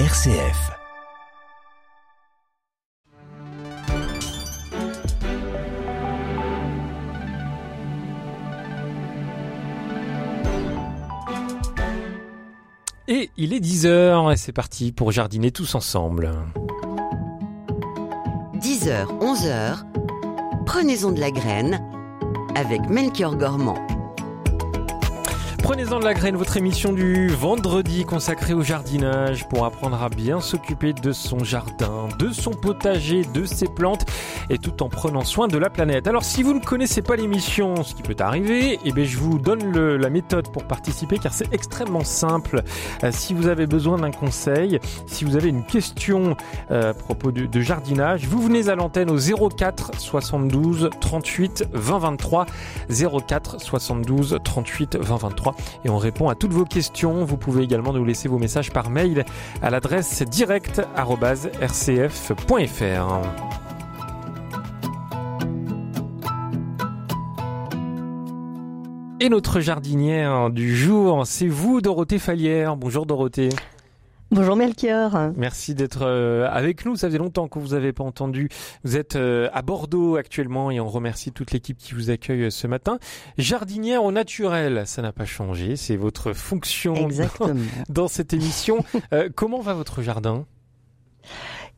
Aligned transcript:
RCF. 0.00 0.72
Et 13.06 13.30
il 13.36 13.52
est 13.52 13.60
10h 13.60 14.32
et 14.32 14.36
c'est 14.36 14.50
parti 14.50 14.90
pour 14.90 15.12
jardiner 15.12 15.52
tous 15.52 15.76
ensemble. 15.76 16.32
10h, 18.56 19.06
11h, 19.20 19.84
prenez-en 20.66 21.12
de 21.12 21.20
la 21.20 21.30
graine 21.30 21.80
avec 22.56 22.80
Melchior 22.88 23.36
Gormand. 23.36 23.78
Prenez-en 25.64 25.98
de 25.98 26.04
la 26.04 26.12
graine, 26.12 26.36
votre 26.36 26.58
émission 26.58 26.92
du 26.92 27.28
vendredi 27.28 28.04
consacrée 28.04 28.52
au 28.52 28.60
jardinage 28.62 29.48
pour 29.48 29.64
apprendre 29.64 30.00
à 30.02 30.10
bien 30.10 30.42
s'occuper 30.42 30.92
de 30.92 31.10
son 31.10 31.38
jardin, 31.42 32.06
de 32.18 32.32
son 32.32 32.50
potager, 32.50 33.22
de 33.32 33.46
ses 33.46 33.66
plantes 33.66 34.04
et 34.50 34.58
tout 34.58 34.82
en 34.82 34.90
prenant 34.90 35.24
soin 35.24 35.48
de 35.48 35.56
la 35.56 35.70
planète. 35.70 36.06
Alors 36.06 36.22
si 36.22 36.42
vous 36.42 36.52
ne 36.52 36.60
connaissez 36.60 37.00
pas 37.00 37.16
l'émission, 37.16 37.82
ce 37.82 37.94
qui 37.94 38.02
peut 38.02 38.14
arriver, 38.18 38.78
eh 38.84 38.92
bien, 38.92 39.04
je 39.04 39.16
vous 39.16 39.38
donne 39.38 39.72
le- 39.72 39.96
la 39.96 40.10
méthode 40.10 40.52
pour 40.52 40.64
participer 40.64 41.16
car 41.16 41.32
c'est 41.32 41.50
extrêmement 41.54 42.04
simple. 42.04 42.62
Euh, 43.02 43.10
si 43.10 43.32
vous 43.32 43.48
avez 43.48 43.66
besoin 43.66 43.96
d'un 43.96 44.10
conseil, 44.10 44.78
si 45.06 45.24
vous 45.24 45.34
avez 45.34 45.48
une 45.48 45.64
question 45.64 46.36
euh, 46.72 46.90
à 46.90 46.94
propos 46.94 47.32
de, 47.32 47.46
de 47.46 47.60
jardinage, 47.62 48.26
vous 48.28 48.42
venez 48.42 48.68
à 48.68 48.74
l'antenne 48.74 49.10
au 49.10 49.16
04 49.48 49.92
72 49.98 50.90
38 51.00 51.64
20 51.72 51.98
23 52.00 52.44
04 53.26 53.60
72 53.62 54.38
38 54.44 54.96
20 55.00 55.16
23 55.16 55.53
et 55.84 55.90
on 55.90 55.98
répond 55.98 56.28
à 56.28 56.34
toutes 56.34 56.52
vos 56.52 56.64
questions. 56.64 57.24
Vous 57.24 57.36
pouvez 57.36 57.62
également 57.62 57.92
nous 57.92 58.04
laisser 58.04 58.28
vos 58.28 58.38
messages 58.38 58.70
par 58.70 58.90
mail 58.90 59.24
à 59.62 59.70
l'adresse 59.70 60.22
direct@rcf.fr. 60.22 60.84
Et 69.20 69.28
notre 69.30 69.60
jardinière 69.60 70.50
du 70.50 70.76
jour, 70.76 71.26
c'est 71.26 71.48
vous, 71.48 71.80
Dorothée 71.80 72.18
Fallière. 72.18 72.76
Bonjour 72.76 73.06
Dorothée. 73.06 73.48
Bonjour 74.34 74.56
Melchior. 74.56 75.30
Merci 75.36 75.76
d'être 75.76 76.02
euh, 76.02 76.48
avec 76.50 76.84
nous. 76.84 76.96
Ça 76.96 77.06
faisait 77.06 77.18
longtemps 77.18 77.46
que 77.46 77.60
vous 77.60 77.68
n'avez 77.68 77.92
pas 77.92 78.02
entendu. 78.02 78.48
Vous 78.82 78.96
êtes 78.96 79.14
euh, 79.14 79.48
à 79.52 79.62
Bordeaux 79.62 80.16
actuellement 80.16 80.72
et 80.72 80.80
on 80.80 80.88
remercie 80.88 81.30
toute 81.30 81.52
l'équipe 81.52 81.78
qui 81.78 81.94
vous 81.94 82.10
accueille 82.10 82.42
euh, 82.42 82.50
ce 82.50 82.66
matin. 82.66 82.98
Jardinière 83.38 84.02
au 84.02 84.10
naturel, 84.10 84.82
ça 84.86 85.02
n'a 85.02 85.12
pas 85.12 85.24
changé. 85.24 85.76
C'est 85.76 85.94
votre 85.94 86.32
fonction 86.32 87.08
dans, 87.88 88.08
cette 88.08 88.32
émission. 88.32 88.84
Euh, 89.12 89.28
comment 89.32 89.60
va 89.60 89.74
votre 89.74 90.02
jardin? 90.02 90.46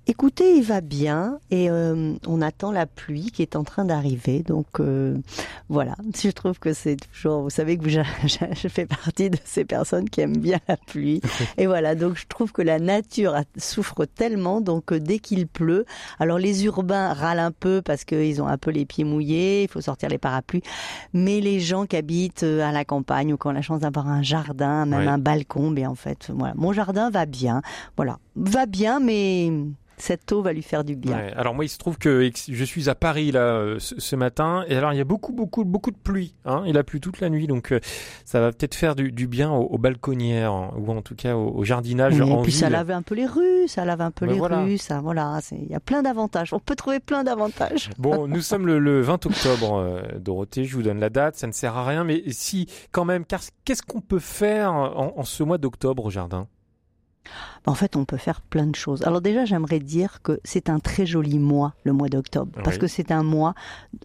Écoutez, 0.09 0.57
il 0.57 0.63
va 0.63 0.81
bien 0.81 1.41
et 1.51 1.69
euh, 1.69 2.15
on 2.29 2.41
attend 2.41 2.71
la 2.71 2.87
pluie 2.87 3.33
qui 3.33 3.43
est 3.43 3.57
en 3.57 3.65
train 3.65 3.85
d'arriver. 3.85 4.45
Donc 4.45 4.79
euh, 4.79 5.17
voilà, 5.69 5.97
je 6.17 6.31
trouve 6.31 6.61
que 6.61 6.73
c'est 6.73 6.95
toujours, 6.95 7.43
vous 7.43 7.51
savez 7.51 7.77
que 7.77 7.89
je, 7.89 8.69
fais 8.69 8.87
partie 8.87 9.31
de 9.31 9.39
ces 9.45 9.65
personnes 9.65 10.09
qui 10.09 10.21
aiment 10.21 10.37
bien 10.37 10.61
la 10.69 10.77
pluie. 10.77 11.21
Et 11.59 11.67
voilà, 11.67 11.97
donc 11.97 12.17
je 12.19 12.27
trouve 12.29 12.53
que 12.53 12.63
la 12.63 12.79
nature 12.79 13.35
souffre 13.57 14.05
tellement, 14.05 14.61
donc 14.61 14.93
euh, 14.93 15.01
dès 15.01 15.19
qu'il 15.19 15.49
pleut, 15.49 15.85
alors 16.21 16.39
les 16.39 16.65
urbains 16.67 17.13
râlent 17.13 17.41
un 17.41 17.51
peu 17.51 17.83
parce 17.83 18.05
qu'ils 18.05 18.41
ont 18.41 18.47
un 18.47 18.59
peu 18.59 18.71
les 18.71 18.87
pieds 18.87 19.03
mouillés, 19.03 19.65
il 19.65 19.69
faut 19.69 19.81
sortir 19.81 20.09
les 20.09 20.19
parapluies. 20.19 20.63
Mais 21.15 21.41
les 21.41 21.59
gens 21.59 21.85
qui 21.85 21.97
habitent 21.97 22.45
euh, 22.45 22.63
à 22.63 22.71
la 22.71 22.85
campagne 22.85 23.33
ou 23.33 23.37
qui 23.37 23.49
ont 23.49 23.53
la 23.53 23.63
chance 23.63 23.81
d'avoir 23.81 24.07
un 24.07 24.23
jardin, 24.23 24.87
même 24.87 25.01
Ouais. 25.01 25.09
un 25.09 25.19
balcon, 25.19 25.73
bien 25.73 25.91
en 25.91 25.97
fait, 25.97 26.31
voilà, 26.33 26.55
mon 26.57 26.73
jardin 26.73 27.11
va 27.11 27.27
bien. 27.27 27.61
Voilà, 27.97 28.19
va 28.37 28.67
bien, 28.67 29.01
mais 29.01 29.51
cette 29.99 30.31
eau 30.33 30.43
va 30.43 30.53
lui 30.53 30.63
faire 30.63 30.85
du 30.85 30.95
bien. 30.95 31.17
Ouais, 31.17 31.33
Alors 31.37 31.55
moi, 31.55 31.65
il 31.65 31.69
se 31.69 31.79
trouve 31.79 31.99
que 31.99 32.31
je 32.49 32.65
suis 32.65 32.89
à 32.89 32.95
Paris 32.95 33.33
là 33.33 33.41
euh, 33.41 33.79
ce, 33.79 34.17
matin 34.17 34.65
et 34.69 34.77
alors 34.77 34.93
il 34.93 34.97
y 34.97 35.01
a 35.01 35.05
beaucoup, 35.05 35.33
beaucoup, 35.33 35.65
beaucoup 35.65 35.91
de 35.91 35.97
pluie. 35.97 36.35
Hein 36.45 36.65
il 36.67 36.77
a 36.77 36.85
plu 36.85 37.01
toute 37.01 37.21
la 37.21 37.31
nuit, 37.31 37.47
donc 37.47 37.73
euh, 37.73 37.81
ça 38.25 38.41
va 38.41 38.53
peut-être 38.53 38.75
faire 38.75 38.95
du, 38.95 39.11
du 39.13 39.27
bien 39.27 39.51
aux, 39.51 39.63
aux 39.65 39.79
balconnières 39.79 40.53
ou 40.77 40.91
en 40.91 41.03
tout 41.03 41.15
cas 41.15 41.35
au, 41.35 41.49
au 41.49 41.65
jardinage 41.65 42.21
Oui, 42.21 42.31
en 42.31 42.41
et 42.41 42.43
puis 42.43 42.53
ça 42.53 42.69
lave 42.69 42.91
un 42.91 43.03
peu 43.03 43.15
les 43.15 43.27
rues, 43.27 43.69
ça 43.69 43.85
lave 43.85 44.01
un 44.01 44.11
peu 44.11 44.27
Ben 44.27 44.33
les 44.33 44.39
voilà. 44.39 44.63
rues, 44.63 44.79
ça, 44.79 45.01
voilà, 45.01 45.41
il 45.53 45.69
y 45.69 45.75
a 45.75 45.81
plein 45.81 46.03
d'avantages. 46.03 46.53
On 46.53 46.61
peut 46.61 46.77
trouver 46.77 47.01
plein 47.01 47.25
d'avantages. 47.25 47.91
Bon, 47.99 48.27
nous 48.29 48.41
sommes 48.43 48.67
le, 48.67 48.79
le 48.79 49.01
20 49.01 49.27
octobre, 49.27 49.79
euh, 49.79 50.03
Dorothée, 50.19 50.65
je 50.65 50.75
vous 50.77 50.83
donne 50.83 51.01
la 51.01 51.11
date, 51.11 51.37
ça 51.37 51.47
ne 51.47 51.53
sert 51.53 51.77
à 51.77 51.87
rien, 51.87 52.05
mais 52.05 52.23
si, 52.31 52.67
quand 52.93 53.05
même, 53.05 53.25
car 53.25 53.41
qu'est-ce 53.65 53.83
qu'on 53.83 54.01
peut 54.01 54.19
faire 54.19 54.73
en, 54.73 55.15
en 55.17 55.25
ce 55.25 55.43
mois 55.43 55.59
d'octobre 55.59 56.05
au 56.05 56.11
jardin? 56.11 56.49
En 57.67 57.75
fait, 57.75 57.97
on 57.97 58.05
peut 58.05 58.17
faire 58.17 58.41
plein 58.41 58.67
de 58.67 58.77
choses. 58.77 59.03
Alors 59.03 59.21
déjà, 59.21 59.45
j'aimerais 59.45 59.81
dire 59.81 60.23
que 60.23 60.39
c'est 60.45 60.71
un 60.71 60.79
très 60.79 61.05
joli 61.05 61.39
mois, 61.41 61.75
le 61.83 61.93
mois 61.93 62.09
d'octobre, 62.09 62.53
parce 62.63 62.79
que 62.79 62.87
c'est 62.87 63.11
un 63.11 63.25
mois 63.25 63.55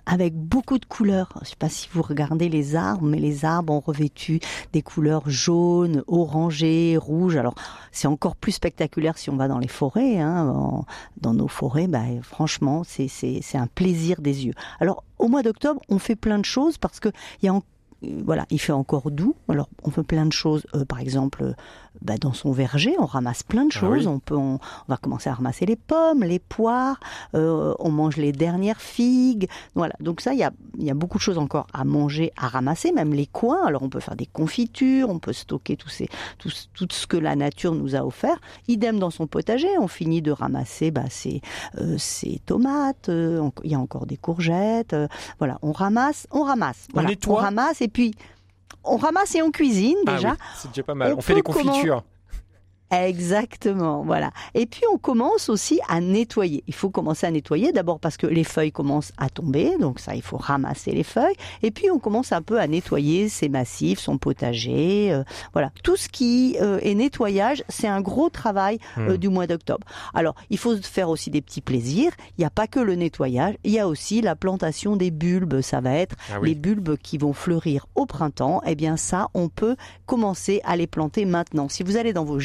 avec 0.07 0.35
beaucoup 0.35 0.79
de 0.79 0.85
couleurs. 0.85 1.29
Je 1.43 1.49
sais 1.49 1.55
pas 1.57 1.69
si 1.69 1.87
vous 1.93 2.01
regardez 2.01 2.49
les 2.49 2.75
arbres, 2.75 3.05
mais 3.05 3.19
les 3.19 3.45
arbres 3.45 3.73
ont 3.73 3.79
revêtu 3.79 4.39
des 4.73 4.81
couleurs 4.81 5.29
jaunes, 5.29 6.03
orangées, 6.07 6.97
rouges. 6.97 7.35
Alors, 7.37 7.53
c'est 7.91 8.07
encore 8.07 8.35
plus 8.35 8.53
spectaculaire 8.53 9.17
si 9.17 9.29
on 9.29 9.35
va 9.37 9.47
dans 9.47 9.59
les 9.59 9.67
forêts. 9.67 10.19
Hein. 10.19 10.47
En- 10.49 10.85
Dans 11.19 11.33
nos 11.35 11.47
forêts, 11.47 11.87
bah, 11.87 12.01
franchement, 12.23 12.81
c'est 12.83 13.09
un 13.53 13.67
plaisir 13.67 14.21
des 14.21 14.45
yeux. 14.47 14.53
Alors, 14.79 15.03
au 15.19 15.27
mois 15.27 15.43
d'octobre, 15.43 15.81
on 15.89 15.99
fait 15.99 16.15
plein 16.15 16.39
de 16.39 16.45
choses 16.45 16.79
parce 16.79 16.99
que 16.99 17.09
il 17.41 17.45
y 17.45 17.49
a 17.49 17.53
en- 17.53 17.61
voilà, 18.25 18.47
il 18.49 18.59
fait 18.59 18.71
encore 18.71 19.11
doux. 19.11 19.35
Alors, 19.47 19.69
on 19.83 19.91
fait 19.91 20.01
plein 20.01 20.25
de 20.25 20.33
choses. 20.33 20.65
Euh, 20.73 20.85
par 20.85 20.99
exemple, 20.99 21.43
euh, 21.43 21.53
bah, 22.01 22.17
dans 22.19 22.33
son 22.33 22.51
verger, 22.51 22.95
on 22.99 23.05
ramasse 23.05 23.43
plein 23.43 23.65
de 23.65 23.71
Ah 23.75 23.79
choses. 23.79 24.07
oui. 24.07 24.13
On 24.13 24.19
peut, 24.19 24.35
on, 24.35 24.55
on 24.55 24.59
va 24.87 24.97
commencer 24.97 25.29
à 25.29 25.33
ramasser 25.33 25.65
les 25.65 25.75
pommes, 25.75 26.23
les 26.23 26.39
poires. 26.39 26.99
euh, 27.35 27.73
on 27.79 27.91
mange 27.91 28.17
les 28.17 28.31
dernières 28.31 28.79
figues. 28.81 29.47
Voilà. 29.75 29.93
Donc 29.99 30.21
ça, 30.21 30.33
il 30.33 30.39
y 30.39 30.43
a, 30.43 30.51
il 30.77 30.85
y 30.85 30.89
a 30.89 30.93
beaucoup 30.93 31.17
de 31.17 31.23
choses 31.23 31.37
encore 31.37 31.67
à 31.73 31.83
manger, 31.83 32.31
à 32.37 32.47
ramasser, 32.47 32.91
même 32.91 33.13
les 33.13 33.25
coins. 33.27 33.65
Alors, 33.65 33.83
on 33.83 33.89
peut 33.89 33.99
faire 33.99 34.15
des 34.15 34.25
confitures, 34.25 35.09
on 35.09 35.19
peut 35.19 35.33
stocker 35.33 35.75
tous 35.75 35.89
ces, 35.89 36.07
tout, 36.37 36.49
ce- 36.49 36.67
tout 36.73 36.87
ce 36.91 37.05
que 37.07 37.17
la 37.17 37.35
nature 37.35 37.75
nous 37.75 37.95
a 37.95 38.05
offert. 38.05 38.39
Idem 38.67 38.97
dans 38.99 39.11
son 39.11 39.27
potager, 39.27 39.67
on 39.79 39.87
finit 39.87 40.21
de 40.21 40.31
ramasser 40.31 40.91
bah, 40.91 41.09
ses, 41.09 41.41
euh, 41.79 41.97
ses 41.97 42.39
tomates. 42.45 43.09
euh, 43.09 43.49
il 43.63 43.71
y 43.71 43.75
a 43.75 43.79
encore 43.79 44.05
des 44.05 44.17
courgettes. 44.17 44.93
euh, 44.93 45.07
voilà, 45.39 45.59
on 45.61 45.71
ramasse, 45.71 46.27
on 46.31 46.43
ramasse. 46.43 46.87
On 46.89 46.93
Voilà, 46.93 47.09
nettoie 47.09 47.33
on 47.33 47.41
ramasse 47.43 47.81
et 47.81 47.87
puis 47.87 48.13
on 48.83 48.97
ramasse 48.97 49.35
et 49.35 49.41
on 49.41 49.51
cuisine 49.51 49.97
déjà. 50.05 50.29
Ah 50.29 50.37
oui, 50.39 50.47
c'est 50.55 50.67
déjà 50.69 50.83
pas 50.83 50.95
mal. 50.95 51.13
On 51.13 51.17
On, 51.17 51.21
fait 51.21 51.35
des 51.35 51.41
confitures. 51.41 52.03
Exactement, 52.91 54.03
voilà. 54.03 54.31
Et 54.53 54.65
puis 54.65 54.81
on 54.93 54.97
commence 54.97 55.47
aussi 55.49 55.79
à 55.87 56.01
nettoyer. 56.01 56.63
Il 56.67 56.73
faut 56.73 56.89
commencer 56.89 57.25
à 57.25 57.31
nettoyer 57.31 57.71
d'abord 57.71 57.99
parce 57.99 58.17
que 58.17 58.27
les 58.27 58.43
feuilles 58.43 58.71
commencent 58.71 59.13
à 59.17 59.29
tomber, 59.29 59.77
donc 59.79 59.99
ça 59.99 60.13
il 60.15 60.21
faut 60.21 60.37
ramasser 60.37 60.91
les 60.91 61.03
feuilles. 61.03 61.35
Et 61.63 61.71
puis 61.71 61.89
on 61.89 61.99
commence 61.99 62.31
un 62.31 62.41
peu 62.41 62.59
à 62.59 62.67
nettoyer 62.67 63.29
ses 63.29 63.47
massifs, 63.49 63.99
son 63.99 64.17
potager, 64.17 65.11
euh, 65.13 65.23
voilà. 65.53 65.71
Tout 65.83 65.95
ce 65.95 66.09
qui 66.09 66.57
euh, 66.61 66.79
est 66.81 66.93
nettoyage, 66.95 67.63
c'est 67.69 67.87
un 67.87 68.01
gros 68.01 68.29
travail 68.29 68.77
euh, 68.97 69.13
Hmm. 69.13 69.17
du 69.17 69.29
mois 69.29 69.47
d'octobre. 69.47 69.87
Alors 70.13 70.35
il 70.49 70.57
faut 70.57 70.75
faire 70.77 71.09
aussi 71.09 71.29
des 71.29 71.41
petits 71.41 71.61
plaisirs. 71.61 72.11
Il 72.37 72.41
n'y 72.41 72.45
a 72.45 72.49
pas 72.49 72.67
que 72.67 72.79
le 72.79 72.95
nettoyage, 72.95 73.55
il 73.63 73.71
y 73.71 73.79
a 73.79 73.87
aussi 73.87 74.21
la 74.21 74.35
plantation 74.35 74.95
des 74.97 75.11
bulbes. 75.11 75.61
Ça 75.61 75.79
va 75.79 75.93
être 75.93 76.15
Ah 76.29 76.39
les 76.43 76.55
bulbes 76.55 76.97
qui 76.97 77.17
vont 77.17 77.33
fleurir 77.33 77.85
au 77.95 78.05
printemps, 78.05 78.61
eh 78.65 78.75
bien 78.75 78.97
ça, 78.97 79.29
on 79.33 79.47
peut 79.47 79.75
commencer 80.05 80.61
à 80.65 80.75
les 80.75 80.87
planter 80.87 81.25
maintenant. 81.25 81.69
Si 81.69 81.83
vous 81.83 81.97
allez 81.97 82.13
dans 82.13 82.25
vos 82.25 82.39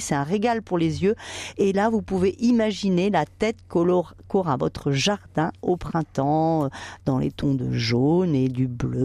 c'est 0.00 0.14
un 0.14 0.22
régal 0.24 0.62
pour 0.62 0.78
les 0.78 1.02
yeux. 1.02 1.14
Et 1.58 1.72
là, 1.72 1.88
vous 1.90 2.02
pouvez 2.02 2.36
imaginer 2.40 3.10
la 3.10 3.24
tête 3.24 3.56
qu'aura 3.68 4.56
votre 4.56 4.90
jardin 4.92 5.50
au 5.62 5.76
printemps, 5.76 6.64
euh, 6.64 6.68
dans 7.06 7.18
les 7.18 7.30
tons 7.30 7.54
de 7.54 7.72
jaune 7.72 8.34
et 8.34 8.48
du 8.48 8.66
bleu. 8.68 9.00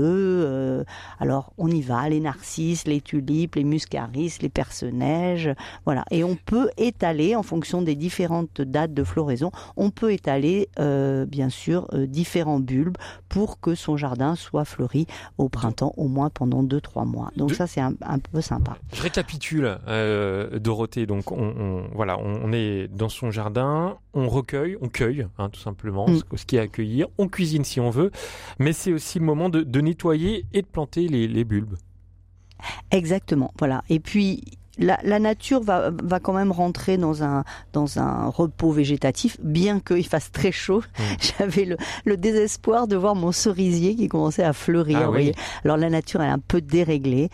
euh, 0.45 0.83
alors, 1.19 1.53
on 1.57 1.67
y 1.69 1.81
va, 1.81 2.07
les 2.09 2.19
narcisses, 2.19 2.85
les 2.87 3.01
tulipes, 3.01 3.55
les 3.55 3.63
muscaris, 3.63 4.33
les 4.41 4.49
perce-neige. 4.49 5.49
Voilà. 5.85 6.03
Et 6.11 6.23
on 6.23 6.35
peut 6.35 6.69
étaler, 6.77 7.35
en 7.35 7.43
fonction 7.43 7.81
des 7.81 7.95
différentes 7.95 8.61
dates 8.61 8.93
de 8.93 9.03
floraison, 9.03 9.51
on 9.77 9.89
peut 9.89 10.11
étaler, 10.11 10.69
euh, 10.79 11.25
bien 11.25 11.49
sûr, 11.49 11.87
euh, 11.93 12.05
différents 12.05 12.59
bulbes 12.59 12.97
pour 13.29 13.59
que 13.59 13.75
son 13.75 13.97
jardin 13.97 14.35
soit 14.35 14.65
fleuri 14.65 15.07
au 15.37 15.49
printemps, 15.49 15.93
au 15.97 16.07
moins 16.07 16.29
pendant 16.29 16.63
2-3 16.63 17.05
mois. 17.05 17.31
Donc 17.35 17.49
De- 17.49 17.53
ça, 17.55 17.67
c'est 17.67 17.81
un, 17.81 17.93
un 18.01 18.19
peu 18.19 18.41
sympa. 18.41 18.77
Je 18.93 19.01
récapitule, 19.01 19.77
euh, 19.87 20.59
Dorothée. 20.65 21.05
Donc, 21.05 21.31
on, 21.31 21.37
on- 21.57 21.87
voilà, 21.93 22.17
on, 22.19 22.41
on 22.43 22.51
est 22.51 22.87
dans 22.89 23.09
son 23.09 23.31
jardin, 23.31 23.97
on 24.13 24.27
recueille, 24.27 24.75
on 24.81 24.89
cueille, 24.89 25.27
hein, 25.37 25.49
tout 25.49 25.59
simplement, 25.61 26.07
Mm. 26.09 26.17
ce, 26.31 26.37
ce 26.37 26.45
qui 26.45 26.55
est 26.57 26.59
à 26.59 26.63
accueillir. 26.63 27.07
On 27.17 27.27
cuisine 27.27 27.63
si 27.63 27.79
on 27.79 27.89
veut, 27.89 28.11
mais 28.59 28.73
c'est 28.73 28.91
aussi 28.91 29.19
le 29.19 29.25
moment 29.25 29.49
de, 29.49 29.61
de 29.61 29.81
nettoyer 29.81 30.45
et 30.53 30.61
de 30.61 30.67
planter 30.67 31.07
les, 31.07 31.27
les 31.27 31.43
bulbes. 31.43 31.75
Exactement, 32.91 33.51
voilà. 33.59 33.83
Et 33.89 33.99
puis 33.99 34.43
la, 34.77 34.99
la 35.03 35.19
nature 35.19 35.61
va, 35.61 35.91
va 36.03 36.19
quand 36.19 36.33
même 36.33 36.51
rentrer 36.51 36.97
dans 36.97 37.23
un, 37.23 37.43
dans 37.73 37.97
un 37.99 38.27
repos 38.27 38.71
végétatif, 38.71 39.37
bien 39.41 39.79
qu'il 39.79 40.05
fasse 40.05 40.31
très 40.31 40.51
chaud. 40.51 40.81
Mm. 40.97 41.03
J'avais 41.39 41.65
le, 41.65 41.77
le 42.05 42.17
désespoir 42.17 42.87
de 42.87 42.95
voir 42.95 43.15
mon 43.15 43.31
cerisier 43.31 43.95
qui 43.95 44.07
commençait 44.07 44.43
à 44.43 44.53
fleurir. 44.53 44.99
Ah 45.03 45.11
oui. 45.11 45.31
Alors 45.63 45.77
la 45.77 45.89
nature 45.89 46.21
elle 46.21 46.29
est 46.29 46.33
un 46.33 46.39
peu 46.39 46.59
déréglée. 46.61 47.29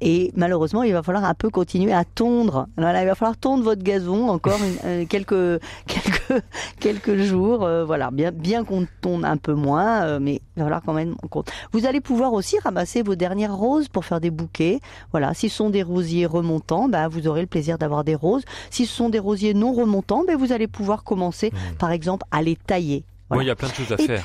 Et 0.00 0.30
malheureusement, 0.36 0.84
il 0.84 0.92
va 0.92 1.02
falloir 1.02 1.24
un 1.24 1.34
peu 1.34 1.50
continuer 1.50 1.92
à 1.92 2.04
tondre. 2.04 2.68
Voilà, 2.76 3.02
il 3.02 3.06
va 3.06 3.16
falloir 3.16 3.36
tondre 3.36 3.64
votre 3.64 3.82
gazon 3.82 4.28
encore 4.28 4.58
euh, 4.84 5.04
quelques 5.06 5.60
quelques 5.86 6.44
quelques 6.78 7.16
jours. 7.16 7.64
Euh, 7.64 7.84
voilà, 7.84 8.12
bien 8.12 8.30
bien 8.30 8.64
qu'on 8.64 8.86
tonde 9.00 9.24
un 9.24 9.36
peu 9.36 9.54
moins, 9.54 10.02
euh, 10.04 10.18
mais 10.20 10.40
il 10.56 10.60
va 10.60 10.64
falloir 10.64 10.82
quand 10.82 10.92
même 10.92 11.16
compte. 11.30 11.50
Vous 11.72 11.86
allez 11.86 12.00
pouvoir 12.00 12.32
aussi 12.32 12.58
ramasser 12.60 13.02
vos 13.02 13.16
dernières 13.16 13.56
roses 13.56 13.88
pour 13.88 14.04
faire 14.04 14.20
des 14.20 14.30
bouquets. 14.30 14.78
Voilà, 15.10 15.34
si 15.34 15.48
ce 15.48 15.56
sont 15.56 15.70
des 15.70 15.82
rosiers 15.82 16.26
remontants, 16.26 16.88
ben, 16.88 17.08
vous 17.08 17.26
aurez 17.26 17.40
le 17.40 17.48
plaisir 17.48 17.78
d'avoir 17.78 18.04
des 18.04 18.14
roses. 18.14 18.44
Si 18.70 18.86
ce 18.86 18.94
sont 18.94 19.08
des 19.08 19.18
rosiers 19.18 19.54
non 19.54 19.72
remontants, 19.72 20.24
ben, 20.24 20.36
vous 20.36 20.52
allez 20.52 20.68
pouvoir 20.68 21.02
commencer, 21.02 21.50
mmh. 21.50 21.76
par 21.78 21.90
exemple, 21.90 22.24
à 22.30 22.42
les 22.42 22.54
tailler. 22.54 23.04
Voilà. 23.28 23.42
il 23.42 23.46
y 23.48 23.50
a 23.50 23.56
plein 23.56 23.68
de 23.68 23.74
choses 23.74 23.92
à 23.92 23.96
faire. 23.96 24.24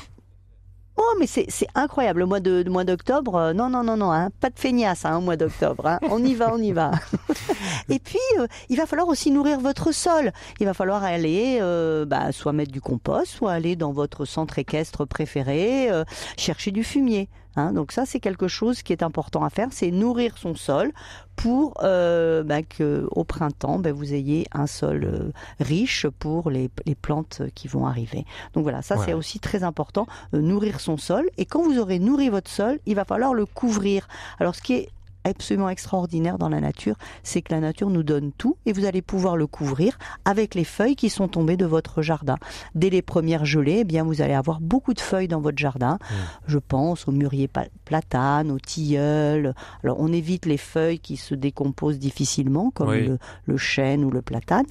Oh, 0.96 1.16
mais 1.18 1.26
c'est 1.26 1.48
incroyable, 1.74 2.20
le 2.20 2.26
mois 2.26 2.40
de, 2.40 2.68
mois 2.68 2.84
d'octobre. 2.84 3.34
Euh, 3.34 3.52
non, 3.52 3.68
non, 3.68 3.82
non, 3.82 3.96
non, 3.96 4.12
hein, 4.12 4.30
pas 4.40 4.50
de 4.50 4.58
feignasse 4.58 5.04
hein, 5.04 5.18
au 5.18 5.20
mois 5.20 5.36
d'octobre. 5.36 5.86
Hein. 5.86 5.98
On 6.08 6.22
y 6.24 6.34
va, 6.34 6.54
on 6.54 6.58
y 6.58 6.72
va. 6.72 6.92
Et 7.88 7.98
puis, 7.98 8.18
euh, 8.38 8.46
il 8.68 8.76
va 8.76 8.86
falloir 8.86 9.08
aussi 9.08 9.32
nourrir 9.32 9.58
votre 9.58 9.92
sol. 9.92 10.32
Il 10.60 10.66
va 10.66 10.74
falloir 10.74 11.02
aller, 11.02 11.58
euh, 11.60 12.04
bah, 12.04 12.30
soit 12.30 12.52
mettre 12.52 12.70
du 12.70 12.80
compost, 12.80 13.26
soit 13.26 13.52
aller 13.52 13.74
dans 13.74 13.92
votre 13.92 14.24
centre 14.24 14.58
équestre 14.58 15.04
préféré, 15.04 15.88
chercher 16.36 16.70
du 16.70 16.84
fumier. 16.84 17.28
Hein, 17.56 17.72
donc 17.72 17.92
ça, 17.92 18.06
c'est 18.06 18.20
quelque 18.20 18.48
chose 18.48 18.82
qui 18.82 18.92
est 18.92 19.02
important 19.02 19.44
à 19.44 19.50
faire, 19.50 19.68
c'est 19.70 19.90
nourrir 19.90 20.36
son 20.38 20.54
sol 20.54 20.92
pour 21.36 21.74
euh, 21.82 22.42
bah, 22.42 22.62
que 22.62 23.06
au 23.10 23.24
printemps, 23.24 23.78
bah, 23.78 23.92
vous 23.92 24.14
ayez 24.14 24.46
un 24.52 24.66
sol 24.66 25.04
euh, 25.04 25.32
riche 25.60 26.06
pour 26.18 26.50
les, 26.50 26.70
plantes 27.00 27.42
qui 27.54 27.68
vont 27.68 27.86
arriver. 27.86 28.24
Donc 28.54 28.62
voilà, 28.62 28.82
ça 28.82 28.96
c'est 28.98 29.12
aussi 29.12 29.40
très 29.40 29.62
important, 29.62 30.06
euh, 30.32 30.40
nourrir 30.40 30.80
son 30.80 30.96
sol. 30.96 31.28
Et 31.38 31.44
quand 31.44 31.62
vous 31.62 31.78
aurez 31.78 31.98
nourri 31.98 32.28
votre 32.28 32.50
sol, 32.50 32.78
il 32.86 32.94
va 32.94 33.04
falloir 33.04 33.34
le 33.34 33.46
couvrir. 33.46 34.08
Alors 34.38 34.54
ce 34.54 34.62
qui 34.62 34.74
est 34.74 34.88
absolument 35.24 35.68
extraordinaire 35.68 36.38
dans 36.38 36.48
la 36.48 36.60
nature, 36.60 36.96
c'est 37.22 37.42
que 37.42 37.52
la 37.52 37.60
nature 37.60 37.90
nous 37.90 38.02
donne 38.02 38.32
tout 38.32 38.56
et 38.66 38.72
vous 38.72 38.84
allez 38.84 39.02
pouvoir 39.02 39.36
le 39.36 39.46
couvrir 39.46 39.98
avec 40.24 40.54
les 40.54 40.64
feuilles 40.64 40.96
qui 40.96 41.10
sont 41.10 41.28
tombées 41.28 41.56
de 41.56 41.66
votre 41.66 42.02
jardin. 42.02 42.36
Dès 42.74 42.90
les 42.90 43.02
premières 43.02 43.44
gelées, 43.44 43.78
eh 43.80 43.84
bien 43.84 44.04
vous 44.04 44.22
allez 44.22 44.34
avoir 44.34 44.60
beaucoup 44.60 44.94
de 44.94 45.00
feuilles 45.00 45.28
dans 45.28 45.40
votre 45.40 45.58
jardin. 45.58 45.94
Mmh. 45.94 46.14
Je 46.46 46.58
pense 46.58 47.08
au 47.08 47.12
mûrier 47.12 47.48
platane, 47.84 48.50
au 48.50 48.58
tilleul. 48.58 49.54
Alors 49.82 49.96
on 49.98 50.12
évite 50.12 50.46
les 50.46 50.58
feuilles 50.58 51.00
qui 51.00 51.16
se 51.16 51.34
décomposent 51.34 51.98
difficilement 51.98 52.70
comme 52.70 52.92
le, 52.92 53.18
le 53.46 53.56
chêne 53.56 54.04
ou 54.04 54.10
le 54.10 54.22
platane 54.22 54.66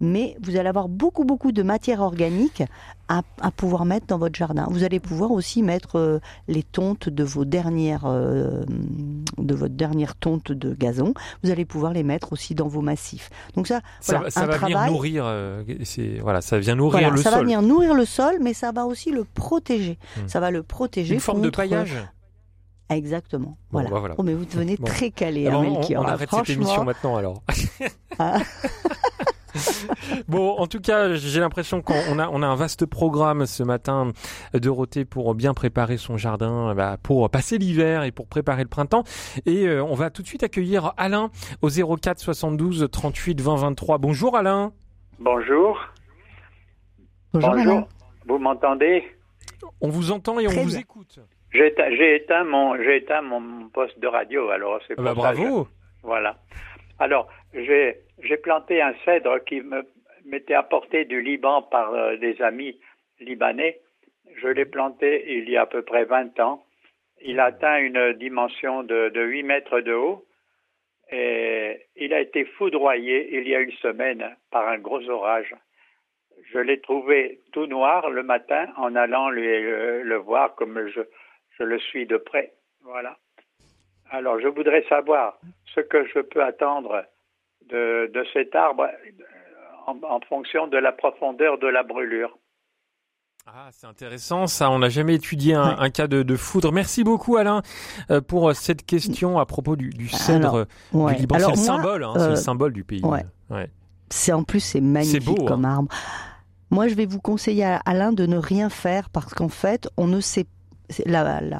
mais 0.00 0.36
vous 0.42 0.56
allez 0.56 0.68
avoir 0.68 0.88
beaucoup 0.88 1.24
beaucoup 1.24 1.52
de 1.52 1.62
matière 1.62 2.00
organique 2.00 2.62
à, 3.08 3.22
pouvoir 3.50 3.84
mettre 3.84 4.06
dans 4.06 4.18
votre 4.18 4.34
jardin. 4.34 4.66
Vous 4.70 4.84
allez 4.84 5.00
pouvoir 5.00 5.30
aussi 5.30 5.62
mettre 5.62 5.96
euh, 5.96 6.18
les 6.48 6.62
tontes 6.62 7.08
de 7.08 7.24
vos 7.24 7.44
dernières 7.44 8.04
euh, 8.04 8.64
de 9.38 9.54
votre 9.54 9.74
dernière 9.74 10.14
tonte 10.14 10.52
de 10.52 10.74
gazon. 10.74 11.14
Vous 11.42 11.50
allez 11.50 11.64
pouvoir 11.64 11.92
les 11.92 12.02
mettre 12.02 12.32
aussi 12.32 12.54
dans 12.54 12.68
vos 12.68 12.80
massifs. 12.80 13.30
Donc 13.54 13.66
ça, 13.66 13.80
ça, 14.00 14.18
va 14.18 14.56
venir 14.58 14.86
nourrir. 14.86 15.24
Euh, 15.26 15.62
voilà, 16.20 16.40
ça 16.40 16.58
vient 16.58 16.74
nourrir 16.74 17.10
le 17.10 17.16
sol. 17.16 17.24
Ça 17.24 17.30
va 17.30 17.42
venir 17.42 17.62
nourrir 17.62 17.94
le 17.94 18.04
sol, 18.04 18.38
mais 18.40 18.54
ça 18.54 18.72
va 18.72 18.86
aussi 18.86 19.10
le 19.10 19.24
protéger. 19.24 19.98
Hmm. 20.16 20.28
Ça 20.28 20.40
va 20.40 20.50
le 20.50 20.62
protéger. 20.62 21.14
Une 21.14 21.20
forme 21.20 21.42
de 21.42 21.50
paillage. 21.50 21.96
Exactement. 22.88 23.56
voilà. 23.72 23.90
Bah 23.90 24.14
oh, 24.16 24.22
mais 24.22 24.34
vous 24.34 24.44
devenez 24.44 24.76
très 24.76 25.10
calé, 25.10 25.48
hein, 25.48 25.60
Melchior. 25.60 26.04
On, 26.04 26.08
arrête 26.08 26.30
cette 26.30 26.50
émission 26.50 26.84
maintenant 26.84 27.16
alors. 27.16 27.42
Ah. 28.18 28.38
bon, 30.28 30.56
en 30.56 30.66
tout 30.66 30.80
cas, 30.80 31.14
j'ai 31.14 31.40
l'impression 31.40 31.82
qu'on 31.82 32.18
a, 32.18 32.28
on 32.28 32.42
a 32.42 32.46
un 32.46 32.54
vaste 32.54 32.86
programme 32.86 33.46
ce 33.46 33.62
matin 33.62 34.12
de 34.54 34.68
roté 34.68 35.04
pour 35.04 35.34
bien 35.34 35.54
préparer 35.54 35.96
son 35.96 36.16
jardin, 36.16 36.74
bah, 36.74 36.96
pour 37.02 37.28
passer 37.30 37.58
l'hiver 37.58 38.04
et 38.04 38.12
pour 38.12 38.26
préparer 38.28 38.62
le 38.62 38.68
printemps. 38.68 39.04
Et 39.46 39.66
euh, 39.66 39.82
on 39.82 39.94
va 39.94 40.10
tout 40.10 40.22
de 40.22 40.26
suite 40.26 40.42
accueillir 40.42 40.92
Alain 40.96 41.30
au 41.62 41.68
04 41.68 42.18
72 42.18 42.88
38 42.90 43.40
20 43.40 43.56
23. 43.56 43.98
Bonjour 43.98 44.36
Alain. 44.36 44.72
Bonjour. 45.18 45.80
Bonjour. 47.32 47.88
Vous 48.26 48.38
m'entendez? 48.38 49.04
On 49.80 49.88
vous 49.88 50.10
entend 50.12 50.38
et 50.38 50.46
on 50.48 50.62
vous 50.62 50.76
écoute. 50.76 51.20
J'ai 51.52 52.16
éteint, 52.16 52.44
mon, 52.44 52.74
éteint 52.74 53.22
mon 53.22 53.68
poste 53.68 53.98
de 53.98 54.06
radio, 54.06 54.48
alors 54.50 54.78
c'est 54.86 54.96
bah, 54.96 55.14
Bravo. 55.14 55.68
Voilà. 56.02 56.36
Alors, 56.98 57.28
j'ai 57.64 58.36
planté 58.42 58.82
un 58.82 58.94
cèdre 59.04 59.42
qui 59.44 59.62
m'était 60.24 60.54
apporté 60.54 61.04
du 61.04 61.22
Liban 61.22 61.62
par 61.62 61.94
euh, 61.94 62.16
des 62.16 62.40
amis 62.42 62.78
libanais. 63.20 63.80
Je 64.36 64.48
l'ai 64.48 64.66
planté 64.66 65.24
il 65.38 65.48
y 65.48 65.56
a 65.56 65.62
à 65.62 65.66
peu 65.66 65.82
près 65.82 66.04
20 66.04 66.38
ans. 66.40 66.64
Il 67.22 67.40
a 67.40 67.46
atteint 67.46 67.78
une 67.78 68.12
dimension 68.14 68.82
de, 68.82 69.08
de 69.08 69.22
8 69.22 69.42
mètres 69.44 69.80
de 69.80 69.94
haut 69.94 70.26
et 71.10 71.86
il 71.96 72.12
a 72.12 72.20
été 72.20 72.44
foudroyé 72.44 73.38
il 73.38 73.48
y 73.48 73.54
a 73.54 73.60
une 73.60 73.72
semaine 73.72 74.36
par 74.50 74.68
un 74.68 74.78
gros 74.78 75.08
orage. 75.08 75.54
Je 76.52 76.58
l'ai 76.58 76.80
trouvé 76.80 77.40
tout 77.52 77.66
noir 77.66 78.10
le 78.10 78.22
matin 78.22 78.66
en 78.76 78.94
allant 78.94 79.30
euh, 79.30 80.02
le 80.02 80.16
voir 80.16 80.54
comme 80.56 80.88
je, 80.88 81.00
je 81.58 81.62
le 81.62 81.78
suis 81.78 82.06
de 82.06 82.18
près. 82.18 82.52
Voilà. 82.82 83.16
Alors, 84.10 84.38
je 84.38 84.48
voudrais 84.48 84.84
savoir 84.88 85.38
ce 85.74 85.80
que 85.80 86.04
je 86.06 86.20
peux 86.20 86.42
attendre 86.42 87.04
de, 87.70 88.10
de 88.12 88.24
cet 88.32 88.54
arbre 88.54 88.84
euh, 88.84 89.92
en, 90.08 90.20
fonction 90.28 90.66
de 90.66 90.76
la 90.76 90.92
profondeur 90.92 91.58
de 91.58 91.66
la 91.66 91.82
brûlure. 91.82 92.36
Ah, 93.46 93.68
c'est 93.70 93.86
intéressant 93.86 94.48
ça. 94.48 94.70
On 94.70 94.80
n'a 94.80 94.88
jamais 94.88 95.14
étudié 95.14 95.54
un, 95.54 95.90
cas 95.90 96.08
de, 96.08 96.24
de, 96.24 96.36
foudre. 96.36 96.72
Merci 96.72 97.04
beaucoup 97.04 97.36
Alain 97.36 97.62
euh, 98.10 98.20
pour 98.20 98.48
euh, 98.48 98.54
cette 98.54 98.84
question 98.84 99.38
à 99.38 99.46
propos 99.46 99.76
du, 99.76 99.90
du 99.90 100.08
cèdre 100.08 100.66
du 100.92 101.14
Liban. 101.14 101.38
C'est 101.38 101.50
le 101.50 101.56
symbole, 101.56 102.04
hein, 102.04 102.14
c'est 102.16 102.30
le 102.30 102.36
symbole 102.36 102.72
du 102.72 102.82
pays. 102.82 103.02
Ouais. 103.04 103.70
C'est 104.10 104.32
en 104.32 104.42
plus 104.42 104.60
c'est 104.60 104.80
magnifique 104.80 105.46
comme 105.46 105.64
hein. 105.64 105.76
arbre. 105.76 105.88
Moi, 106.70 106.88
je 106.88 106.94
vais 106.94 107.06
vous 107.06 107.20
conseiller 107.20 107.64
à 107.64 107.76
Alain 107.84 108.12
de 108.12 108.26
ne 108.26 108.36
rien 108.36 108.68
faire 108.70 109.08
parce 109.10 109.32
qu'en 109.34 109.48
fait, 109.48 109.88
on 109.96 110.08
ne 110.08 110.20
sait 110.20 110.46
la, 111.04 111.40
la, 111.40 111.58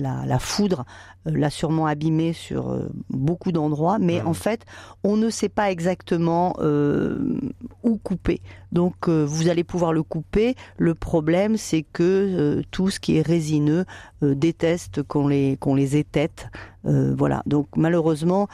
la, 0.00 0.26
la, 0.26 0.38
foudre 0.38 0.84
euh, 1.26 1.32
l'a 1.34 1.50
sûrement 1.50 1.86
abîmé 1.86 2.32
sur 2.32 2.70
euh, 2.70 2.88
beaucoup 3.10 3.52
d'endroits, 3.52 3.98
mais 3.98 4.20
en 4.22 4.34
fait, 4.34 4.64
on 5.02 5.16
ne 5.16 5.30
sait 5.30 5.48
pas 5.48 5.70
exactement 5.70 6.54
euh, 6.60 7.38
où 7.82 7.96
couper. 7.98 8.40
Donc, 8.74 9.08
vous 9.08 9.48
allez 9.48 9.64
pouvoir 9.64 9.92
le 9.92 10.02
couper. 10.02 10.54
Le 10.76 10.94
problème, 10.94 11.56
c'est 11.56 11.84
que 11.92 12.62
tout 12.70 12.90
ce 12.90 13.00
qui 13.00 13.16
est 13.16 13.22
résineux 13.22 13.84
déteste 14.22 15.02
qu'on 15.02 15.28
les 15.28 15.56
qu'on 15.58 15.74
les 15.74 15.96
étête. 15.96 16.48
voilà. 16.84 17.42
Donc, 17.46 17.68
malheureusement, 17.76 18.48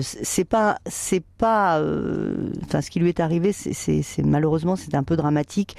c'est 0.00 0.44
pas 0.44 0.78
c'est 0.86 1.24
pas. 1.38 1.82
Enfin, 2.64 2.80
ce 2.80 2.90
qui 2.90 3.00
lui 3.00 3.08
est 3.08 3.20
arrivé, 3.20 3.52
c'est 3.52 4.04
malheureusement 4.22 4.76
c'est 4.76 4.94
un 4.94 5.02
peu 5.02 5.16
dramatique. 5.16 5.76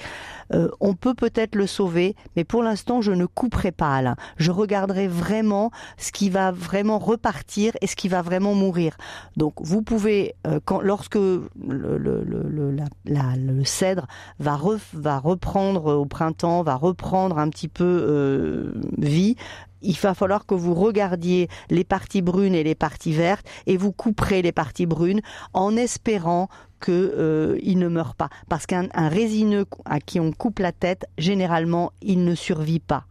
on 0.80 0.94
peut 0.94 1.14
peut-être 1.14 1.54
le 1.54 1.66
sauver, 1.66 2.16
mais 2.36 2.44
pour 2.44 2.62
l'instant, 2.62 3.00
je 3.00 3.12
ne 3.12 3.26
couperai 3.26 3.72
pas 3.72 3.94
Alain. 3.94 4.16
Je 4.36 4.50
regarderai 4.50 5.08
vraiment 5.08 5.70
ce 5.96 6.12
qui 6.12 6.30
va 6.30 6.50
vraiment 6.50 6.98
repartir 6.98 7.72
et 7.80 7.86
ce 7.86 7.96
qui 7.96 8.08
va 8.08 8.22
vraiment 8.22 8.54
mourir. 8.54 8.96
Donc 9.36 9.54
vous 9.58 9.82
pouvez, 9.82 10.34
euh, 10.46 10.60
quand, 10.64 10.80
lorsque 10.80 11.16
le, 11.16 11.44
le, 11.66 12.24
le, 12.24 12.76
la, 13.04 13.36
le 13.36 13.64
cèdre 13.76 14.06
va, 14.38 14.58
va 14.94 15.18
reprendre 15.18 15.94
au 15.94 16.06
printemps, 16.06 16.62
va 16.62 16.76
reprendre 16.76 17.38
un 17.38 17.48
petit 17.50 17.68
peu 17.68 17.84
euh, 17.84 18.72
vie, 18.98 19.36
il 19.82 19.96
va 19.96 20.14
falloir 20.14 20.46
que 20.46 20.54
vous 20.54 20.74
regardiez 20.74 21.48
les 21.70 21.84
parties 21.84 22.22
brunes 22.22 22.54
et 22.54 22.64
les 22.64 22.74
parties 22.74 23.12
vertes 23.12 23.46
et 23.66 23.76
vous 23.76 23.92
couperez 23.92 24.42
les 24.42 24.52
parties 24.52 24.86
brunes 24.86 25.20
en 25.52 25.76
espérant 25.76 26.48
que 26.80 26.92
euh, 26.92 27.58
ne 27.64 27.88
meurt 27.88 28.16
pas. 28.16 28.28
Parce 28.48 28.66
qu'un 28.66 28.88
résineux 28.94 29.66
à 29.84 30.00
qui 30.00 30.18
on 30.20 30.32
coupe 30.32 30.58
la 30.58 30.72
tête, 30.72 31.06
généralement, 31.18 31.92
il 32.02 32.24
ne 32.24 32.34
survit 32.34 32.80
pas. 32.80 33.04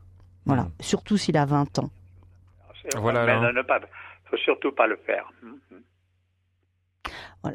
Voilà. 0.45 0.63
Hmm. 0.63 0.71
Surtout 0.79 1.17
s'il 1.17 1.37
a 1.37 1.45
20 1.45 1.79
ans. 1.79 1.89
Voilà. 2.97 3.25
Mais 3.25 3.51
ne 3.51 3.61
pas, 3.63 3.79
faut 4.29 4.37
surtout 4.37 4.71
pas 4.71 4.87
le 4.87 4.97
faire. 4.97 5.31
Voilà. 5.41 5.55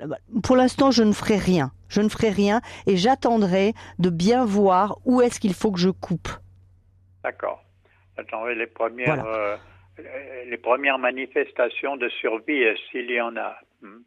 Bah, 0.06 0.18
pour 0.42 0.56
l'instant, 0.56 0.90
je 0.90 1.02
ne 1.02 1.12
ferai 1.12 1.36
rien. 1.36 1.72
Je 1.88 2.00
ne 2.00 2.08
ferai 2.08 2.30
rien 2.30 2.60
et 2.86 2.96
j'attendrai 2.96 3.74
de 3.98 4.10
bien 4.10 4.44
voir 4.44 4.98
où 5.04 5.20
est-ce 5.20 5.40
qu'il 5.40 5.54
faut 5.54 5.72
que 5.72 5.80
je 5.80 5.90
coupe. 5.90 6.28
D'accord. 7.24 7.62
J'attendrai 8.16 8.54
les 8.54 8.66
premières, 8.66 9.24
euh, 9.26 9.56
les 10.48 10.58
premières 10.58 10.98
manifestations 10.98 11.96
de 11.96 12.08
survie 12.08 12.64
euh, 12.64 12.74
s'il 12.90 13.10
y 13.10 13.20
en 13.20 13.36
a. 13.36 13.56
Hmm. 13.82 14.02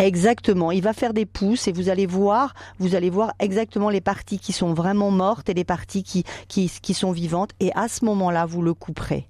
Exactement, 0.00 0.72
il 0.72 0.82
va 0.82 0.92
faire 0.92 1.14
des 1.14 1.24
pousses 1.24 1.68
et 1.68 1.72
vous 1.72 1.88
allez 1.88 2.06
voir, 2.06 2.52
vous 2.78 2.96
allez 2.96 3.10
voir 3.10 3.32
exactement 3.38 3.90
les 3.90 4.00
parties 4.00 4.40
qui 4.40 4.52
sont 4.52 4.74
vraiment 4.74 5.12
mortes 5.12 5.48
et 5.48 5.54
les 5.54 5.64
parties 5.64 6.02
qui, 6.02 6.24
qui, 6.48 6.68
qui 6.68 6.94
sont 6.94 7.12
vivantes 7.12 7.52
et 7.60 7.70
à 7.76 7.86
ce 7.86 8.04
moment-là, 8.04 8.44
vous 8.44 8.60
le 8.60 8.74
couperez. 8.74 9.28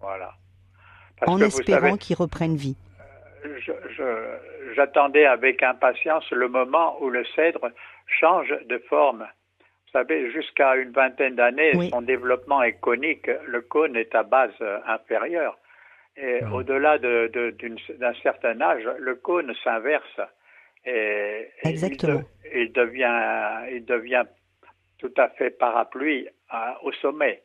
Voilà. 0.00 0.34
en 1.26 1.40
espérant 1.40 1.96
qu'il 1.96 2.16
reprenne 2.16 2.54
vie. 2.54 2.76
Euh, 3.44 4.38
j'attendais 4.74 5.26
avec 5.26 5.62
impatience 5.62 6.28
le 6.30 6.48
moment 6.48 6.96
où 7.02 7.10
le 7.10 7.24
cèdre 7.36 7.70
change 8.06 8.48
de 8.66 8.78
forme. 8.88 9.26
Vous 9.60 9.92
savez, 9.92 10.30
jusqu'à 10.32 10.76
une 10.76 10.90
vingtaine 10.90 11.36
d'années, 11.36 11.72
son 11.90 12.02
développement 12.02 12.62
est 12.62 12.80
conique. 12.80 13.28
Le 13.46 13.60
cône 13.60 13.96
est 13.96 14.14
à 14.14 14.22
base 14.22 14.54
inférieure. 14.86 15.58
Et 16.16 16.42
Mhm. 16.42 16.52
au-delà 16.54 16.98
de- 16.98 17.30
de- 17.32 17.50
d'une- 17.50 17.78
d'un 17.98 18.14
certain 18.22 18.60
âge, 18.60 18.88
le 18.98 19.14
cône 19.16 19.52
s'inverse. 19.62 20.20
Et, 20.84 21.48
et 21.62 21.68
Exactement. 21.68 22.22
Il, 22.44 22.50
de- 22.50 22.58
il 22.58 22.72
devient, 22.72 23.66
il 23.72 23.84
devient 23.84 24.24
tout 24.98 25.12
à 25.16 25.28
fait 25.30 25.50
parapluie 25.50 26.28
à- 26.50 26.78
au 26.84 26.92
sommet. 26.92 27.42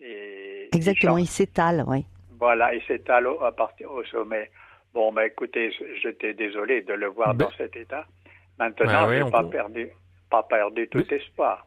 Et 0.00 0.68
Exactement, 0.74 1.18
il 1.18 1.26
s'étale, 1.26 1.84
oui. 1.86 2.04
Voilà, 2.38 2.74
il 2.74 2.82
s'étale 2.84 3.26
au, 3.26 3.38
au 3.40 4.04
sommet. 4.04 4.50
Bon, 4.92 5.12
ben 5.12 5.22
écoutez, 5.22 5.70
j'étais 6.02 6.34
désolé 6.34 6.82
de 6.82 6.92
le 6.92 7.06
voir 7.06 7.34
Ben- 7.34 7.46
dans 7.46 7.52
cet 7.56 7.76
état. 7.76 8.06
Maintenant, 8.58 9.08
j'ai 9.10 9.22
on 9.22 9.30
pas 9.30 9.44
perdu, 9.44 9.88
pas 10.28 10.42
perdu 10.42 10.88
tout 10.88 11.06
espoir. 11.14 11.66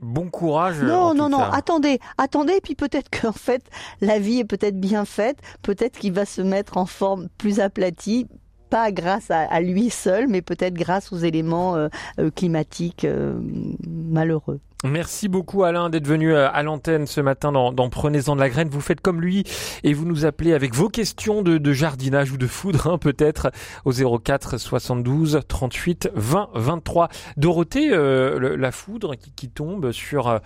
Bon 0.00 0.28
courage. 0.28 0.82
Non, 0.82 1.14
non, 1.14 1.28
non, 1.28 1.38
cas. 1.38 1.50
attendez, 1.52 2.00
attendez, 2.18 2.60
puis 2.60 2.74
peut-être 2.74 3.08
qu'en 3.08 3.32
fait, 3.32 3.62
la 4.00 4.18
vie 4.18 4.40
est 4.40 4.44
peut-être 4.44 4.78
bien 4.78 5.04
faite, 5.04 5.38
peut-être 5.62 5.98
qu'il 5.98 6.12
va 6.12 6.24
se 6.24 6.42
mettre 6.42 6.76
en 6.76 6.86
forme 6.86 7.28
plus 7.38 7.60
aplatie, 7.60 8.26
pas 8.70 8.90
grâce 8.90 9.30
à, 9.30 9.42
à 9.42 9.60
lui 9.60 9.90
seul, 9.90 10.26
mais 10.26 10.42
peut-être 10.42 10.74
grâce 10.74 11.12
aux 11.12 11.18
éléments 11.18 11.76
euh, 11.76 11.88
euh, 12.18 12.30
climatiques 12.30 13.04
euh, 13.04 13.38
malheureux. 13.86 14.60
Merci 14.84 15.28
beaucoup 15.28 15.64
Alain 15.64 15.88
d'être 15.88 16.06
venu 16.06 16.34
euh, 16.34 16.48
à 16.52 16.62
l'antenne 16.62 17.06
ce 17.06 17.22
matin 17.22 17.52
dans, 17.52 17.72
dans 17.72 17.88
Prenez-en 17.88 18.34
de 18.36 18.40
la 18.40 18.50
graine. 18.50 18.68
Vous 18.68 18.82
faites 18.82 19.00
comme 19.00 19.20
lui 19.22 19.42
et 19.82 19.94
vous 19.94 20.04
nous 20.04 20.26
appelez 20.26 20.52
avec 20.52 20.74
vos 20.74 20.90
questions 20.90 21.40
de, 21.40 21.56
de 21.56 21.72
jardinage 21.72 22.32
ou 22.32 22.36
de 22.36 22.46
foudre 22.46 22.86
hein, 22.88 22.98
peut-être 22.98 23.50
au 23.86 23.92
04 24.18 24.58
72 24.58 25.40
38 25.48 26.10
20 26.14 26.50
23. 26.54 27.08
Dorothée, 27.38 27.88
euh, 27.92 28.38
le- 28.38 28.56
la 28.56 28.72
foudre 28.72 29.14
qui, 29.16 29.32
qui 29.32 29.48
tombe 29.48 29.90
sur 29.90 30.28
euh, 30.28 30.38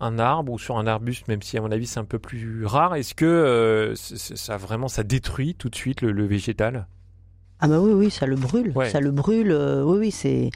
un 0.00 0.18
arbre 0.18 0.52
ou 0.52 0.58
sur 0.58 0.76
un 0.76 0.86
arbuste, 0.86 1.26
même 1.28 1.40
si 1.40 1.56
à 1.56 1.62
mon 1.62 1.70
avis 1.72 1.86
c'est 1.86 1.98
un 2.00 2.04
peu 2.04 2.18
plus 2.18 2.66
rare, 2.66 2.96
est-ce 2.96 3.14
que 3.14 3.24
euh, 3.24 3.94
ça 3.94 4.58
vraiment 4.58 4.88
ça 4.88 5.04
détruit 5.04 5.54
tout 5.54 5.70
de 5.70 5.74
suite 5.76 6.02
le, 6.02 6.12
le 6.12 6.26
végétal? 6.26 6.86
Ah 7.60 7.68
bah 7.68 7.80
oui, 7.80 7.92
oui, 7.94 8.10
ça 8.10 8.26
le 8.26 8.36
brûle, 8.36 8.72
Ouais. 8.74 8.90
ça 8.90 9.00
le 9.00 9.10
brûle, 9.10 9.50
euh, 9.50 9.82
oui, 9.82 9.96
oui, 9.98 10.10
c'est... 10.10 10.50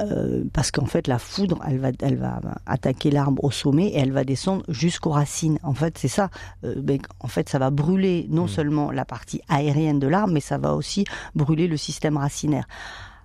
euh, 0.00 0.44
parce 0.52 0.70
qu'en 0.70 0.86
fait, 0.86 1.06
la 1.06 1.18
foudre, 1.18 1.58
elle 1.66 1.78
va, 1.78 1.90
elle 2.02 2.16
va 2.16 2.40
attaquer 2.66 3.10
l'arbre 3.10 3.42
au 3.44 3.50
sommet 3.50 3.86
et 3.88 3.98
elle 3.98 4.12
va 4.12 4.24
descendre 4.24 4.64
jusqu'aux 4.68 5.10
racines. 5.10 5.58
En 5.62 5.74
fait, 5.74 5.98
c'est 5.98 6.08
ça. 6.08 6.30
Euh, 6.64 6.74
ben, 6.76 6.98
en 7.20 7.28
fait, 7.28 7.48
ça 7.48 7.58
va 7.58 7.70
brûler 7.70 8.26
non 8.30 8.44
Mm. 8.44 8.48
seulement 8.48 8.90
la 8.92 9.04
partie 9.04 9.40
aérienne 9.48 9.98
de 9.98 10.06
l'arbre, 10.06 10.32
mais 10.32 10.40
ça 10.40 10.58
va 10.58 10.74
aussi 10.74 11.04
brûler 11.34 11.66
le 11.68 11.76
système 11.76 12.16
racinaire. 12.16 12.66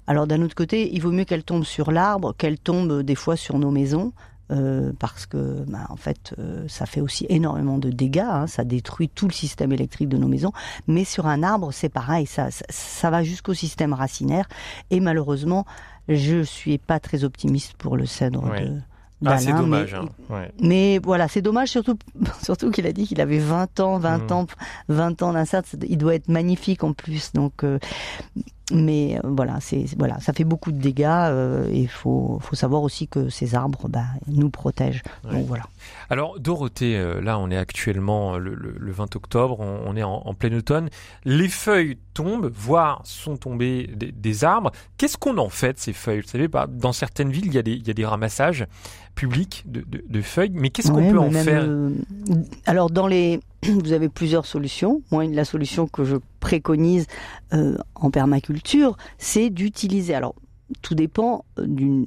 Alors 0.08 0.28
d'un 0.28 0.42
autre 0.42 0.56
côté, 0.56 0.94
il 0.94 1.02
vaut 1.02 1.12
mieux 1.12 1.24
qu'elle 1.24 1.44
tombe 1.44 1.64
sur 1.64 1.92
l'arbre, 1.92 2.34
qu'elle 2.38 2.60
tombe 2.60 2.92
euh, 2.92 3.04
des 3.04 3.16
fois 3.16 3.36
sur 3.38 3.58
nos 3.60 3.72
maisons. 3.72 4.12
euh, 4.52 4.92
parce 5.00 5.26
que, 5.26 5.64
ben, 5.68 5.86
en 5.90 5.96
fait, 5.96 6.36
euh, 6.38 6.66
ça 6.68 6.86
fait 6.86 7.00
aussi 7.02 7.26
énormément 7.30 7.78
de 7.80 7.90
dégâts. 7.90 8.20
hein, 8.20 8.46
ça 8.46 8.66
détruit 8.66 9.08
tout 9.10 9.26
le 9.26 9.32
système 9.34 9.72
électrique 9.72 10.10
de 10.10 10.18
nos 10.18 10.28
maisons. 10.28 10.52
Mais 10.86 11.06
sur 11.06 11.26
un 11.28 11.44
arbre, 11.44 11.72
c'est 11.72 11.88
pareil. 11.90 12.26
Ça, 12.28 12.52
ça, 12.52 12.66
ça 12.70 13.10
va 13.10 13.24
jusqu'au 13.24 13.54
système 13.54 13.94
racinaire. 13.94 14.48
Et 14.92 15.00
malheureusement, 15.00 15.66
je 16.10 16.42
suis 16.44 16.78
pas 16.78 17.00
très 17.00 17.24
optimiste 17.24 17.74
pour 17.74 17.96
le 17.98 18.06
cèdre 18.06 18.44
de 18.44 18.80
Ah, 19.26 19.38
c'est 19.38 19.54
dommage. 19.54 19.94
mais- 19.94 20.00
hein. 20.00 20.10
Ouais. 20.30 20.52
mais 20.62 21.00
voilà, 21.02 21.30
c'est 21.30 21.42
dommage 21.42 21.70
surtout, 21.70 21.98
surtout 22.44 22.72
qu'il 22.72 22.86
a 22.88 22.92
dit 22.92 23.08
qu'il 23.08 23.22
avait 23.22 23.40
20 23.40 23.80
ans, 23.80 23.98
20 23.98 24.18
Mhm. 24.30 24.32
ans, 24.38 24.46
20 24.90 25.22
ans 25.24 25.32
d'insert. 25.34 25.62
Il 25.88 25.98
doit 25.98 26.16
être 26.16 26.28
magnifique 26.28 26.84
en 26.84 26.92
plus. 26.92 27.32
Donc, 27.32 27.64
euh, 27.64 27.80
mais 28.72 29.18
euh, 29.18 29.30
voilà, 29.30 29.60
c'est 29.62 29.86
voilà, 29.98 30.20
ça 30.20 30.34
fait 30.34 30.44
beaucoup 30.44 30.72
de 30.74 30.78
dégâts. 30.80 31.06
euh, 31.08 31.70
et 31.70 31.82
il 31.82 31.88
faut, 31.90 32.40
faut 32.42 32.56
savoir 32.56 32.82
aussi 32.84 33.08
que 33.08 33.30
ces 33.30 33.56
arbres, 33.56 33.88
bah, 33.88 34.04
nous 34.28 34.50
protègent. 34.50 35.04
Ouais. 35.26 35.32
Donc 35.34 35.48
voilà. 35.48 35.64
Alors 36.10 36.40
Dorothée, 36.40 36.98
euh, 36.98 37.22
là 37.22 37.40
on 37.40 37.50
est 37.50 37.58
actuellement 37.58 38.36
euh, 38.36 38.38
le, 38.38 38.54
le- 38.56 38.76
le 38.78 38.92
20 38.92 39.16
octobre, 39.16 39.60
on, 39.60 39.82
on 39.86 39.96
est 39.96 40.04
en, 40.04 40.22
en 40.26 40.34
plein 40.34 40.54
automne. 40.56 40.90
Les 41.26 41.50
feuilles 41.50 41.98
tombent, 42.14 42.52
voire 42.54 43.02
sont 43.06 43.38
tombées 43.38 43.88
des, 43.96 44.12
des 44.12 44.44
arbres. 44.44 44.72
Qu'est-ce 44.98 45.18
qu'on 45.18 45.38
en 45.38 45.50
fait 45.50 45.74
de 45.74 45.80
ces 45.80 45.94
feuilles? 45.94 46.22
Vous 46.22 46.28
savez, 46.28 46.48
bah, 46.48 46.68
dans 46.70 46.94
certaines 46.94 47.32
villes, 47.32 47.48
il 47.48 47.54
y 47.54 47.58
a 47.58 47.64
des, 47.64 47.74
il 47.74 47.88
y 47.88 47.92
a 47.92 47.94
des 47.94 48.06
ramassages 48.06 48.66
publics 49.16 49.64
de, 49.68 49.82
de- 49.82 50.04
de 50.08 50.22
feuilles, 50.22 50.52
mais 50.54 50.70
qu'est-ce 50.70 50.92
qu'on 50.92 51.02
Ouais, 51.04 51.12
peut 51.12 51.20
en 51.20 51.30
faire? 51.32 51.64
euh, 51.68 51.92
Alors 52.66 52.90
dans 52.90 53.08
les, 53.08 53.40
vous 53.64 53.94
avez 53.94 54.10
plusieurs 54.10 54.46
solutions. 54.46 55.02
Moi, 55.12 55.26
la 55.26 55.46
solution 55.46 55.88
que 55.88 56.04
je 56.04 56.16
préconise 56.40 57.08
euh, 57.54 57.78
en 57.96 58.10
permaculture, 58.12 58.98
c'est 59.18 59.50
d'utiliser. 59.50 60.14
Alors 60.16 60.36
tout 60.82 60.96
dépend 60.96 61.46
euh, 61.60 61.66
du 61.68 62.04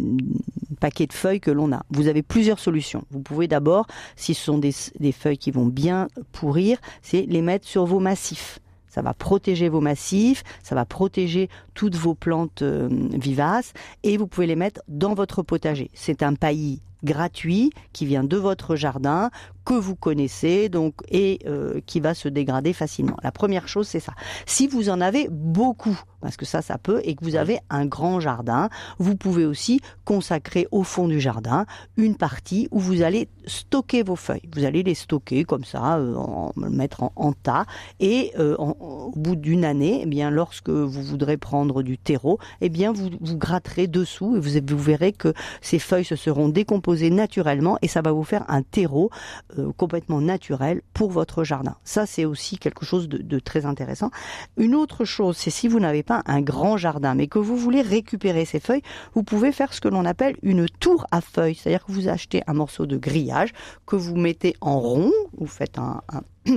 paquet 0.81 1.07
de 1.07 1.13
feuilles 1.13 1.41
que 1.41 1.51
l'on 1.51 1.73
a. 1.73 1.83
Vous 1.91 2.09
avez 2.09 2.23
plusieurs 2.23 2.59
solutions. 2.59 3.05
Vous 3.11 3.21
pouvez 3.21 3.49
d'abord, 3.49 3.87
si 4.17 4.35
ce 4.35 4.45
sont 4.45 4.59
des, 4.59 4.73
des 5.01 5.13
feuilles 5.13 5.39
qui 5.39 5.51
vont 5.51 5.67
bien 5.67 6.09
pourrir, 6.33 6.79
c'est 7.03 7.23
les 7.23 7.43
mettre 7.43 7.67
sur 7.67 7.87
vos 7.87 8.01
massifs. 8.01 8.59
Ça 8.89 9.03
va 9.03 9.13
protéger 9.13 9.69
vos 9.69 9.83
massifs, 9.83 10.43
ça 10.63 10.75
va 10.75 10.87
protéger 10.87 11.51
toutes 11.75 11.97
vos 11.97 12.15
plantes 12.15 12.63
euh, 12.63 12.89
vivaces 13.13 13.75
et 14.03 14.17
vous 14.17 14.27
pouvez 14.27 14.47
les 14.47 14.57
mettre 14.57 14.81
dans 14.89 15.13
votre 15.13 15.43
potager. 15.43 15.91
C'est 15.93 16.23
un 16.23 16.35
paillis 16.35 16.81
gratuit 17.05 17.73
qui 17.93 18.07
vient 18.07 18.25
de 18.25 18.37
votre 18.39 18.75
jardin 18.75 19.31
que 19.67 19.75
vous 19.75 19.97
connaissez 19.97 20.71
donc 20.71 20.95
et 21.11 21.41
euh, 21.47 21.81
qui 21.85 22.01
va 22.01 22.15
se 22.15 22.29
dégrader 22.29 22.73
facilement. 22.73 23.17
La 23.23 23.33
première 23.33 23.69
chose 23.69 23.87
c'est 23.89 24.01
ça. 24.01 24.15
Si 24.47 24.67
vous 24.69 24.89
en 24.89 25.01
avez 25.03 25.29
beaucoup 25.31 26.01
parce 26.23 26.37
que 26.37 26.47
ça 26.47 26.63
ça 26.63 26.79
peut 26.79 27.01
et 27.05 27.15
que 27.15 27.25
vous 27.25 27.37
avez 27.37 27.59
un 27.69 27.85
grand 27.85 28.19
jardin, 28.21 28.69
vous 28.99 29.17
pouvez 29.17 29.45
aussi 29.45 29.81
consacrer 30.05 30.67
au 30.71 30.83
fond 30.83 31.07
du 31.09 31.21
jardin 31.21 31.67
une 31.97 32.17
partie 32.17 32.69
où 32.71 32.79
vous 32.81 33.03
allez 33.03 33.29
stocker 33.47 34.03
vos 34.03 34.17
feuilles. 34.17 34.49
Vous 34.55 34.65
allez 34.65 34.83
les 34.83 34.95
stocker 34.95 35.45
comme 35.45 35.65
ça, 35.65 35.99
euh, 35.99 36.15
en, 36.17 36.53
le 36.57 36.71
mettre 36.71 37.03
en, 37.03 37.13
en 37.17 37.33
tas 37.33 37.67
et 38.01 38.33
euh, 38.39 38.57
en- 38.59 38.77
au 38.81 39.13
bout 39.15 39.37
d'une 39.37 39.65
année, 39.65 40.01
eh 40.03 40.07
bien 40.07 40.31
lorsque 40.31 40.71
vous 40.71 41.03
voudrez 41.03 41.37
prendre 41.37 41.83
du 41.83 41.99
terreau, 41.99 42.39
eh 42.61 42.69
bien 42.71 42.93
vous 42.93 43.11
vous 43.21 43.37
gratterez 43.37 43.87
dessous 43.87 44.37
et 44.37 44.41
vous, 44.41 44.51
vous 44.77 44.83
verrez 44.83 45.13
que 45.13 45.33
ces 45.61 45.79
feuilles 45.79 46.05
se 46.05 46.17
seront 46.17 46.49
décomposées 46.49 47.11
naturellement 47.11 47.79
et 47.83 47.89
ça 47.89 48.03
va 48.03 48.13
vous 48.13 48.25
faire 48.25 48.45
un 48.49 48.63
terreau 48.63 49.11
euh, 49.59 49.73
complètement 49.77 50.21
naturel 50.21 50.83
pour 50.95 51.11
votre 51.11 51.45
jardin. 51.45 51.77
Ça, 51.85 52.07
c'est 52.07 52.25
aussi 52.25 52.59
quelque 52.59 52.85
chose 52.85 53.09
de, 53.09 53.19
de 53.19 53.39
très 53.39 53.67
intéressant. 53.67 54.11
Une 54.57 54.75
autre 54.75 55.05
chose, 55.05 55.37
c'est 55.37 55.51
si 55.51 55.69
vous 55.69 55.81
n'avez 55.81 56.03
pas 56.03 56.23
un 56.27 56.41
grand 56.41 56.77
jardin, 56.77 57.15
mais 57.15 57.27
que 57.27 57.39
vous 57.39 57.57
voulez 57.57 57.83
récupérer 57.83 58.45
ces 58.45 58.61
feuilles, 58.61 58.83
vous 59.15 59.23
pouvez 59.23 59.53
faire 59.53 59.73
ce 59.73 59.81
que 59.81 59.89
l'on 59.89 60.05
appelle 60.05 60.37
une 60.43 60.69
tour 60.69 61.07
à 61.11 61.21
feuilles. 61.21 61.55
C'est-à-dire 61.55 61.85
que 61.85 61.93
vous 61.93 62.09
achetez 62.09 62.43
un 62.47 62.55
morceau 62.55 62.87
de 62.87 62.97
grillage 62.97 63.53
que 63.87 63.97
vous 63.97 64.17
mettez 64.17 64.55
en 64.61 64.79
rond, 64.79 65.13
vous 65.37 65.47
faites 65.47 65.79
un, 65.79 66.03
un 66.13 66.23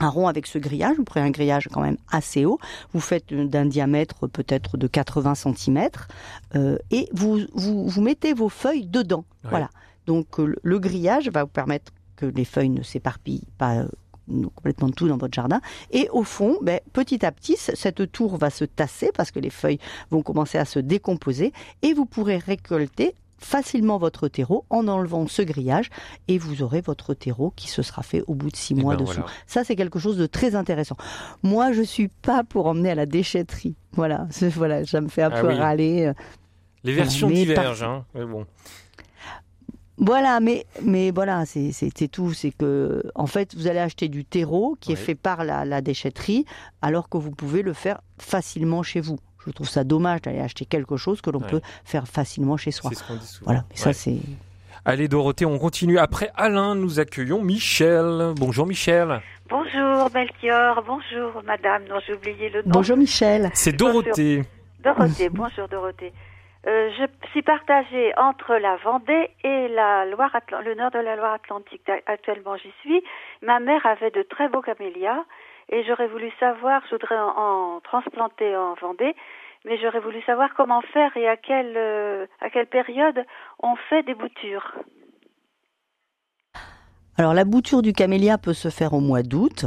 un 0.00 0.08
rond 0.08 0.28
avec 0.28 0.46
ce 0.46 0.58
grillage, 0.58 0.96
vous 0.96 1.04
prenez 1.04 1.26
un 1.26 1.30
grillage 1.30 1.68
quand 1.72 1.80
même 1.80 1.96
assez 2.10 2.44
haut, 2.44 2.58
vous 2.92 3.00
faites 3.00 3.32
d'un 3.32 3.66
diamètre 3.66 4.26
peut-être 4.26 4.76
de 4.76 4.86
80 4.86 5.34
cm 5.34 5.88
euh, 6.54 6.78
et 6.90 7.08
vous, 7.12 7.40
vous, 7.54 7.88
vous 7.88 8.02
mettez 8.02 8.34
vos 8.34 8.48
feuilles 8.48 8.86
dedans. 8.86 9.24
Ouais. 9.44 9.50
Voilà. 9.50 9.70
Donc 10.06 10.38
euh, 10.38 10.54
le 10.62 10.78
grillage 10.78 11.28
va 11.30 11.44
vous 11.44 11.50
permettre 11.50 11.92
que 12.16 12.26
les 12.26 12.44
feuilles 12.44 12.70
ne 12.70 12.82
s'éparpillent 12.82 13.44
pas 13.58 13.76
euh, 13.76 13.88
complètement 14.56 14.90
tout 14.90 15.06
dans 15.08 15.16
votre 15.18 15.34
jardin. 15.34 15.60
Et 15.92 16.08
au 16.10 16.24
fond, 16.24 16.58
ben, 16.62 16.80
petit 16.92 17.24
à 17.24 17.30
petit, 17.32 17.56
cette 17.56 18.10
tour 18.10 18.36
va 18.38 18.50
se 18.50 18.64
tasser 18.64 19.10
parce 19.14 19.30
que 19.30 19.38
les 19.38 19.50
feuilles 19.50 19.78
vont 20.10 20.22
commencer 20.22 20.58
à 20.58 20.64
se 20.64 20.78
décomposer 20.80 21.52
et 21.82 21.92
vous 21.92 22.06
pourrez 22.06 22.38
récolter 22.38 23.14
facilement 23.38 23.98
votre 23.98 24.28
terreau 24.28 24.64
en 24.70 24.88
enlevant 24.88 25.26
ce 25.28 25.42
grillage 25.42 25.90
et 26.26 26.38
vous 26.38 26.62
aurez 26.62 26.80
votre 26.80 27.12
terreau 27.12 27.52
qui 27.54 27.68
se 27.68 27.82
sera 27.82 28.02
fait 28.02 28.22
au 28.26 28.34
bout 28.34 28.50
de 28.50 28.56
six 28.56 28.74
Eh 28.76 28.80
mois 28.82 28.96
ben, 28.96 29.04
dessous. 29.04 29.16
voilà. 29.16 29.30
Ça, 29.46 29.62
c'est 29.62 29.76
quelque 29.76 29.98
chose 29.98 30.16
de 30.16 30.26
très 30.26 30.54
intéressant. 30.54 30.96
Moi, 31.42 31.72
je 31.72 31.82
suis 31.82 32.08
pas 32.08 32.42
pour 32.44 32.66
emmener 32.66 32.90
à 32.90 32.94
la 32.94 33.04
déchetterie. 33.06 33.76
Voilà, 33.92 34.26
voilà, 34.56 34.84
ça 34.86 35.00
me 35.02 35.08
fait 35.08 35.22
un 35.22 35.30
Ah 35.32 35.40
peu 35.42 35.48
oui. 35.48 35.54
râler. 35.54 36.12
Les 36.82 36.92
versions 36.94 37.28
divergent. 37.28 37.82
Hein. 37.82 38.04
Mais 38.14 38.24
bon. 38.24 38.46
Voilà, 39.98 40.40
mais 40.40 40.66
mais 40.82 41.10
voilà, 41.10 41.44
c'est 41.46 42.08
tout. 42.08 42.32
C'est 42.34 42.50
que 42.50 43.02
en 43.14 43.26
fait, 43.26 43.54
vous 43.54 43.66
allez 43.66 43.78
acheter 43.78 44.08
du 44.08 44.24
terreau 44.24 44.76
qui 44.80 44.92
est 44.92 44.96
fait 44.96 45.14
par 45.14 45.44
la, 45.44 45.64
la 45.64 45.80
déchetterie, 45.80 46.44
alors 46.82 47.08
que 47.08 47.16
vous 47.16 47.30
pouvez 47.30 47.62
le 47.62 47.72
faire 47.72 48.00
facilement 48.18 48.82
chez 48.82 49.00
vous. 49.00 49.18
Je 49.46 49.52
trouve 49.52 49.68
ça 49.68 49.84
dommage 49.84 50.22
d'aller 50.22 50.40
acheter 50.40 50.64
quelque 50.64 50.96
chose 50.96 51.20
que 51.20 51.30
l'on 51.30 51.40
Ouais. 51.40 51.46
peut 51.48 51.60
faire 51.84 52.06
facilement 52.08 52.56
chez 52.56 52.72
soi. 52.72 52.90
Ce 52.92 53.12
dit. 53.12 53.38
Voilà, 53.44 53.64
mais 53.70 53.76
ça 53.76 53.88
Ouais. 53.90 53.92
c'est. 53.94 54.16
Allez 54.84 55.08
Dorothée, 55.08 55.46
on 55.46 55.58
continue. 55.58 55.98
Après 55.98 56.30
Alain, 56.36 56.74
nous 56.74 57.00
accueillons 57.00 57.42
Michel. 57.42 58.32
Bonjour 58.36 58.66
Michel. 58.66 59.20
Bonjour 59.48 60.10
Melchior, 60.12 60.82
bonjour 60.86 61.42
madame, 61.44 61.84
non 61.88 61.96
j'ai 62.06 62.14
oublié 62.14 62.50
le 62.50 62.62
nom. 62.64 62.70
Bonjour 62.70 62.96
Michel. 62.96 63.50
C'est 63.54 63.72
Dorothée. 63.72 64.42
Dorothée, 64.84 65.28
bonjour 65.28 65.68
Dorothée. 65.68 66.12
Euh, 66.66 66.90
je 66.98 67.28
suis 67.30 67.42
partagée 67.42 68.12
entre 68.16 68.56
la 68.56 68.76
Vendée 68.76 69.30
et 69.44 69.68
le 69.68 70.74
nord 70.74 70.90
de 70.90 70.98
la 70.98 71.14
Loire-Atlantique. 71.14 71.88
Actuellement 72.06 72.56
j'y 72.56 72.72
suis. 72.80 73.02
Ma 73.42 73.60
mère 73.60 73.86
avait 73.86 74.10
de 74.10 74.22
très 74.22 74.48
beaux 74.48 74.62
camélias 74.62 75.24
et 75.68 75.84
j'aurais 75.84 76.08
voulu 76.08 76.32
savoir, 76.40 76.82
je 76.86 76.96
voudrais 76.96 77.18
en, 77.18 77.80
transplanter 77.84 78.56
en 78.56 78.74
Vendée, 78.74 79.14
mais 79.64 79.78
j'aurais 79.78 80.00
voulu 80.00 80.20
savoir 80.22 80.54
comment 80.56 80.80
faire 80.92 81.16
et 81.16 81.28
euh, 81.28 82.26
à 82.40 82.50
quelle 82.50 82.66
période 82.66 83.24
on 83.60 83.76
fait 83.88 84.02
des 84.02 84.14
boutures. 84.14 84.74
Alors 87.16 87.32
la 87.32 87.44
bouture 87.44 87.80
du 87.80 87.92
camélia 87.92 88.38
peut 88.38 88.54
se 88.54 88.70
faire 88.70 88.92
au 88.92 89.00
mois 89.00 89.22
d'août. 89.22 89.66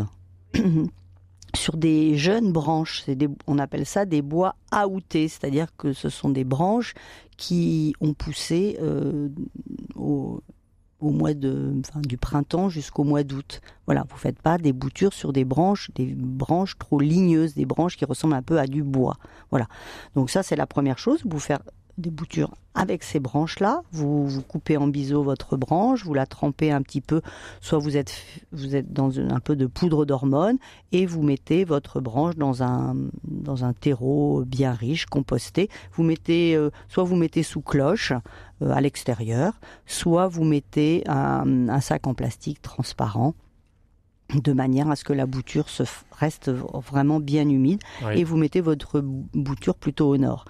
sur 1.56 1.77
des 1.77 2.18
jeunes 2.18 2.51
branches. 2.51 3.06
on 3.48 3.58
appelle 3.58 3.86
ça 3.86 4.06
des 4.06 4.22
bois 4.22 4.56
aoutés, 4.72 5.27
c'est-à-dire 5.27 5.68
que 5.77 5.94
ce 5.94 6.10
sont 6.10 6.29
des 6.29 6.44
branches 6.44 6.94
qui 7.38 7.96
ont 8.01 8.13
poussé 8.13 8.77
euh, 8.82 9.29
au, 9.96 10.41
mois 11.01 11.34
de, 11.34 11.82
du 12.03 12.18
printemps 12.18 12.70
jusqu'au 12.70 13.03
mois 13.03 13.24
d'août. 13.24 13.62
Voilà, 13.86 14.06
vous 14.10 14.18
faites 14.18 14.41
pas 14.41 14.58
des 14.58 14.74
boutures 14.74 15.13
sur 15.13 15.32
des 15.34 15.46
branches, 15.46 15.89
des 15.96 16.13
branches 16.13 16.77
trop 16.77 17.00
ligneuses, 17.00 17.56
des 17.56 17.65
branches 17.65 17.98
qui 17.98 18.06
ressemblent 18.06 18.36
un 18.36 18.41
peu 18.41 18.60
à 18.60 18.68
du 18.68 18.84
bois. 18.84 19.15
Voilà. 19.50 19.68
Donc 20.15 20.29
ça, 20.29 20.44
c'est 20.44 20.58
la 20.58 20.68
première 20.68 21.00
chose. 21.00 21.22
Vous 21.25 21.39
faire 21.39 21.60
des 22.00 22.10
boutures 22.12 22.51
avec 22.75 23.03
ces 23.03 23.20
branches-là. 23.20 23.82
Vous, 23.91 24.27
vous 24.27 24.41
coupez 24.41 24.77
en 24.77 24.88
biseau 24.88 25.24
votre 25.24 25.58
branche, 25.58 26.06
vous 26.06 26.13
la 26.13 26.25
trempez 26.25 26.72
un 26.72 26.82
petit 26.82 27.01
peu, 27.01 27.22
soit 27.62 27.77
vous 27.77 27.98
êtes, 27.98 28.13
vous 28.51 28.75
êtes 28.75 28.94
dans 28.94 29.20
un 29.20 29.39
peu 29.39 29.56
de 29.56 29.65
poudre 29.65 30.06
d'hormone 30.06 30.58
et 30.91 31.06
vous 31.06 31.22
mettez 31.22 31.65
votre 31.65 32.00
branche 32.00 32.36
dans 32.36 32.63
un, 32.63 32.96
dans 33.24 33.65
un 33.65 33.74
terreau 33.74 34.44
bien 34.46 34.72
riche, 34.72 35.06
composté. 35.08 35.70
Vous 35.94 36.03
mettez, 36.03 36.56
euh, 36.56 36.70
soit 36.88 37.03
vous 37.03 37.15
mettez 37.15 37.44
sous 37.44 37.62
cloche 37.62 38.13
euh, 38.62 38.72
à 38.72 38.82
l'extérieur, 38.82 39.53
soit 39.86 40.27
vous 40.27 40.44
mettez 40.44 41.03
un, 41.08 41.82
sac 41.82 42.08
en 42.08 42.13
plastique 42.13 42.62
transparent 42.62 43.34
de 44.36 44.53
manière 44.53 44.89
à 44.91 44.96
ce 44.96 45.03
que 45.03 45.13
la 45.13 45.25
bouture 45.25 45.70
se 45.70 45.84
reste 46.12 46.51
vraiment 46.51 47.20
bien 47.20 47.50
humide 47.50 47.82
et 48.13 48.24
vous 48.24 48.38
mettez 48.38 48.62
votre 48.62 49.01
bouture 49.01 49.75
plutôt 49.75 50.08
au 50.08 50.18
nord. 50.18 50.46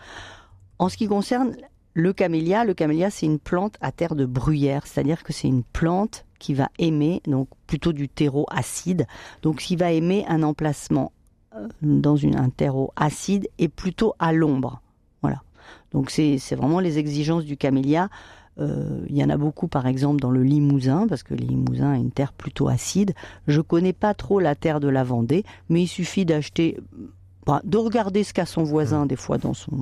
En 0.80 0.90
ce 0.90 0.98
qui 0.98 1.08
concerne 1.08 1.56
le 1.94 2.14
camélia, 2.14 2.64
le 2.64 2.74
camélia 2.74 3.10
c'est 3.10 3.26
une 3.26 3.40
plante 3.40 3.76
à 3.82 3.92
terre 3.92 4.16
de 4.16 4.26
bruyère, 4.26 4.88
c'est-à-dire 4.88 5.24
que 5.24 5.34
c'est 5.34 5.48
une 5.48 5.64
plante 5.64 6.26
qui 6.40 6.54
va 6.54 6.70
aimer 6.80 7.22
donc 7.28 7.50
plutôt 7.68 7.92
du 7.92 8.08
terreau 8.08 8.46
acide, 8.50 9.06
donc 9.42 9.58
qui 9.58 9.76
va 9.76 9.92
aimer 9.92 10.26
un 10.28 10.42
emplacement 10.42 11.12
euh, 11.56 11.68
dans 11.82 12.16
une, 12.16 12.38
un 12.38 12.50
terreau 12.50 12.92
acide 12.96 13.50
et 13.58 13.68
plutôt 13.68 14.14
à 14.20 14.32
l'ombre. 14.32 14.82
Voilà. 15.22 15.44
Donc 15.92 16.10
c'est 16.10 16.38
vraiment 16.56 16.80
les 16.80 16.98
exigences 16.98 17.44
du 17.44 17.58
camélia. 17.58 18.10
Euh, 18.60 19.06
il 19.10 19.18
y 19.18 19.24
en 19.24 19.30
a 19.30 19.38
beaucoup, 19.38 19.68
par 19.68 19.88
exemple, 19.88 20.20
dans 20.20 20.32
le 20.32 20.44
Limousin, 20.44 21.08
parce 21.08 21.24
que 21.24 21.34
le 21.34 21.42
Limousin 21.42 21.94
est 21.94 22.00
une 22.00 22.12
terre 22.12 22.34
plutôt 22.34 22.68
acide. 22.68 23.14
Je 23.48 23.62
connais 23.62 23.94
pas 23.94 24.14
trop 24.14 24.40
la 24.40 24.56
terre 24.56 24.80
de 24.80 24.90
la 24.90 25.04
Vendée, 25.04 25.44
mais 25.70 25.84
il 25.84 25.88
suffit 25.88 26.26
d'acheter, 26.26 26.78
bah, 27.46 27.62
de 27.64 27.78
regarder 27.78 28.24
ce 28.24 28.34
qu'a 28.34 28.46
son 28.46 28.64
voisin 28.64 29.06
mmh. 29.06 29.08
des 29.08 29.16
fois 29.16 29.38
dans 29.38 29.54
son 29.54 29.78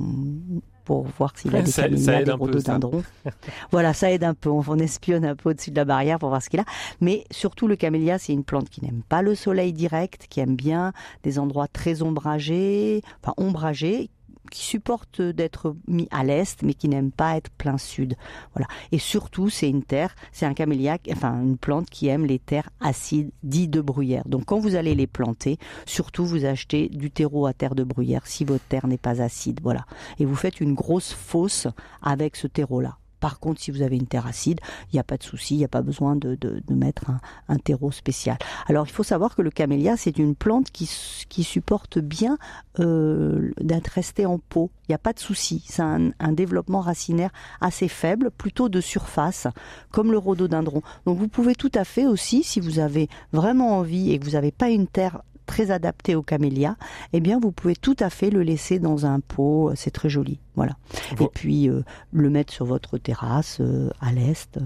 pour 0.88 1.06
voir 1.18 1.34
s'il 1.36 1.54
a 1.54 1.62
des 1.62 1.70
camélias, 1.70 2.24
des 2.24 2.32
rhododendrons. 2.32 3.04
voilà, 3.72 3.94
ça 3.94 4.10
aide 4.10 4.24
un 4.24 4.34
peu. 4.34 4.50
On, 4.50 4.78
espionne 4.78 5.26
un 5.26 5.36
peu 5.36 5.50
au-dessus 5.50 5.70
de 5.70 5.76
la 5.76 5.84
barrière 5.84 6.18
pour 6.18 6.30
voir 6.30 6.42
ce 6.42 6.50
qu'il 6.50 6.62
a. 6.62 6.66
Mais 7.02 7.26
surtout, 7.30 7.68
le 7.68 7.76
camélia, 7.76 8.18
c'est 8.18 8.32
une 8.32 8.46
plante 8.46 8.70
qui 8.70 8.82
n'aime 8.82 9.02
pas 9.10 9.22
le 9.22 9.36
soleil 9.36 9.74
direct, 9.74 10.28
qui 10.30 10.40
aime 10.40 10.56
bien 10.56 10.94
des 11.24 11.40
endroits 11.40 11.68
très 11.68 12.04
ombragés, 12.04 13.02
enfin 13.22 13.34
ombragés, 13.36 14.10
qui 14.50 14.64
supporte 14.64 15.22
d'être 15.22 15.76
mis 15.88 16.08
à 16.12 16.24
l'est, 16.24 16.62
mais 16.64 16.74
qui 16.74 16.88
n'aime 16.90 17.12
pas 17.12 17.38
être 17.38 17.50
plein 17.52 17.78
sud. 17.78 18.16
Voilà. 18.54 18.68
Et 18.92 19.00
surtout, 19.00 19.50
c'est 19.50 19.70
une 19.70 19.84
terre, 19.84 20.16
c'est 20.32 20.46
un 20.46 20.54
camélia, 20.54 20.98
enfin 21.12 21.42
une 21.42 21.58
plante 21.58 21.90
qui 21.90 22.08
aime 22.08 22.26
les 22.26 22.40
terres 22.40 22.70
acides, 22.80 23.32
dites 23.44 23.72
de 23.72 23.82
bruyère. 23.82 24.24
Donc, 24.28 24.46
quand 24.46 24.60
vous 24.60 24.76
allez 24.76 24.96
les 24.96 25.08
planter, 25.08 25.58
surtout 25.86 26.26
vous 26.26 26.46
achetez 26.46 26.90
du 26.90 27.12
terreau 27.12 27.46
à 27.46 27.54
terre 27.54 27.76
de 27.76 27.84
bruyère 27.84 28.28
si 28.28 28.46
votre 28.46 28.66
terre 28.66 28.88
n'est 28.88 28.98
pas 28.98 29.22
acide. 29.22 29.60
Voilà. 29.64 29.86
Et 30.20 30.26
vous 30.26 30.36
faites 30.36 30.62
une 30.62 30.74
grosse 30.74 31.14
fosse 31.14 31.68
avec 32.02 32.36
ce 32.36 32.48
terreau-là. 32.48 32.98
Par 33.20 33.40
contre, 33.40 33.62
si 33.62 33.72
vous 33.72 33.82
avez 33.82 33.96
une 33.96 34.08
terre 34.08 34.28
acide, 34.28 34.60
il 34.92 34.96
n'y 34.96 35.00
a 35.00 35.04
pas 35.04 35.18
de 35.18 35.24
souci, 35.24 35.56
il 35.56 35.58
n'y 35.58 35.66
a 35.66 35.70
pas 35.70 35.82
besoin 35.82 36.16
de, 36.16 36.38
mettre 36.70 37.06
un, 37.48 37.58
terreau 37.58 37.92
spécial. 37.92 38.38
Alors, 38.68 38.86
il 38.86 38.92
faut 38.92 39.04
savoir 39.04 39.36
que 39.36 39.42
le 39.42 39.50
camélia, 39.50 39.98
c'est 39.98 40.18
une 40.18 40.36
plante 40.36 40.72
qui, 40.72 40.90
qui 41.30 41.44
supporte 41.44 42.00
bien 42.00 42.38
euh, 42.80 43.52
d'être 43.60 43.88
restée 43.88 44.26
en 44.26 44.38
pot. 44.38 44.70
Il 44.84 44.92
n'y 44.92 44.96
a 44.96 45.00
pas 45.00 45.14
de 45.14 45.20
souci. 45.20 45.64
C'est 45.68 45.82
un, 45.82 46.12
un, 46.20 46.32
développement 46.32 46.82
racinaire 46.82 47.32
assez 47.62 47.88
faible, 47.88 48.32
plutôt 48.32 48.70
de 48.70 48.82
surface, 48.82 49.48
comme 49.92 50.12
le 50.12 50.18
rhododendron. 50.18 50.82
Donc, 51.06 51.18
vous 51.18 51.28
pouvez 51.28 51.56
tout 51.56 51.72
à 51.74 51.84
fait 51.84 52.06
aussi, 52.06 52.44
si 52.44 52.60
vous 52.60 52.80
avez 52.80 53.10
vraiment 53.34 53.78
envie 53.78 54.12
et 54.12 54.20
que 54.20 54.26
vous 54.26 54.32
n'avez 54.32 54.52
pas 54.52 54.70
une 54.70 54.88
terre 54.88 55.22
très 55.48 55.72
adapté 55.72 56.14
au 56.14 56.22
camélia, 56.22 56.76
eh 57.14 57.20
bien 57.20 57.40
vous 57.40 57.52
pouvez 57.52 57.76
tout 57.76 57.96
à 58.00 58.12
fait 58.12 58.30
le 58.30 58.44
laisser 58.44 58.78
dans 58.78 59.08
un 59.08 59.20
pot, 59.20 59.72
c'est 59.76 59.90
très 59.90 60.10
joli, 60.10 60.40
voilà. 60.56 60.78
Et 61.20 61.28
puis 61.34 61.68
euh, 61.70 61.82
le 62.12 62.30
mettre 62.30 62.54
sur 62.54 62.66
votre 62.66 63.00
terrasse 63.00 63.58
euh, 63.62 63.90
à 64.00 64.12
l'est. 64.12 64.58
Euh, 64.58 64.62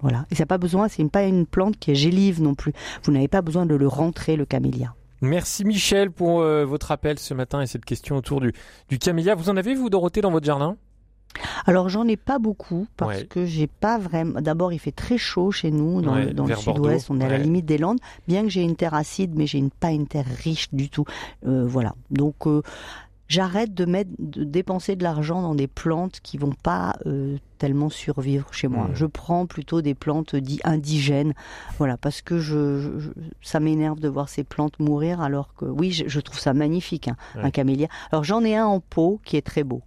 voilà. 0.00 0.26
Et 0.32 0.34
ça 0.34 0.42
n'a 0.42 0.46
pas 0.46 0.58
besoin, 0.58 0.88
c'est 0.88 1.08
pas 1.08 1.22
une 1.22 1.46
plante 1.46 1.78
qui 1.78 1.92
est 1.92 1.94
gélive 1.94 2.42
non 2.42 2.54
plus. 2.54 2.72
Vous 3.04 3.12
n'avez 3.12 3.28
pas 3.28 3.42
besoin 3.42 3.64
de 3.64 3.76
le 3.76 3.86
rentrer, 3.86 4.34
le 4.34 4.44
camélia. 4.44 4.94
Merci 5.20 5.64
Michel 5.64 6.10
pour 6.10 6.40
votre 6.40 6.90
appel 6.90 7.18
ce 7.18 7.32
matin 7.32 7.62
et 7.62 7.66
cette 7.66 7.86
question 7.86 8.16
autour 8.16 8.42
du, 8.42 8.52
du 8.90 8.98
camélia. 8.98 9.34
Vous 9.34 9.48
en 9.48 9.56
avez, 9.56 9.74
vous, 9.74 9.88
Dorothée, 9.88 10.20
dans 10.20 10.32
votre 10.32 10.44
jardin? 10.44 10.76
Alors 11.66 11.88
j'en 11.88 12.06
ai 12.06 12.16
pas 12.16 12.38
beaucoup 12.38 12.86
parce 12.96 13.24
que 13.24 13.44
j'ai 13.46 13.66
pas 13.66 13.98
vraiment. 13.98 14.40
D'abord 14.40 14.72
il 14.72 14.78
fait 14.78 14.92
très 14.92 15.18
chaud 15.18 15.50
chez 15.50 15.70
nous 15.70 16.02
dans, 16.02 16.14
le 16.14 16.56
sud-ouest, 16.56 17.10
on 17.10 17.20
est 17.20 17.24
à 17.24 17.28
la 17.28 17.38
limite 17.38 17.66
des 17.66 17.78
Landes. 17.78 18.00
Bien 18.28 18.42
que 18.42 18.48
j'ai 18.48 18.62
une 18.62 18.76
terre 18.76 18.94
acide, 18.94 19.32
mais 19.34 19.46
j'ai 19.46 19.58
une, 19.58 19.70
pas 19.70 19.90
une 19.90 20.06
terre 20.06 20.26
riche 20.42 20.68
du 20.72 20.88
tout. 20.88 21.04
Euh, 21.46 21.64
voilà. 21.66 21.94
Donc 22.10 22.46
euh, 22.46 22.62
j'arrête 23.28 23.74
de 23.74 23.84
mettre, 23.84 24.10
de 24.18 24.44
dépenser 24.44 24.96
de 24.96 25.02
l'argent 25.02 25.42
dans 25.42 25.54
des 25.54 25.66
plantes 25.66 26.20
qui 26.22 26.38
vont 26.38 26.54
pas 26.62 26.96
euh, 27.06 27.36
tellement 27.58 27.90
survivre 27.90 28.52
chez 28.52 28.68
moi. 28.68 28.88
Je 28.94 29.06
prends 29.06 29.46
plutôt 29.46 29.82
des 29.82 29.94
plantes 29.94 30.36
dites 30.36 30.60
indigènes, 30.64 31.34
voilà, 31.78 31.96
parce 31.96 32.20
que 32.22 32.38
je, 32.38 33.10
ça 33.40 33.60
m'énerve 33.60 34.00
de 34.00 34.08
voir 34.08 34.28
ces 34.28 34.44
plantes 34.44 34.78
mourir, 34.78 35.20
alors 35.20 35.54
que 35.54 35.64
oui, 35.64 35.90
je, 35.90 36.20
trouve 36.20 36.38
ça 36.38 36.52
magnifique, 36.52 37.08
hein, 37.08 37.16
un 37.36 37.50
camélia. 37.50 37.88
Alors 38.12 38.24
j'en 38.24 38.44
ai 38.44 38.56
un 38.56 38.66
en 38.66 38.80
pot 38.80 39.20
qui 39.24 39.36
est 39.36 39.42
très 39.42 39.64
beau 39.64 39.82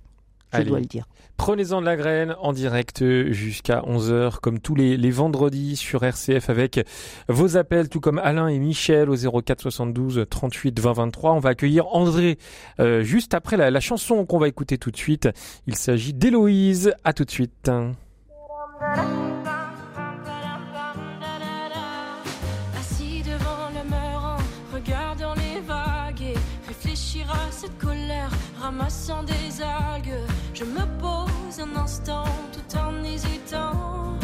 je 0.54 0.62
dois 0.62 0.80
le 0.80 0.86
dire. 0.86 1.06
Prenez-en 1.38 1.82
de 1.82 1.86
la 1.86 1.96
graine 1.96 2.36
en 2.42 2.52
direct 2.52 3.04
jusqu'à 3.32 3.82
11h, 3.82 4.40
comme 4.40 4.60
tous 4.60 4.74
les, 4.74 5.12
vendredis 5.12 5.76
sur 5.76 6.04
RCF 6.04 6.50
avec 6.50 6.84
vos 7.30 7.58
appels, 7.58 7.90
tout 7.90 8.00
comme 8.00 8.18
Alain 8.18 8.48
et 8.48 8.58
Michel 8.58 9.10
au 9.10 9.16
04 9.16 9.62
72 9.62 10.26
38 10.30 10.80
20 10.80 10.94
23. 10.94 11.34
On 11.34 11.40
va 11.40 11.50
accueillir 11.50 11.88
André 11.96 12.40
euh, 12.80 13.04
juste 13.04 13.34
après 13.36 13.56
la, 13.56 13.70
la 13.70 13.80
chanson 13.80 14.26
qu'on 14.26 14.40
va 14.40 14.48
écouter 14.48 14.78
tout 14.78 14.92
de 14.92 14.98
suite. 14.98 15.30
Il 15.68 15.76
s'agit 15.76 16.14
d'Héloïse. 16.14 16.94
À 17.04 17.14
tout 17.14 17.24
de 17.24 17.32
suite. 17.32 17.70
Ramassant 28.68 29.24
des 29.24 29.62
algues. 29.62 30.20
Je 30.54 30.66
me 30.66 30.86
pose 31.00 31.58
un 31.60 31.74
instant 31.82 32.26
tout 32.52 32.78
en 32.78 33.02
hésitant. 33.02 34.18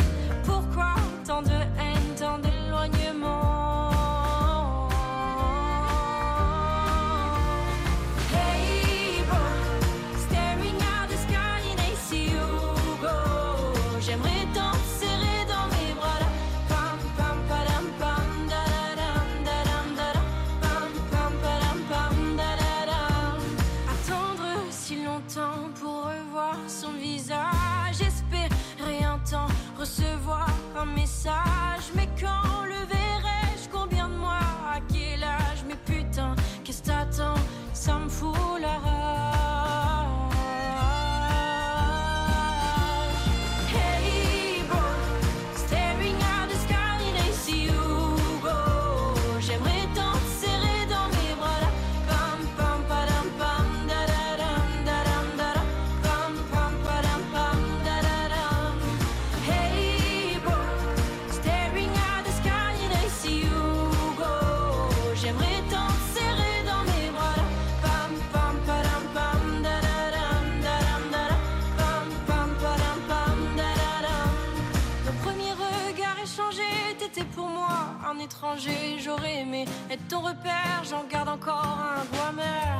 J'aurais 78.99 79.41
aimé 79.41 79.65
être 79.89 80.07
ton 80.07 80.19
repère, 80.19 80.83
j'en 80.89 81.03
garde 81.05 81.29
encore 81.29 81.79
un 81.79 82.03
goût 82.05 82.23
amer. 82.29 82.72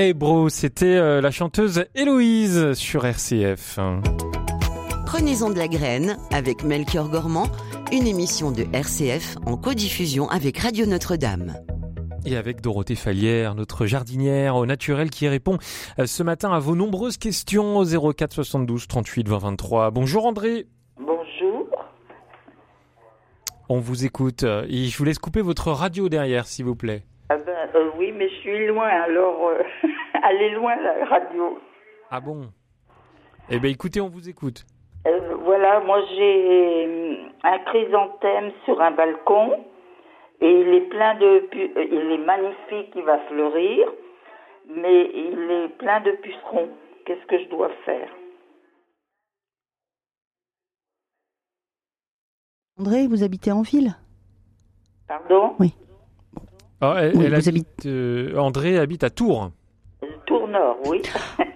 Hey 0.00 0.14
bro, 0.14 0.48
c'était 0.48 0.96
euh, 0.96 1.20
la 1.20 1.30
chanteuse 1.30 1.84
Héloïse 1.94 2.72
sur 2.72 3.04
RCF. 3.04 3.78
Prenez-en 5.04 5.50
de 5.50 5.58
la 5.58 5.68
graine 5.68 6.16
avec 6.32 6.64
Melchior 6.64 7.10
Gormand, 7.10 7.48
une 7.92 8.06
émission 8.06 8.50
de 8.50 8.64
RCF 8.72 9.36
en 9.44 9.58
codiffusion 9.58 10.26
avec 10.30 10.56
Radio 10.56 10.86
Notre-Dame. 10.86 11.54
Et 12.24 12.38
avec 12.38 12.62
Dorothée 12.62 12.94
Fallière, 12.94 13.54
notre 13.54 13.84
jardinière 13.84 14.56
au 14.56 14.64
naturel 14.64 15.10
qui 15.10 15.28
répond 15.28 15.58
euh, 15.98 16.06
ce 16.06 16.22
matin 16.22 16.50
à 16.50 16.58
vos 16.60 16.74
nombreuses 16.74 17.18
questions 17.18 17.76
au 17.76 17.84
04 18.14 18.32
72 18.32 18.88
38 18.88 19.28
20 19.28 19.36
23. 19.36 19.90
Bonjour 19.90 20.24
André, 20.24 20.66
Bonjour. 20.96 21.68
on 23.68 23.80
vous 23.80 24.06
écoute. 24.06 24.44
Euh, 24.44 24.64
Et 24.66 24.86
je 24.86 24.96
vous 24.96 25.04
laisse 25.04 25.18
couper 25.18 25.42
votre 25.42 25.70
radio 25.72 26.08
derrière 26.08 26.46
s'il 26.46 26.64
vous 26.64 26.74
plaît. 26.74 27.04
Ah 27.32 27.36
ben, 27.36 27.68
euh, 27.76 27.90
oui, 27.96 28.10
mais 28.10 28.28
je 28.28 28.34
suis 28.40 28.66
loin, 28.66 28.88
alors 28.88 29.48
euh, 29.50 29.62
elle 30.28 30.42
est 30.42 30.50
loin 30.50 30.74
la 30.76 31.04
radio. 31.06 31.60
Ah 32.10 32.20
bon? 32.20 32.50
Eh 33.48 33.60
bien 33.60 33.70
écoutez, 33.70 34.00
on 34.00 34.08
vous 34.08 34.28
écoute. 34.28 34.64
Euh, 35.06 35.36
voilà, 35.36 35.78
moi 35.80 36.00
j'ai 36.16 36.86
euh, 36.86 37.14
un 37.44 37.58
chrysanthème 37.60 38.50
sur 38.64 38.80
un 38.82 38.90
balcon 38.90 39.64
et 40.40 40.50
il 40.60 40.68
est 40.74 40.88
plein 40.88 41.14
de, 41.14 41.38
pu- 41.46 41.70
il 41.76 42.12
est 42.12 42.18
magnifique, 42.18 42.92
il 42.96 43.02
va 43.04 43.20
fleurir, 43.28 43.86
mais 44.68 45.10
il 45.14 45.50
est 45.52 45.68
plein 45.78 46.00
de 46.00 46.10
pucerons. 46.22 46.68
Qu'est-ce 47.06 47.26
que 47.26 47.38
je 47.38 47.48
dois 47.48 47.70
faire? 47.84 48.08
André, 52.76 53.06
vous 53.06 53.22
habitez 53.22 53.52
en 53.52 53.62
ville? 53.62 53.94
Pardon? 55.06 55.54
Elle, 56.80 57.16
Oui, 57.16 57.24
elle 57.26 57.34
vous 57.34 57.48
habite, 57.48 57.86
euh, 57.86 58.36
André 58.38 58.78
habite 58.78 59.04
à 59.04 59.10
Tours. 59.10 59.50
Tour 60.26 60.48
Nord, 60.48 60.76
oui. 60.86 61.02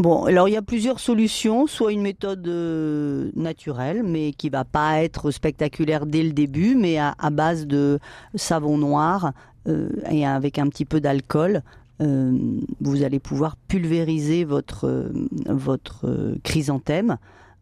Bon, 0.00 0.26
alors 0.26 0.48
il 0.48 0.52
y 0.52 0.56
a 0.56 0.62
plusieurs 0.62 1.00
solutions, 1.00 1.66
soit 1.66 1.90
une 1.92 2.02
méthode 2.02 2.46
euh, 2.46 3.32
naturelle, 3.34 4.04
mais 4.04 4.30
qui 4.30 4.48
va 4.48 4.64
pas 4.64 5.02
être 5.02 5.32
spectaculaire 5.32 6.06
dès 6.06 6.22
le 6.22 6.30
début, 6.30 6.76
mais 6.76 6.98
à, 6.98 7.16
à 7.18 7.30
base 7.30 7.66
de 7.66 7.98
savon 8.36 8.78
noir 8.78 9.32
euh, 9.66 9.88
et 10.08 10.24
avec 10.24 10.60
un 10.60 10.68
petit 10.68 10.84
peu 10.84 11.00
d'alcool. 11.00 11.62
euh, 12.00 12.32
vous 12.80 13.02
allez 13.02 13.18
pouvoir 13.18 13.56
pulvériser 13.66 14.44
votre 14.44 14.86
euh, 14.86 15.10
votre 15.46 16.06
euh, 16.06 16.36
chrysanthème 16.44 17.16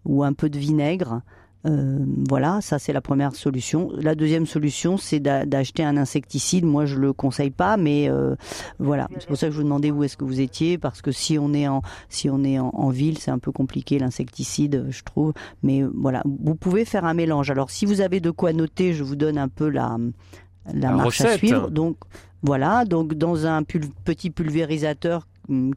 ou 0.04 0.22
un 0.22 0.34
peu 0.34 0.50
de 0.50 0.58
vinaigre. 0.58 1.22
Euh, 1.66 1.98
voilà, 2.28 2.60
ça 2.60 2.78
c'est 2.78 2.92
la 2.92 3.00
première 3.00 3.34
solution. 3.34 3.90
La 3.98 4.14
deuxième 4.14 4.46
solution, 4.46 4.96
c'est 4.96 5.18
d'a- 5.20 5.44
d'acheter 5.44 5.82
un 5.84 5.96
insecticide. 5.96 6.64
Moi, 6.64 6.86
je 6.86 6.96
le 6.96 7.12
conseille 7.12 7.50
pas, 7.50 7.76
mais 7.76 8.08
euh, 8.08 8.36
voilà. 8.78 9.08
C'est 9.18 9.26
pour 9.26 9.36
ça 9.36 9.46
que 9.48 9.52
je 9.52 9.56
vous 9.58 9.64
demandais 9.64 9.90
où 9.90 10.04
est-ce 10.04 10.16
que 10.16 10.24
vous 10.24 10.40
étiez, 10.40 10.78
parce 10.78 11.02
que 11.02 11.10
si 11.12 11.38
on 11.38 11.52
est 11.54 11.66
en 11.66 11.82
si 12.08 12.30
on 12.30 12.44
est 12.44 12.58
en, 12.58 12.70
en 12.72 12.90
ville, 12.90 13.18
c'est 13.18 13.30
un 13.32 13.38
peu 13.38 13.50
compliqué 13.52 13.98
l'insecticide, 13.98 14.86
je 14.90 15.02
trouve. 15.02 15.32
Mais 15.62 15.82
euh, 15.82 15.90
voilà, 15.94 16.22
vous 16.24 16.54
pouvez 16.54 16.84
faire 16.84 17.04
un 17.04 17.14
mélange. 17.14 17.50
Alors, 17.50 17.70
si 17.70 17.84
vous 17.86 18.00
avez 18.00 18.20
de 18.20 18.30
quoi 18.30 18.52
noter, 18.52 18.92
je 18.94 19.02
vous 19.02 19.16
donne 19.16 19.38
un 19.38 19.48
peu 19.48 19.68
la 19.68 19.96
la, 20.66 20.72
La 20.72 20.90
marche 20.92 21.20
à 21.20 21.36
suivre. 21.38 21.70
Donc 21.70 21.96
voilà, 22.42 22.84
donc 22.84 23.14
dans 23.14 23.46
un 23.46 23.62
pul- 23.62 23.88
petit 24.04 24.30
pulvérisateur 24.30 25.26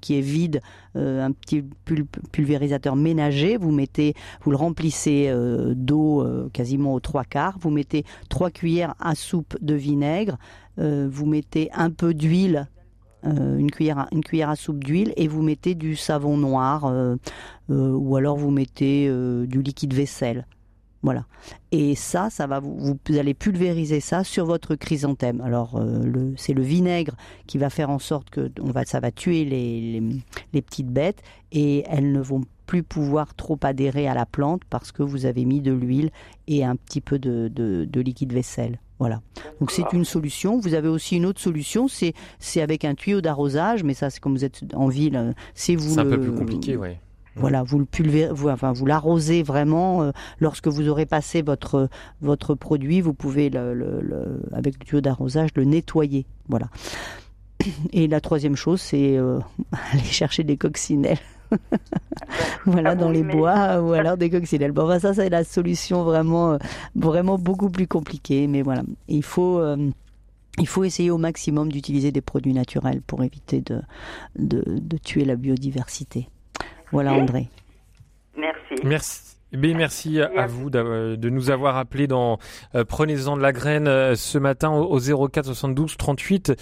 qui 0.02 0.18
est 0.18 0.22
vide, 0.22 0.62
euh, 0.96 1.24
un 1.24 1.32
petit 1.32 1.64
pul- 1.86 2.06
pulvérisateur 2.32 2.96
ménager, 2.96 3.58
vous 3.58 3.72
mettez, 3.72 4.14
vous 4.42 4.52
le 4.52 4.58
remplissez 4.58 5.28
euh, 5.30 5.74
d'eau 5.76 6.22
euh, 6.22 6.50
quasiment 6.52 6.94
aux 6.94 7.00
trois 7.00 7.24
quarts, 7.24 7.58
vous 7.60 7.70
mettez 7.70 8.06
trois 8.30 8.52
cuillères 8.52 8.96
à 9.00 9.16
soupe 9.16 9.58
de 9.62 9.76
vinaigre, 9.76 10.38
vous 10.78 11.26
mettez 11.26 11.70
un 11.74 11.90
peu 11.90 12.14
d'huile, 12.14 12.70
une 13.26 13.70
cuillère, 13.70 14.08
à, 14.50 14.56
soupe 14.56 14.82
d'huile, 14.82 15.12
et 15.18 15.28
vous 15.28 15.42
mettez 15.42 15.76
du 15.76 15.98
savon 15.98 16.38
noir, 16.38 16.90
ou 17.68 18.16
alors 18.16 18.38
vous 18.38 18.50
mettez 18.50 19.12
du 19.46 19.62
liquide 19.62 19.94
vaisselle. 19.94 20.46
Voilà. 21.02 21.26
Et 21.72 21.96
ça, 21.96 22.30
ça 22.30 22.46
va 22.46 22.60
vous, 22.60 22.98
vous 23.08 23.18
allez 23.18 23.34
pulvériser 23.34 24.00
ça 24.00 24.24
sur 24.24 24.46
votre 24.46 24.76
chrysanthème. 24.76 25.40
Alors, 25.42 25.78
euh, 25.78 26.34
c'est 26.36 26.54
le 26.54 26.62
vinaigre 26.62 27.16
qui 27.48 27.58
va 27.58 27.70
faire 27.70 27.90
en 27.90 28.00
sorte 28.00 28.30
que 28.30 28.52
on 28.62 28.72
va, 28.72 28.84
ça 28.86 29.00
va 29.00 29.12
tuer 29.12 29.46
les, 29.46 29.80
les, 29.80 30.04
les 30.54 30.62
petites 30.62 30.90
bêtes 30.90 31.22
et 31.52 31.84
elles 31.88 32.12
ne 32.12 32.20
vont 32.20 32.42
plus 32.66 32.84
pouvoir 32.84 33.34
trop 33.34 33.58
adhérer 33.64 34.08
à 34.08 34.14
la 34.14 34.26
plante 34.26 34.62
parce 34.70 34.92
que 34.92 35.02
vous 35.02 35.26
avez 35.26 35.46
mis 35.46 35.62
de 35.62 35.72
l'huile 35.72 36.12
et 36.48 36.64
un 36.64 36.76
petit 36.76 37.02
peu 37.02 37.18
de, 37.18 37.48
de, 37.48 37.86
de 37.86 38.02
liquide 38.02 38.34
vaisselle. 38.34 38.80
Voilà. 39.00 39.22
Donc 39.62 39.72
c'est 39.72 39.94
une 39.94 40.04
solution. 40.04 40.60
Vous 40.60 40.74
avez 40.74 40.90
aussi 40.90 41.16
une 41.16 41.26
autre 41.26 41.40
solution, 41.40 41.88
c'est 41.88 42.14
c'est 42.38 42.62
avec 42.62 42.84
un 42.84 42.96
tuyau 42.96 43.22
d'arrosage, 43.22 43.84
mais 43.84 43.94
ça 43.94 44.10
c'est 44.10 44.20
comme 44.20 44.34
vous 44.34 44.44
êtes 44.44 44.62
en 44.74 44.90
ville, 44.90 45.34
c'est 45.56 45.76
vous 45.76 45.94
C'est 45.94 46.02
un 46.02 46.06
peu 46.06 46.20
plus 46.20 46.34
compliqué, 46.34 46.76
ouais. 46.76 47.00
Voilà, 47.40 47.64
vous 47.64 47.80
le 47.80 47.86
pulvérisez, 47.86 48.34
vous, 48.34 48.50
enfin, 48.50 48.72
vous 48.74 48.86
l'arrosez 48.86 49.44
vraiment. 49.44 50.04
euh, 50.04 50.12
lorsque 50.40 50.68
vous 50.68 50.88
aurez 50.90 51.06
passé 51.06 51.42
votre 51.42 51.90
votre 52.22 52.54
produit, 52.56 53.02
vous 53.02 53.14
pouvez 53.14 53.50
le, 53.50 53.74
le- 53.74 54.02
le- 54.02 54.42
avec 54.52 54.76
le 54.80 54.86
tuyau 54.86 55.02
d'arrosage 55.02 55.50
le 55.56 55.64
nettoyer. 55.64 56.26
Voilà. 56.48 56.68
Et 57.94 58.08
la 58.08 58.22
troisième 58.22 58.56
chose, 58.56 58.82
c'est 58.82 59.18
euh, 59.18 59.40
aller 59.92 60.04
chercher 60.04 60.44
des 60.44 60.58
coccinelles. 60.58 61.18
voilà, 62.66 62.92
Ah 62.92 62.96
dans 62.96 63.08
oui, 63.10 63.14
les 63.18 63.24
mais- 63.24 63.34
bois 63.36 63.82
ou 63.82 63.94
alors 63.94 64.18
des 64.18 64.30
coccinelles. 64.30 64.72
Bon, 64.72 64.88
bah, 64.88 65.00
ça, 65.00 65.14
c'est 65.14 65.30
la 65.30 65.44
solution 65.44 66.04
vraiment, 66.04 66.54
euh, 66.54 66.58
vraiment 66.96 67.38
beaucoup 67.38 67.70
plus 67.70 67.88
compliquée. 67.88 68.48
Mais 68.48 68.62
voilà, 68.62 68.84
il 69.08 69.24
faut, 69.24 69.60
euh, 69.60 69.90
il 70.60 70.68
faut 70.68 70.84
essayer 70.84 71.10
au 71.12 71.18
maximum 71.18 71.72
d'utiliser 71.72 72.12
des 72.12 72.22
produits 72.22 72.54
naturels 72.54 73.02
pour 73.02 73.24
éviter 73.24 73.62
de, 73.62 73.82
de, 74.38 74.64
de 74.68 74.98
tuer 74.98 75.26
la 75.26 75.36
biodiversité. 75.36 76.30
Voilà. 76.92 77.14
André. 77.14 77.48
Merci. 78.38 78.76
Merci. 78.84 79.22
Eh 79.52 79.58
bien, 79.58 79.76
merci 79.76 80.22
à, 80.22 80.46
vous 80.46 80.70
d'av- 80.70 81.16
de 81.18 81.30
nous 81.30 81.50
avoir 81.50 81.76
appelé 81.78 82.06
dans 82.06 82.38
euh, 82.76 82.86
Prenez-en 82.86 83.36
de 83.36 83.42
la 83.42 83.52
graine 83.52 83.88
euh, 83.88 84.14
ce 84.16 84.38
matin 84.38 84.70
au, 84.70 84.84
au 85.00 85.28
04 85.30 85.46
72 85.48 85.98
38 85.98 86.54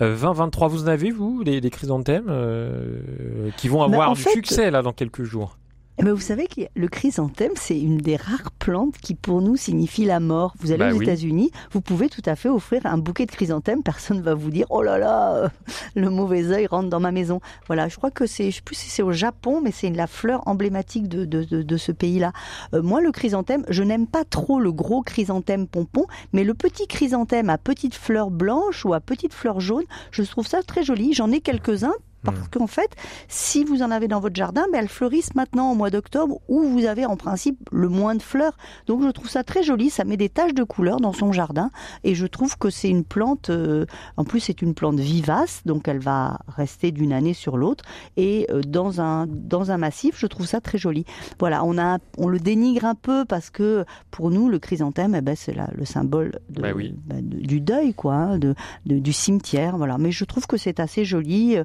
euh, 0.00 0.14
20 0.14 0.32
23. 0.32 0.68
Vous 0.68 0.84
en 0.84 0.86
avez, 0.86 1.10
vous, 1.10 1.42
les 1.44 1.60
chrysanthèmes 1.70 2.26
euh, 2.28 3.50
qui 3.56 3.66
vont 3.68 3.82
avoir 3.82 4.12
du 4.14 4.22
fait- 4.22 4.30
succès 4.30 4.70
là 4.70 4.82
dans 4.82 4.92
quelques 4.92 5.24
jours? 5.24 5.58
Ben, 5.98 6.12
vous 6.12 6.20
savez 6.20 6.46
que 6.46 6.60
le 6.74 6.88
chrysanthème, 6.88 7.52
c'est 7.56 7.80
une 7.80 7.96
des 7.96 8.16
rares 8.16 8.50
plantes 8.58 8.96
qui, 8.98 9.14
pour 9.14 9.40
nous, 9.40 9.56
signifie 9.56 10.04
la 10.04 10.20
mort. 10.20 10.54
Vous 10.60 10.70
allez 10.70 10.80
Bah 10.80 10.92
aux 10.92 10.98
oui. 10.98 11.04
États-Unis, 11.04 11.50
vous 11.72 11.80
pouvez 11.80 12.10
tout 12.10 12.22
à 12.26 12.36
fait 12.36 12.50
offrir 12.50 12.82
un 12.84 12.98
bouquet 12.98 13.24
de 13.24 13.30
chrysanthème. 13.30 13.82
Personne 13.82 14.18
ne 14.18 14.22
va 14.22 14.34
vous 14.34 14.50
dire, 14.50 14.66
oh 14.68 14.82
là 14.82 14.98
là, 14.98 15.50
le 15.96 16.10
mauvais 16.10 16.52
œil 16.52 16.66
rentre 16.66 16.90
dans 16.90 17.00
ma 17.00 17.12
maison. 17.12 17.40
Voilà, 17.66 17.88
je 17.88 17.96
crois 17.96 18.10
que 18.10 18.26
c'est, 18.26 18.50
je 18.50 18.56
sais 18.56 18.62
plus 18.62 18.74
si 18.74 18.90
c'est 18.90 19.02
au 19.02 19.12
Japon, 19.12 19.62
mais 19.64 19.72
c'est 19.72 19.88
la 19.88 20.06
fleur 20.06 20.46
emblématique 20.46 21.08
de, 21.08 21.24
de, 21.24 21.44
de, 21.44 21.62
de 21.62 21.76
ce 21.78 21.92
pays-là. 21.92 22.32
Euh, 22.74 22.82
moi, 22.82 23.00
le 23.00 23.10
chrysanthème, 23.10 23.64
je 23.70 23.82
n'aime 23.82 24.06
pas 24.06 24.24
trop 24.24 24.60
le 24.60 24.72
gros 24.72 25.02
chrysanthème 25.02 25.66
pompon, 25.66 26.06
mais 26.34 26.44
le 26.44 26.52
petit 26.52 26.86
chrysanthème 26.86 27.48
à 27.48 27.56
petites 27.56 27.94
fleurs 27.94 28.30
blanches 28.30 28.84
ou 28.84 28.92
à 28.92 29.00
petites 29.00 29.32
fleurs 29.32 29.60
jaunes, 29.60 29.84
je 30.10 30.22
trouve 30.24 30.46
ça 30.46 30.62
très 30.62 30.82
joli. 30.82 31.14
J'en 31.14 31.32
ai 31.32 31.40
quelques-uns 31.40 31.94
parce 32.32 32.46
Mm. 32.46 32.50
qu'en 32.58 32.66
fait, 32.66 32.90
si 33.28 33.64
vous 33.64 33.82
en 33.82 33.90
avez 33.90 34.08
dans 34.08 34.20
votre 34.20 34.36
jardin, 34.36 34.64
ben, 34.72 34.80
elles 34.80 34.88
fleurissent 34.88 35.34
maintenant 35.34 35.72
au 35.72 35.74
mois 35.74 35.90
d'octobre 35.90 36.40
où 36.48 36.62
vous 36.62 36.84
avez 36.84 37.06
en 37.06 37.16
principe 37.16 37.58
le 37.72 37.88
moins 37.88 38.14
de 38.14 38.22
fleurs. 38.22 38.56
Donc 38.86 39.02
je 39.02 39.08
trouve 39.08 39.28
ça 39.28 39.44
très 39.44 39.62
joli, 39.62 39.90
ça 39.90 40.04
met 40.04 40.16
des 40.16 40.28
taches 40.28 40.54
de 40.54 40.64
couleur 40.64 41.00
dans 41.00 41.12
son 41.12 41.32
jardin 41.32 41.70
et 42.04 42.14
je 42.14 42.26
trouve 42.26 42.56
que 42.58 42.70
c'est 42.70 42.88
une 42.88 43.04
plante, 43.04 43.50
euh, 43.50 43.86
en 44.16 44.24
plus 44.24 44.40
c'est 44.40 44.62
une 44.62 44.74
plante 44.74 44.98
vivace, 45.00 45.62
donc 45.64 45.88
elle 45.88 45.98
va 46.00 46.40
rester 46.48 46.90
d'une 46.92 47.12
année 47.12 47.34
sur 47.34 47.56
l'autre 47.56 47.84
et 48.16 48.46
euh, 48.50 48.60
dans 48.62 49.00
un 49.00 49.26
dans 49.26 49.70
un 49.70 49.78
massif, 49.78 50.14
je 50.18 50.26
trouve 50.26 50.46
ça 50.46 50.60
très 50.60 50.78
joli. 50.78 51.04
Voilà, 51.38 51.64
on 51.64 51.78
a 51.78 51.98
on 52.18 52.28
le 52.28 52.38
dénigre 52.38 52.84
un 52.84 52.94
peu 52.94 53.24
parce 53.24 53.50
que 53.50 53.84
pour 54.10 54.30
nous 54.30 54.48
le 54.48 54.58
chrysanthème, 54.58 55.14
eh 55.14 55.20
ben, 55.20 55.36
c'est 55.36 55.54
la- 55.54 55.70
le 55.74 55.84
symbole 55.84 56.38
de, 56.50 56.62
Bah 56.62 56.72
oui. 56.74 56.94
bah, 57.06 57.16
de- 57.20 57.40
du 57.46 57.60
deuil 57.60 57.94
quoi, 57.94 58.14
hein, 58.14 58.38
de, 58.38 58.54
de- 58.86 58.98
du 58.98 59.12
cimetière, 59.12 59.76
voilà. 59.76 59.98
Mais 59.98 60.10
je 60.10 60.24
trouve 60.24 60.46
que 60.46 60.56
c'est 60.56 60.80
assez 60.80 61.04
joli. 61.04 61.56
euh, 61.56 61.64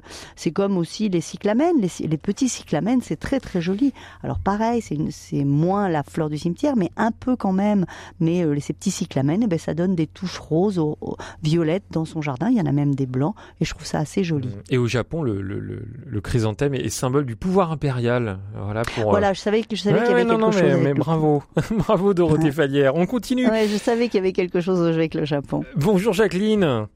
C'est 0.52 0.56
comme 0.56 0.76
aussi 0.76 1.08
les 1.08 1.22
cyclamènes, 1.22 1.76
les, 1.80 2.16
petits 2.18 2.50
cyclamènes, 2.50 3.00
c'est 3.00 3.16
très 3.18 3.40
très 3.40 3.62
joli. 3.62 3.94
Alors 4.22 4.38
pareil, 4.38 4.82
c'est 4.82 5.44
moins 5.44 5.88
la 5.88 6.02
fleur 6.02 6.28
du 6.28 6.36
cimetière, 6.36 6.76
mais 6.76 6.90
un 6.98 7.10
peu 7.10 7.36
quand 7.36 7.52
même. 7.52 7.86
Mais 8.20 8.44
euh, 8.44 8.54
ces 8.60 8.74
petits 8.74 8.90
cyclamènes, 8.90 9.44
eh 9.44 9.46
ben, 9.46 9.58
ça 9.58 9.72
donne 9.72 9.94
des 9.94 10.06
touches 10.06 10.38
roses, 10.38 10.78
au- 10.78 10.98
au- 11.00 11.16
violettes 11.42 11.84
dans 11.90 12.04
son 12.04 12.20
jardin. 12.20 12.50
Il 12.50 12.58
y 12.58 12.60
en 12.60 12.66
a 12.66 12.72
même 12.72 12.94
des 12.94 13.06
blancs, 13.06 13.34
et 13.62 13.64
je 13.64 13.70
trouve 13.72 13.86
ça 13.86 13.98
assez 14.00 14.24
joli. 14.24 14.50
Et 14.68 14.76
au 14.76 14.86
Japon, 14.86 15.22
le, 15.22 15.40
le, 15.40 15.58
le, 15.58 15.84
le 16.06 16.20
chrysanthème 16.20 16.74
est 16.74 16.90
symbole 16.90 17.24
du 17.24 17.34
pouvoir 17.34 17.72
impérial. 17.72 18.38
Voilà 18.54 18.82
pour. 18.82 19.06
euh, 19.06 19.10
Voilà, 19.10 19.32
je 19.32 19.40
savais 19.40 19.62
que 19.62 19.74
je 19.74 19.80
savais 19.80 20.00
Ouais, 20.00 20.02
qu'il 20.04 20.10
y 20.10 20.14
avait 20.16 20.24
non, 20.24 20.32
quelque 20.36 20.40
non, 20.42 20.52
chose. 20.52 20.62
mais, 20.62 20.76
mais 20.82 20.88
le- 20.92 20.98
bravo, 21.00 21.42
bravo 21.78 22.12
Dorothée 22.12 22.44
Ouais. 22.44 22.52
Fallière. 22.52 22.94
On 22.94 23.06
continue. 23.06 23.48
Ouais, 23.48 23.68
je 23.68 23.78
savais 23.78 24.08
qu'il 24.08 24.16
y 24.16 24.18
avait 24.18 24.34
quelque 24.34 24.60
chose 24.60 24.82
avec 24.86 25.14
le 25.14 25.24
Japon. 25.24 25.64
Bonjour 25.76 26.12
Jacqueline. 26.12 26.88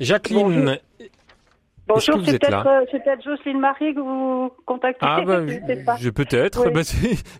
Jacqueline. 0.00 0.42
Bonjour, 0.64 0.76
vous 1.88 2.00
c'est 2.00 2.38
peut-être 2.38 2.50
là 2.50 2.64
euh, 2.66 2.84
c'est 2.90 3.02
peut-être 3.04 3.22
Jocelyne 3.22 3.60
Marie 3.60 3.94
que 3.94 4.00
vous 4.00 4.50
contactez. 4.64 5.04
Ah 5.06 5.20
bah, 5.26 5.46
je 5.46 5.52
sais 5.52 5.84
pas. 5.84 5.96
je 6.00 6.10
peut-être. 6.10 6.66
Oui. 6.66 6.72
Bah, 6.74 6.80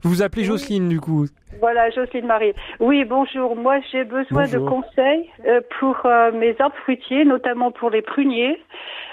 vous 0.03 0.11
vous 0.11 0.23
appelez. 0.23 0.45
Jocelyne 0.45 0.89
du 0.89 1.01
coup. 1.01 1.27
Voilà, 1.61 1.91
Jocelyne 1.91 2.27
Marie. 2.27 2.53
Oui, 2.81 3.05
bonjour. 3.05 3.57
Moi, 3.57 3.79
j'ai 3.91 4.05
besoin 4.05 4.47
de 4.47 4.59
Bonjour. 4.59 4.83
conseils 4.83 5.31
euh, 5.47 5.61
pour 5.79 5.97
euh, 6.05 6.33
mes 6.33 6.55
arbres 6.59 6.77
fruitiers, 6.83 7.25
notamment 7.25 7.71
pour 7.71 7.91
les 7.91 8.03
pruniers, 8.03 8.61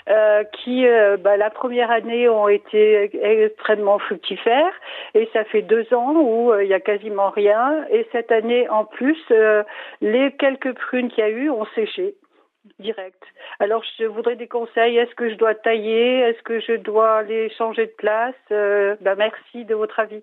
euh, 0.09 0.43
qui, 0.63 0.85
euh, 0.87 1.17
bah, 1.17 1.37
la 1.37 1.49
première 1.49 1.91
année, 1.91 2.27
ont 2.27 2.47
été 2.47 3.11
extrêmement 3.21 3.99
fructifères. 3.99 4.73
Et 5.13 5.29
ça 5.33 5.43
fait 5.45 5.61
deux 5.61 5.85
ans 5.93 6.13
où 6.15 6.51
euh, 6.51 6.63
il 6.63 6.69
y 6.69 6.73
a 6.73 6.79
quasiment 6.79 7.29
rien. 7.29 7.85
Et 7.91 8.07
cette 8.11 8.31
année, 8.31 8.67
en 8.69 8.85
plus, 8.85 9.17
euh, 9.31 9.63
les 10.01 10.31
quelques 10.33 10.73
prunes 10.73 11.09
qu'il 11.09 11.23
y 11.23 11.27
a 11.27 11.29
eu 11.29 11.49
ont 11.49 11.65
séché 11.75 12.15
direct. 12.79 13.21
Alors, 13.59 13.83
je 13.99 14.05
voudrais 14.05 14.35
des 14.35 14.47
conseils. 14.47 14.97
Est-ce 14.97 15.15
que 15.15 15.29
je 15.29 15.35
dois 15.35 15.55
tailler? 15.55 16.19
Est-ce 16.19 16.41
que 16.43 16.59
je 16.59 16.77
dois 16.77 17.23
les 17.23 17.49
changer 17.51 17.87
de 17.87 17.93
place? 17.97 18.35
Euh, 18.51 18.95
bah, 19.01 19.15
Merci 19.15 19.65
de 19.65 19.75
votre 19.75 19.99
avis. 19.99 20.21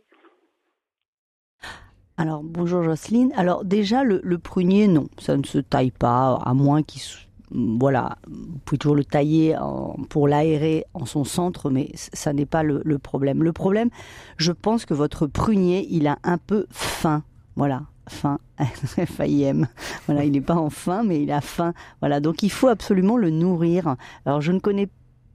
Alors, 2.16 2.42
bonjour 2.42 2.82
Jocelyne. 2.82 3.32
Alors, 3.36 3.64
déjà, 3.64 4.02
le, 4.02 4.38
prunier, 4.38 4.88
non, 4.88 5.06
ça 5.18 5.36
ne 5.36 5.44
se 5.44 5.58
taille 5.58 5.92
pas, 5.92 6.38
à 6.44 6.54
moins 6.54 6.82
qu'il. 6.82 7.02
Voilà, 7.50 8.18
vous 8.26 8.58
pouvez 8.66 8.76
toujours 8.76 8.96
le 8.96 9.04
tailler 9.04 9.56
pour 10.10 10.28
l'aérer 10.28 10.84
en 10.92 11.06
son 11.06 11.24
centre, 11.24 11.70
mais 11.70 11.88
ça 11.94 12.34
n'est 12.34 12.44
pas 12.44 12.62
le 12.62 12.98
problème. 12.98 13.42
Le 13.42 13.52
problème, 13.52 13.88
je 14.36 14.52
pense 14.52 14.84
que 14.84 14.92
votre 14.92 15.26
prunier, 15.26 15.86
il 15.88 16.06
a 16.08 16.18
un 16.24 16.36
peu 16.36 16.66
faim. 16.70 17.22
Voilà, 17.56 17.82
faim, 18.08 18.38
F-A-I-M. 18.58 19.68
Voilà, 20.06 20.24
il 20.24 20.32
n'est 20.32 20.40
pas 20.40 20.56
en 20.56 20.70
faim, 20.70 21.02
mais 21.04 21.22
il 21.22 21.30
a 21.30 21.40
faim. 21.40 21.74
Voilà, 22.00 22.20
donc 22.20 22.42
il 22.42 22.50
faut 22.50 22.68
absolument 22.68 23.16
le 23.16 23.30
nourrir. 23.30 23.96
Alors, 24.26 24.40
je 24.40 24.52
ne 24.52 24.58
connais 24.58 24.88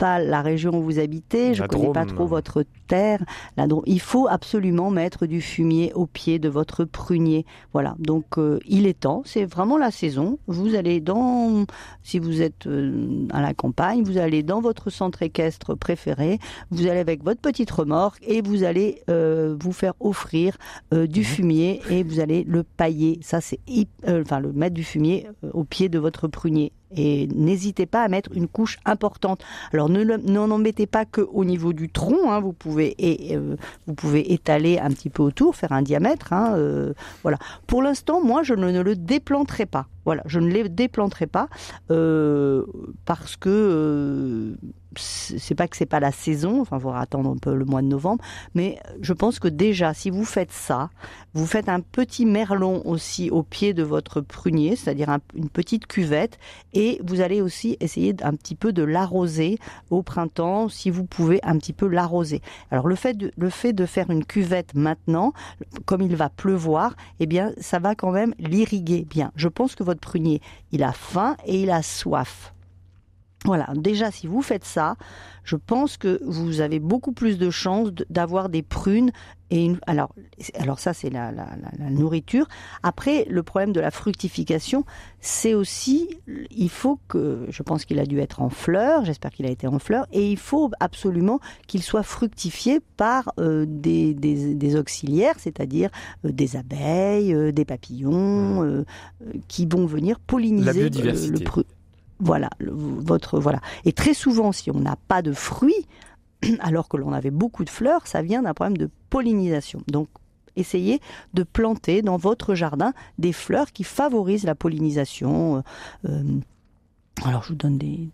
pas 0.03 0.19
la 0.19 0.41
région 0.41 0.71
où 0.77 0.81
vous 0.83 0.99
habitez, 0.99 1.53
je 1.53 1.63
ne 1.63 1.67
connais 1.69 1.93
pas 1.93 2.05
trop 2.05 2.27
votre 2.27 2.65
terre. 2.89 3.23
La 3.55 3.67
Drôme. 3.67 3.83
Il 3.85 4.01
faut 4.01 4.27
absolument 4.27 4.89
mettre 4.91 5.25
du 5.27 5.39
fumier 5.39 5.93
au 5.95 6.07
pied 6.07 6.39
de 6.39 6.49
votre 6.49 6.83
prunier. 6.83 7.45
Voilà, 7.71 7.95
donc 7.99 8.37
euh, 8.37 8.59
il 8.67 8.85
est 8.85 8.99
temps, 8.99 9.21
c'est 9.23 9.45
vraiment 9.45 9.77
la 9.77 9.91
saison. 9.91 10.39
Vous 10.47 10.75
allez 10.75 10.99
dans, 10.99 11.65
si 12.03 12.19
vous 12.19 12.41
êtes 12.41 12.67
euh, 12.67 13.27
à 13.31 13.41
la 13.41 13.53
campagne, 13.53 14.03
vous 14.03 14.17
allez 14.17 14.43
dans 14.43 14.59
votre 14.59 14.89
centre 14.89 15.21
équestre 15.21 15.73
préféré, 15.73 16.37
vous 16.69 16.85
allez 16.87 16.99
avec 16.99 17.23
votre 17.23 17.39
petite 17.39 17.71
remorque 17.71 18.21
et 18.27 18.41
vous 18.41 18.65
allez 18.65 19.03
euh, 19.09 19.55
vous 19.57 19.71
faire 19.71 19.93
offrir 20.01 20.57
du 20.91 21.21
Mhm. 21.21 21.25
fumier 21.25 21.81
et 21.89 22.03
vous 22.03 22.19
allez 22.19 22.43
le 22.43 22.63
pailler. 22.63 23.19
Ça, 23.21 23.39
c'est 23.39 23.59
enfin 24.05 24.41
le 24.41 24.51
mettre 24.51 24.73
du 24.75 24.83
fumier 24.83 25.27
au 25.53 25.63
pied 25.63 25.87
de 25.87 25.97
votre 25.97 26.27
prunier. 26.27 26.73
Et 26.95 27.27
n'hésitez 27.27 27.85
pas 27.85 28.03
à 28.03 28.07
mettre 28.07 28.31
une 28.33 28.47
couche 28.47 28.79
importante. 28.85 29.43
Alors 29.73 29.89
ne 29.89 30.03
n'en 30.03 30.51
en 30.51 30.57
mettez 30.57 30.85
pas 30.87 31.05
que 31.05 31.21
au 31.21 31.45
niveau 31.45 31.73
du 31.73 31.89
tronc. 31.89 32.31
hein, 32.31 32.39
vous 32.39 32.53
pouvez 32.53 32.95
étaler 34.33 34.79
un 34.79 34.89
petit 34.89 35.09
peu 35.09 35.23
autour, 35.23 35.55
faire 35.55 35.71
un 35.71 35.81
diamètre. 35.81 36.33
hein, 36.33 36.53
euh, 36.55 36.93
voilà. 37.21 37.37
Pour 37.67 37.81
l'instant, 37.81 38.23
moi, 38.23 38.43
je 38.43 38.53
ne 38.53 38.81
le 38.81 38.95
déplanterai 38.95 39.65
pas. 39.65 39.87
Voilà, 40.05 40.23
je 40.25 40.39
ne 40.39 40.47
les 40.49 40.67
déplanterai 40.69 41.27
pas 41.27 41.47
euh, 41.91 42.65
parce 43.05 43.35
que 43.35 43.49
euh, 43.49 44.55
c'est 44.95 45.55
pas 45.55 45.67
que 45.67 45.75
c'est 45.75 45.85
pas 45.87 45.99
la 45.99 46.11
saison. 46.11 46.61
Enfin, 46.61 46.77
il 46.77 46.81
faudra 46.81 47.01
attendre 47.01 47.29
un 47.31 47.37
peu 47.37 47.55
le 47.55 47.65
mois 47.65 47.81
de 47.81 47.87
novembre. 47.87 48.23
Mais 48.53 48.77
je 49.01 49.13
pense 49.13 49.39
que 49.39 49.47
déjà, 49.47 49.93
si 49.93 50.09
vous 50.11 50.25
faites 50.25 50.51
ça, 50.51 50.89
vous 51.33 51.47
faites 51.47 51.67
un 51.67 51.79
petit 51.79 52.25
merlon 52.27 52.83
aussi 52.85 53.31
au 53.31 53.41
pied 53.41 53.73
de 53.73 53.81
votre 53.81 54.21
prunier, 54.21 54.75
c'est-à-dire 54.75 55.09
un- 55.09 55.19
une 55.35 55.49
petite 55.49 55.87
cuvette, 55.87 56.37
et 56.73 57.01
vous 57.03 57.21
allez 57.21 57.41
aussi 57.41 57.75
essayer 57.79 58.15
un 58.21 58.33
petit 58.35 58.53
peu 58.55 58.71
de 58.71 58.83
l'arroser 58.83 59.57
au 59.89 60.03
printemps, 60.03 60.69
si 60.69 60.91
vous 60.91 61.05
pouvez 61.05 61.39
un 61.43 61.57
petit 61.57 61.73
peu 61.73 61.87
l'arroser. 61.87 62.41
Alors 62.69 62.87
le 62.87 62.95
fait 62.95 63.15
de, 63.15 63.31
le 63.35 63.49
fait 63.49 63.73
de 63.73 63.85
faire 63.87 64.11
une 64.11 64.25
cuvette 64.25 64.75
maintenant, 64.75 65.33
comme 65.85 66.01
il 66.01 66.15
va 66.15 66.29
pleuvoir, 66.29 66.95
eh 67.19 67.25
bien 67.25 67.51
ça 67.57 67.79
va 67.79 67.95
quand 67.95 68.11
même 68.11 68.35
l'irriguer 68.37 69.07
bien. 69.09 69.31
Je 69.35 69.47
pense 69.47 69.73
que 69.73 69.83
votre 69.83 69.92
prunier, 69.95 70.41
il 70.71 70.83
a 70.83 70.91
faim 70.91 71.35
et 71.45 71.61
il 71.61 71.71
a 71.71 71.81
soif. 71.81 72.53
Voilà, 73.45 73.67
déjà 73.75 74.09
si 74.11 74.25
vous 74.27 74.41
faites 74.41 74.63
ça, 74.63 74.95
je 75.43 75.57
pense 75.57 75.97
que 75.97 76.21
vous 76.25 76.61
avez 76.61 76.79
beaucoup 76.79 77.11
plus 77.11 77.37
de 77.37 77.49
chances 77.49 77.89
d'avoir 78.09 78.47
des 78.47 78.61
prunes 78.63 79.11
et 79.49 79.65
une, 79.65 79.77
alors 79.85 80.15
alors 80.57 80.79
ça 80.79 80.93
c'est 80.93 81.09
la, 81.09 81.31
la, 81.33 81.47
la- 81.77 81.89
nourriture. 81.89 82.47
Après 82.81 83.25
le 83.29 83.43
problème 83.43 83.73
de 83.73 83.81
la 83.81 83.91
fructification, 83.91 84.85
c'est 85.19 85.53
aussi 85.53 86.07
il 86.51 86.69
faut 86.69 86.99
que 87.09 87.45
je 87.49 87.61
pense 87.63 87.83
qu'il 87.83 87.99
a 87.99 88.05
dû 88.05 88.19
être 88.19 88.41
en 88.41 88.49
fleurs, 88.49 89.03
j'espère 89.03 89.31
qu'il 89.31 89.45
a 89.45 89.49
été 89.51 89.67
en 89.67 89.77
fleurs 89.79 90.07
et 90.13 90.31
il 90.31 90.37
faut 90.37 90.71
absolument 90.79 91.39
qu'il 91.67 91.83
soit 91.83 92.03
fructifié 92.03 92.79
par 92.95 93.33
euh, 93.39 93.65
des, 93.67 94.13
des, 94.13 94.55
des 94.55 94.75
auxiliaires, 94.77 95.35
c'est-à-dire 95.37 95.89
euh, 96.25 96.31
des 96.31 96.55
abeilles, 96.55 97.33
euh, 97.33 97.51
des 97.51 97.65
papillons 97.65 98.63
euh, 98.63 98.85
euh, 99.21 99.33
qui 99.49 99.65
vont 99.65 99.85
venir 99.85 100.19
polliniser 100.21 100.65
La 100.65 100.73
le- 100.73 100.89
biodiversité. 100.89 101.43
le 101.43 101.45
pru- 101.45 101.65
voilà, 102.19 102.49
votre 102.59 103.39
voilà. 103.39 103.59
Et 103.85 103.93
très 103.93 104.13
souvent, 104.13 104.51
si 104.51 104.71
on 104.71 104.79
n'a 104.79 104.95
pas 105.07 105.21
de 105.21 105.33
fruits, 105.33 105.87
alors 106.59 106.87
que 106.87 106.97
l'on 106.97 107.13
avait 107.13 107.31
beaucoup 107.31 107.63
de 107.63 107.69
fleurs, 107.69 108.07
ça 108.07 108.21
vient 108.21 108.41
d'un 108.41 108.53
problème 108.53 108.77
de 108.77 108.89
pollinisation. 109.09 109.81
Donc, 109.87 110.07
essayez 110.55 111.01
de 111.33 111.43
planter 111.43 112.01
dans 112.01 112.17
votre 112.17 112.55
jardin 112.55 112.93
des 113.17 113.33
fleurs 113.33 113.71
qui 113.71 113.83
favorisent 113.83 114.43
la 114.43 114.55
pollinisation. 114.55 115.57
euh, 115.57 115.61
euh, 116.09 116.39
alors, 117.25 117.43
je 117.43 117.49
vous 117.49 117.55
donne 117.55 117.77
des 117.77 118.09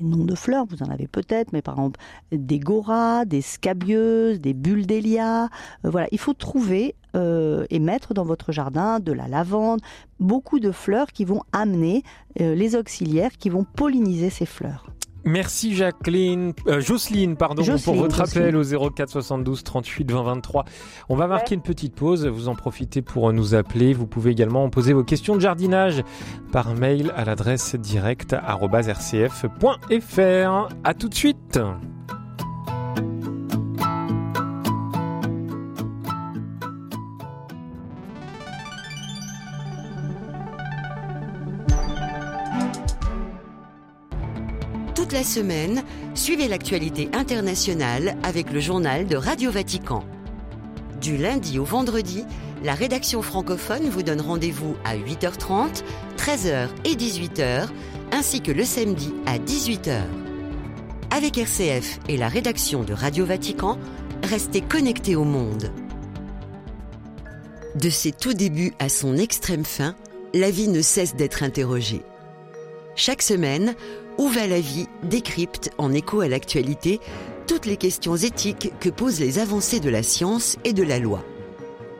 noms 0.00 0.24
de 0.24 0.34
fleurs, 0.34 0.64
vous 0.64 0.82
en 0.82 0.90
avez 0.90 1.06
peut-être, 1.06 1.52
mais 1.52 1.60
par 1.62 1.74
exemple, 1.74 2.00
des 2.32 2.58
goras, 2.58 3.24
des 3.24 3.42
scabieuses, 3.42 4.40
des 4.40 4.54
bulldélias. 4.54 5.44
Euh, 5.84 5.90
voilà, 5.90 6.08
il 6.12 6.18
faut 6.18 6.32
trouver 6.32 6.94
euh, 7.18 7.66
et 7.70 7.80
mettre 7.80 8.14
dans 8.14 8.24
votre 8.24 8.52
jardin 8.52 9.00
de 9.00 9.12
la 9.12 9.28
lavande, 9.28 9.80
beaucoup 10.20 10.60
de 10.60 10.70
fleurs 10.70 11.08
qui 11.08 11.24
vont 11.24 11.42
amener 11.52 12.02
euh, 12.40 12.54
les 12.54 12.76
auxiliaires 12.76 13.32
qui 13.38 13.50
vont 13.50 13.64
polliniser 13.64 14.30
ces 14.30 14.46
fleurs. 14.46 14.86
Merci 15.24 15.74
Jacqueline, 15.74 16.52
euh, 16.68 16.80
Jocelyne, 16.80 17.36
pardon, 17.36 17.62
Jocelyne, 17.62 17.84
pour 17.84 17.94
votre 17.96 18.16
Jocelyne. 18.16 18.44
appel 18.44 18.56
au 18.56 18.90
04 18.90 19.10
72 19.10 19.64
38 19.64 20.10
20 20.10 20.22
23. 20.22 20.64
On 21.08 21.16
va 21.16 21.26
marquer 21.26 21.54
une 21.54 21.60
petite 21.60 21.94
pause, 21.94 22.26
vous 22.26 22.48
en 22.48 22.54
profitez 22.54 23.02
pour 23.02 23.32
nous 23.32 23.54
appeler. 23.54 23.92
Vous 23.92 24.06
pouvez 24.06 24.30
également 24.30 24.70
poser 24.70 24.92
vos 24.92 25.04
questions 25.04 25.34
de 25.34 25.40
jardinage 25.40 26.02
par 26.52 26.74
mail 26.74 27.12
à 27.16 27.24
l'adresse 27.24 27.74
direct@rcf.fr. 27.74 30.68
À 30.84 30.94
tout 30.94 31.08
de 31.08 31.14
suite. 31.14 31.58
Toute 45.08 45.16
la 45.16 45.24
semaine, 45.24 45.84
suivez 46.12 46.48
l'actualité 46.48 47.08
internationale 47.14 48.18
avec 48.22 48.52
le 48.52 48.60
journal 48.60 49.06
de 49.06 49.16
Radio 49.16 49.50
Vatican. 49.50 50.04
Du 51.00 51.16
lundi 51.16 51.58
au 51.58 51.64
vendredi, 51.64 52.26
la 52.62 52.74
rédaction 52.74 53.22
francophone 53.22 53.88
vous 53.88 54.02
donne 54.02 54.20
rendez-vous 54.20 54.76
à 54.84 54.98
8h30, 54.98 55.82
13h 56.18 56.68
et 56.84 56.94
18h, 56.94 57.68
ainsi 58.12 58.42
que 58.42 58.52
le 58.52 58.64
samedi 58.64 59.14
à 59.24 59.38
18h. 59.38 60.02
Avec 61.10 61.38
RCF 61.38 62.00
et 62.10 62.18
la 62.18 62.28
rédaction 62.28 62.82
de 62.82 62.92
Radio 62.92 63.24
Vatican, 63.24 63.78
restez 64.24 64.60
connectés 64.60 65.16
au 65.16 65.24
monde. 65.24 65.72
De 67.76 67.88
ses 67.88 68.12
tout 68.12 68.34
débuts 68.34 68.74
à 68.78 68.90
son 68.90 69.16
extrême 69.16 69.64
fin, 69.64 69.94
la 70.34 70.50
vie 70.50 70.68
ne 70.68 70.82
cesse 70.82 71.16
d'être 71.16 71.42
interrogée. 71.42 72.02
Chaque 72.94 73.22
semaine, 73.22 73.74
Où 74.18 74.28
va 74.28 74.48
la 74.48 74.60
vie 74.60 74.88
décrypte, 75.04 75.70
en 75.78 75.92
écho 75.92 76.20
à 76.20 76.28
l'actualité, 76.28 77.00
toutes 77.46 77.66
les 77.66 77.76
questions 77.76 78.16
éthiques 78.16 78.72
que 78.80 78.88
posent 78.88 79.20
les 79.20 79.38
avancées 79.38 79.78
de 79.78 79.88
la 79.88 80.02
science 80.02 80.56
et 80.64 80.72
de 80.72 80.82
la 80.82 80.98
loi. 80.98 81.24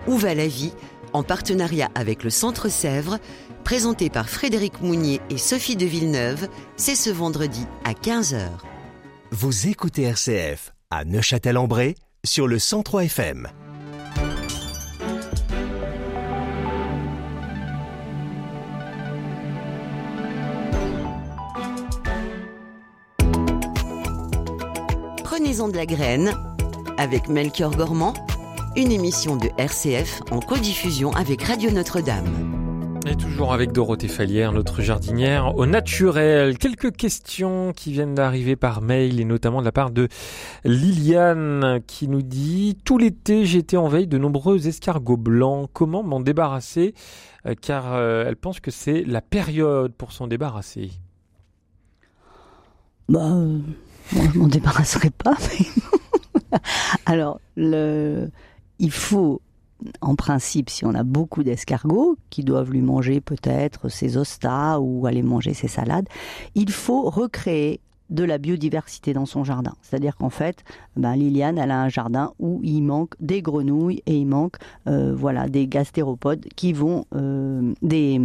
Où 0.09 0.17
va 0.17 0.35
la 0.35 0.49
vie 0.49 0.73
en 1.13 1.23
partenariat 1.23 1.91
avec 1.95 2.25
le 2.25 2.31
Centre 2.31 2.69
Sèvres, 2.69 3.19
présenté 3.65 4.11
par 4.11 4.29
Frédéric 4.29 4.83
Mounier 4.83 5.21
et 5.31 5.39
Sophie 5.39 5.77
de 5.77 5.87
Villeneuve, 5.87 6.49
c'est 6.77 6.97
ce 6.97 7.11
vendredi 7.11 7.67
à 7.85 7.93
15h. 7.93 8.49
Vous 9.31 9.69
écoutez 9.69 10.03
RCF 10.03 10.75
à 10.91 11.05
Neuchâtel-en-Bray 11.05 11.95
sur 12.25 12.49
le 12.49 12.59
103 12.59 13.05
FM. 13.05 13.49
De 25.59 25.77
la 25.77 25.87
graine 25.87 26.33
avec 26.99 27.29
Melchior 27.29 27.75
Gormand, 27.75 28.15
une 28.77 28.93
émission 28.93 29.35
de 29.37 29.49
RCF 29.59 30.21
en 30.31 30.39
codiffusion 30.39 31.11
avec 31.15 31.43
Radio 31.43 31.73
Notre-Dame. 31.73 33.03
Et 33.11 33.17
toujours 33.17 33.53
avec 33.53 33.73
Dorothée 33.73 34.07
Fallière, 34.07 34.53
notre 34.53 34.83
jardinière 34.83 35.57
au 35.57 35.67
naturel. 35.67 36.57
Quelques 36.59 36.95
questions 36.95 37.73
qui 37.75 37.91
viennent 37.91 38.15
d'arriver 38.15 38.55
par 38.55 38.83
mail 38.83 39.19
et 39.19 39.25
notamment 39.25 39.59
de 39.59 39.65
la 39.65 39.73
part 39.73 39.91
de 39.91 40.07
Liliane 40.63 41.81
qui 41.89 42.07
nous 42.07 42.23
dit 42.23 42.79
Tout 42.85 42.97
l'été, 42.97 43.45
j'étais 43.45 43.77
en 43.77 43.89
veille 43.89 44.07
de 44.07 44.17
nombreux 44.17 44.69
escargots 44.69 45.17
blancs. 45.17 45.69
Comment 45.73 46.05
m'en 46.05 46.21
débarrasser? 46.21 46.95
Euh, 47.47 47.55
Car 47.61 47.95
euh, 47.95 48.27
elle 48.29 48.37
pense 48.37 48.61
que 48.61 48.71
c'est 48.71 49.03
la 49.03 49.23
période 49.23 49.93
pour 49.93 50.13
s'en 50.13 50.29
débarrasser. 50.29 50.93
Bah, 53.09 53.35
je 54.13 54.39
m'en 54.39 54.49
débarrasserai 54.49 55.11
pas. 55.11 55.37
Alors, 57.07 57.41
il 57.57 58.91
faut, 58.91 59.41
en 60.01 60.15
principe, 60.15 60.71
si 60.71 60.85
on 60.85 60.95
a 60.95 61.03
beaucoup 61.03 61.43
d'escargots 61.43 62.17
qui 62.31 62.43
doivent 62.43 62.71
lui 62.71 62.83
manger 62.83 63.21
peut-être 63.21 63.89
ses 63.89 64.17
ostas 64.17 64.79
ou 64.79 65.07
aller 65.07 65.23
manger 65.23 65.55
ses 65.55 65.69
salades, 65.69 66.09
il 66.55 66.71
faut 66.71 67.09
recréer 67.11 67.81
de 68.11 68.25
la 68.25 68.39
biodiversité 68.39 69.13
dans 69.13 69.27
son 69.27 69.45
jardin. 69.45 69.75
C'est-à-dire 69.83 70.17
qu'en 70.17 70.31
fait, 70.31 70.65
ben, 70.97 71.15
Liliane, 71.15 71.59
elle 71.59 71.71
a 71.71 71.81
un 71.83 71.89
jardin 71.89 72.33
où 72.39 72.61
il 72.63 72.81
manque 72.83 73.15
des 73.21 73.43
grenouilles 73.43 74.03
et 74.07 74.17
il 74.17 74.27
manque 74.27 74.57
euh, 74.87 75.15
voilà, 75.15 75.49
des 75.49 75.67
gastéropodes 75.67 76.47
qui 76.57 76.73
vont, 76.73 77.05
euh, 77.15 77.75
des, 77.83 78.21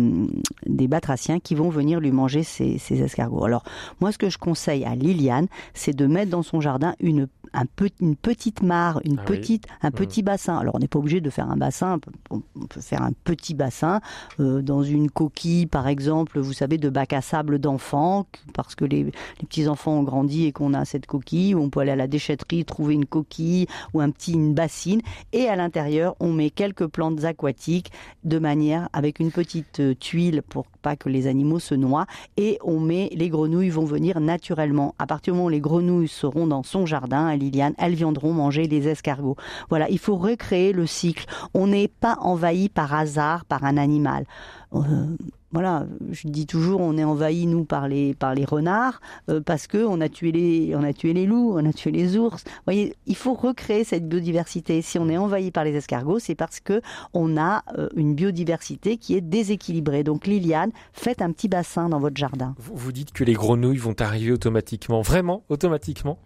des 0.65 0.88
batraciens 0.88 1.39
qui 1.39 1.56
vont 1.56 1.69
venir 1.69 2.00
lui 2.00 2.12
manger 2.12 2.43
ses, 2.43 2.78
ses 2.78 3.02
escargots. 3.02 3.43
Alors, 3.43 3.63
moi, 4.00 4.12
ce 4.12 4.17
que 4.17 4.30
je 4.30 4.38
conseille 4.38 4.86
à 4.86 4.96
Liliane, 4.96 5.48
c'est 5.74 5.96
de 5.96 6.06
mettre 6.08 6.32
dans 6.32 6.43
son 6.43 6.62
jardin 6.62 6.96
une, 7.00 7.28
un 7.54 7.65
pe- 7.65 7.89
une 8.00 8.15
petite 8.15 8.62
mare, 8.63 9.02
une 9.04 9.17
Ah 9.19 9.26
oui. 9.30 9.38
petite, 9.38 9.65
un 9.82 9.91
petit 9.91 10.24
bassin. 10.24 10.58
Alors, 10.58 10.76
on 10.76 10.80
n'est 10.80 10.88
pas 10.88 11.00
obligé 11.00 11.19
de 11.19 11.30
faire 11.30 11.50
un 11.52 11.58
bassin, 11.58 11.96
on 11.96 12.00
peut- 12.00 12.43
on 12.62 12.65
peut 12.67 12.82
faire 12.82 13.02
un 13.02 13.12
petit 13.26 13.54
bassin 13.54 14.00
euh, 14.39 14.62
dans 14.62 14.82
une 14.82 15.12
coquille, 15.12 15.65
par 15.65 15.88
exemple, 15.88 16.39
vous 16.39 16.54
savez, 16.54 16.78
de 16.78 16.89
bac 16.89 17.12
à 17.13 17.22
sable 17.22 17.60
d'enfants, 17.60 18.28
parce 18.54 18.76
que 18.76 18.86
les, 18.86 19.04
les 19.04 19.12
petits 19.48 19.67
enfants 19.67 19.72
ont 19.75 20.03
grandi 20.03 20.45
et 20.45 20.51
qu'on 20.51 20.73
a 20.73 20.86
cette 20.86 21.05
coquille, 21.05 21.55
on 21.55 21.69
peut 21.69 21.81
aller 21.81 21.91
à 21.91 21.95
la 21.95 22.07
déchetterie 22.07 22.65
trouver 22.65 22.93
une 22.93 23.05
coquille 23.05 23.67
ou 23.93 24.01
un 24.01 24.09
petit 24.09 24.33
une 24.33 24.53
bassine, 24.53 25.01
et 25.31 25.47
à 25.47 25.55
l'intérieur 25.55 26.15
on 26.19 26.31
met 26.31 26.49
quelques 26.49 26.88
plantes 26.88 27.23
aquatiques 27.23 27.91
de 28.23 28.39
manière 28.39 28.89
avec 28.93 29.19
une 29.19 29.31
petite 29.31 29.79
euh, 29.79 29.93
tuile 29.95 30.41
pour 30.47 30.65
pas 30.81 30.95
que 30.95 31.09
les 31.09 31.27
animaux 31.27 31.59
se 31.59 31.75
noient, 31.75 32.05
et 32.38 32.57
on 32.63 32.79
met 32.79 33.09
les 33.13 33.29
grenouilles 33.29 33.69
vont 33.69 33.86
venir 33.86 34.19
naturellement. 34.19 34.95
À 34.99 35.07
partir 35.07 35.33
du 35.33 35.38
moment 35.38 35.47
où 35.47 35.49
les 35.49 35.62
grenouilles 35.62 36.07
seront 36.07 36.47
dans 36.47 36.63
son 36.63 36.86
jardin, 36.86 37.25
à 37.27 37.36
Liliane, 37.36 37.73
elles 37.77 37.95
viendront 37.95 38.33
manger 38.33 38.67
les 38.67 38.88
escargots. 38.88 39.38
Voilà, 39.69 39.89
il 39.89 39.99
faut 39.99 40.17
recréer 40.17 40.73
le 40.73 40.86
cycle. 40.86 41.25
On 41.53 41.67
n'est 41.67 41.88
pas 41.88 42.17
envahi 42.19 42.69
par 42.69 42.93
hasard 42.93 43.45
par 43.45 43.63
un 43.63 43.77
animal. 43.77 44.25
Euh, 44.73 45.15
voilà, 45.53 45.85
je 46.11 46.27
dis 46.27 46.47
toujours, 46.47 46.81
on 46.81 46.97
est 46.97 47.03
envahi 47.03 47.45
nous 47.45 47.63
par 47.63 47.87
les 47.87 48.15
par 48.15 48.33
les 48.33 48.43
renards 48.43 48.99
euh, 49.29 49.39
parce 49.39 49.67
que 49.67 49.85
on 49.85 50.01
a 50.01 50.09
tué 50.09 50.31
les 50.31 50.75
on 50.75 50.83
a 50.83 50.93
tué 50.93 51.13
les 51.13 51.25
loups, 51.25 51.53
on 51.55 51.65
a 51.65 51.71
tué 51.71 51.91
les 51.91 52.17
ours. 52.17 52.43
Vous 52.43 52.51
voyez, 52.65 52.95
il 53.05 53.15
faut 53.15 53.35
recréer 53.35 53.83
cette 53.83 54.09
biodiversité. 54.09 54.81
Si 54.81 54.97
on 54.97 55.07
est 55.09 55.17
envahi 55.17 55.51
par 55.51 55.63
les 55.63 55.75
escargots, 55.75 56.19
c'est 56.19 56.35
parce 56.35 56.59
que 56.59 56.81
on 57.13 57.37
a 57.37 57.63
euh, 57.77 57.87
une 57.95 58.15
biodiversité 58.15 58.97
qui 58.97 59.15
est 59.15 59.21
déséquilibrée. 59.21 60.03
Donc 60.03 60.25
Liliane, 60.25 60.71
faites 60.91 61.21
un 61.21 61.31
petit 61.31 61.47
bassin 61.47 61.87
dans 61.87 61.99
votre 61.99 62.17
jardin. 62.17 62.55
Vous, 62.57 62.75
vous 62.75 62.91
dites 62.91 63.11
que 63.11 63.23
les 63.23 63.33
grenouilles 63.33 63.77
vont 63.77 63.95
arriver 63.99 64.31
automatiquement. 64.31 65.01
Vraiment 65.01 65.43
Automatiquement? 65.49 66.17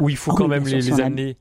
Ou 0.00 0.08
il 0.08 0.16
faut 0.16 0.30
Ah 0.32 0.36
quand 0.38 0.44
oui, 0.44 0.50
même 0.50 0.66
les, 0.66 0.80
les 0.80 1.00
amener 1.00 1.36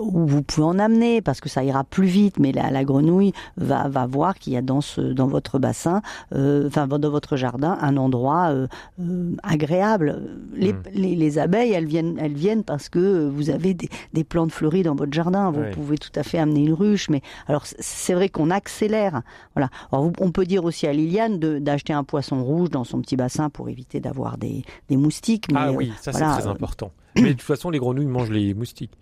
Ou 0.00 0.26
vous 0.26 0.42
pouvez 0.42 0.66
en 0.66 0.78
amener 0.78 1.20
parce 1.20 1.40
que 1.40 1.48
ça 1.48 1.64
ira 1.64 1.84
plus 1.84 2.06
vite, 2.06 2.38
mais 2.38 2.52
la, 2.52 2.70
la 2.70 2.84
grenouille 2.84 3.32
va, 3.56 3.88
va 3.88 4.06
voir 4.06 4.38
qu'il 4.38 4.52
y 4.52 4.56
a 4.56 4.62
dans, 4.62 4.80
ce, 4.80 5.00
dans 5.00 5.26
votre 5.26 5.58
bassin, 5.58 6.02
euh, 6.34 6.66
enfin 6.68 6.86
dans 6.86 7.10
votre 7.10 7.36
jardin, 7.36 7.76
un 7.80 7.96
endroit 7.96 8.50
euh, 8.50 8.66
euh, 9.00 9.32
agréable. 9.42 10.20
Les, 10.54 10.72
Mm. 10.72 10.82
les, 10.94 11.16
les 11.16 11.38
abeilles, 11.38 11.72
elles 11.72 11.86
viennent, 11.86 12.16
elles 12.20 12.34
viennent 12.34 12.62
parce 12.64 12.88
que 12.88 13.26
vous 13.28 13.50
avez 13.50 13.74
des, 13.74 13.88
des 14.12 14.24
plantes 14.24 14.52
fleuries 14.52 14.82
dans 14.82 14.94
votre 14.94 15.12
jardin. 15.12 15.50
Vous 15.50 15.62
pouvez 15.72 15.98
tout 15.98 16.12
à 16.14 16.22
fait 16.22 16.38
amener 16.38 16.60
une 16.60 16.72
ruche, 16.74 17.08
mais 17.10 17.22
alors 17.46 17.64
c'est 17.66 18.14
vrai 18.14 18.28
qu'on 18.28 18.50
accélère. 18.50 19.22
Voilà. 19.54 19.68
Alors 19.90 20.10
on 20.20 20.30
peut 20.30 20.44
dire 20.46 20.64
aussi 20.64 20.86
à 20.86 20.92
Liliane 20.92 21.38
de- 21.38 21.58
d'acheter 21.58 21.92
un 21.92 22.04
poisson 22.04 22.42
rouge 22.44 22.70
dans 22.70 22.84
son 22.84 23.00
petit 23.00 23.16
bassin 23.16 23.50
pour 23.50 23.68
éviter 23.68 23.98
d'avoir 24.00 24.38
des, 24.38 24.62
des 24.88 24.96
moustiques. 24.96 25.46
Mais, 25.52 25.58
Ah 25.60 25.68
euh, 25.68 25.72
oui, 25.74 25.92
ça 26.00 26.10
voilà, 26.12 26.34
c'est 26.34 26.40
très 26.42 26.48
euh, 26.48 26.52
important. 26.52 26.92
Mais 27.16 27.22
de 27.28 27.32
toute 27.32 27.42
façon, 27.42 27.70
les 27.70 27.78
grenouilles 27.78 28.06
mangent 28.06 28.30
les 28.30 28.54
moustiques. 28.54 28.96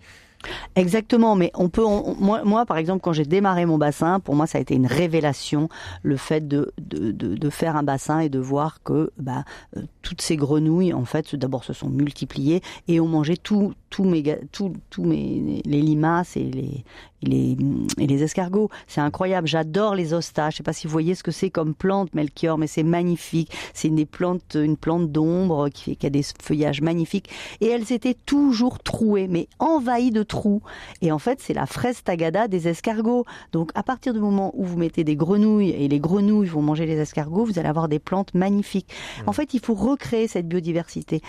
Exactement, 0.75 1.35
mais 1.37 1.51
on 1.55 1.69
peut. 1.69 1.85
on- 1.85 2.15
moi, 2.19 2.43
moi, 2.45 2.67
par 2.67 2.77
exemple, 2.77 3.01
quand 3.03 3.13
j'ai 3.13 3.25
démarré 3.25 3.67
mon 3.67 3.79
bassin, 3.79 4.21
pour 4.21 4.35
moi, 4.35 4.47
ça 4.47 4.59
a 4.59 4.61
été 4.61 4.75
une 4.75 4.87
révélation, 4.87 5.69
le 6.03 6.17
fait 6.17 6.47
de 6.47 6.73
de, 6.79 7.11
de, 7.13 7.51
faire 7.51 7.77
un 7.77 7.83
bassin 7.83 8.21
et 8.21 8.29
de 8.29 8.39
voir 8.39 8.83
que 8.83 9.11
bah, 9.19 9.45
euh, 9.77 9.83
toutes 10.03 10.21
ces 10.23 10.37
grenouilles, 10.37 10.93
en 10.93 11.05
fait, 11.05 11.35
d'abord 11.35 11.65
se 11.65 11.73
sont 11.73 11.89
multipliées 11.89 12.61
et 12.89 13.01
ont 13.01 13.09
mangé 13.09 13.37
tout, 13.37 13.73
tous 13.91 14.05
mes, 14.05 14.23
tout, 14.53 14.73
tous 14.91 15.05
mes 15.05 15.63
les 15.65 15.81
limaces 15.83 16.37
et 16.37 16.45
les 16.45 16.85
et 17.23 17.27
les, 17.27 17.57
et 17.99 18.07
les 18.07 18.23
escargots. 18.23 18.71
C'est 18.87 19.01
incroyable. 19.01 19.47
J'adore 19.47 19.95
les 19.95 20.15
ostas. 20.15 20.51
Je 20.51 20.59
sais 20.59 20.63
pas 20.63 20.73
si 20.73 20.87
vous 20.87 20.93
voyez 20.93 21.15
ce 21.15 21.23
que 21.23 21.31
c'est 21.31 21.51
comme 21.51 21.75
plante, 21.75 22.15
Melchior, 22.15 22.59
mais 22.59 22.67
c'est 22.67 22.83
magnifique. 22.83 23.53
C'est 23.75 23.89
une 23.89 23.97
des 23.97 24.07
plantes, 24.07 24.57
une 24.57 24.77
plante 24.77 25.11
d'ombre 25.11 25.69
qui, 25.69 25.83
fait, 25.83 25.97
qui 25.97 26.07
a 26.07 26.11
des 26.11 26.25
feuillages 26.43 26.81
magnifiques. 26.81 27.31
Et 27.61 27.67
elles 27.67 27.93
étaient 27.93 28.17
toujours 28.27 28.79
trouées, 28.79 29.29
mais 29.29 29.49
envahies 29.59 30.11
de 30.11 30.23
trous. 30.23 30.63
Et 31.03 31.13
en 31.13 31.19
fait, 31.19 31.41
c'est 31.41 31.55
la 31.55 31.67
fraise 31.67 32.03
tagada 32.03 32.49
des 32.49 32.69
escargots. 32.69 33.25
Donc, 33.53 33.71
à 33.75 33.83
partir 33.83 34.13
du 34.13 34.21
moment 34.21 34.53
où 34.55 34.65
vous 34.65 34.77
mettez 34.77 35.05
des 35.05 35.17
grenouilles 35.17 35.71
et 35.71 35.89
les 35.89 36.01
grenouilles 36.01 36.49
vont 36.49 36.63
manger 36.63 36.87
les 36.87 36.99
escargots, 36.99 37.45
vous 37.45 37.59
allez 37.59 37.69
avoir 37.69 37.89
des 37.89 37.99
plantes 37.99 38.35
magnifiques. 38.35 38.89
En 39.27 39.33
fait, 39.33 39.55
il 39.55 39.61
faut 39.61 39.75
recréer 39.75 40.29
cette 40.29 40.49
biodiversité. 40.49 41.21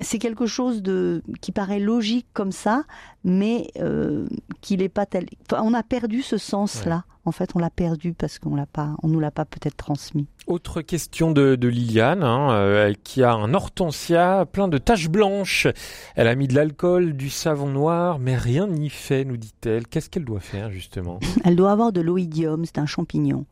C'est 0.00 0.18
quelque 0.18 0.46
chose 0.46 0.82
de 0.82 1.22
qui 1.40 1.52
paraît 1.52 1.80
logique 1.80 2.26
comme 2.34 2.52
ça, 2.52 2.84
mais 3.24 3.68
euh, 3.80 4.26
qu'il 4.60 4.80
n'est 4.80 4.88
pas 4.90 5.06
tel. 5.06 5.26
Enfin, 5.50 5.62
on 5.64 5.72
a 5.74 5.82
perdu 5.82 6.22
ce 6.22 6.36
sens-là. 6.38 7.04
En 7.24 7.32
fait, 7.32 7.50
on 7.56 7.58
l'a 7.58 7.70
perdu 7.70 8.12
parce 8.12 8.38
qu'on 8.38 8.54
l'a 8.54 8.66
pas, 8.66 8.94
on 9.02 9.08
nous 9.08 9.18
l'a 9.18 9.32
pas 9.32 9.44
peut-être 9.44 9.76
transmis. 9.76 10.28
Autre 10.46 10.80
question 10.80 11.32
de, 11.32 11.56
de 11.56 11.66
Liliane, 11.66 12.22
hein, 12.22 12.52
euh, 12.52 12.92
qui 13.02 13.24
a 13.24 13.32
un 13.32 13.52
hortensia 13.52 14.46
plein 14.52 14.68
de 14.68 14.78
taches 14.78 15.08
blanches. 15.08 15.66
Elle 16.14 16.28
a 16.28 16.36
mis 16.36 16.46
de 16.46 16.54
l'alcool, 16.54 17.14
du 17.14 17.28
savon 17.28 17.68
noir, 17.68 18.20
mais 18.20 18.36
rien 18.36 18.68
n'y 18.68 18.90
fait, 18.90 19.24
nous 19.24 19.36
dit-elle. 19.38 19.88
Qu'est-ce 19.88 20.08
qu'elle 20.08 20.24
doit 20.24 20.38
faire, 20.38 20.70
justement? 20.70 21.18
Elle 21.44 21.56
doit 21.56 21.72
avoir 21.72 21.90
de 21.90 22.00
l'oïdium, 22.00 22.64
c'est 22.64 22.78
un 22.78 22.86
champignon. 22.86 23.44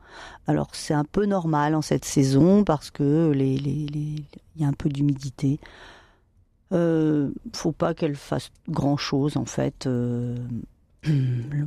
Alors 0.46 0.68
c'est 0.74 0.94
un 0.94 1.04
peu 1.04 1.26
normal 1.26 1.74
en 1.74 1.82
cette 1.82 2.04
saison 2.04 2.62
parce 2.62 2.92
que 2.92 3.32
les, 3.32 3.56
les, 3.56 3.86
les- 3.86 4.24
il 4.56 4.62
y 4.62 4.64
a 4.64 4.68
un 4.68 4.72
peu 4.72 4.88
d'humidité. 4.88 5.58
Euh, 6.72 7.30
faut 7.52 7.72
pas 7.72 7.94
qu'elle 7.94 8.16
fasse 8.16 8.50
grand 8.68 8.96
chose 8.96 9.36
en 9.36 9.44
fait. 9.44 9.86
Euh, 9.86 10.36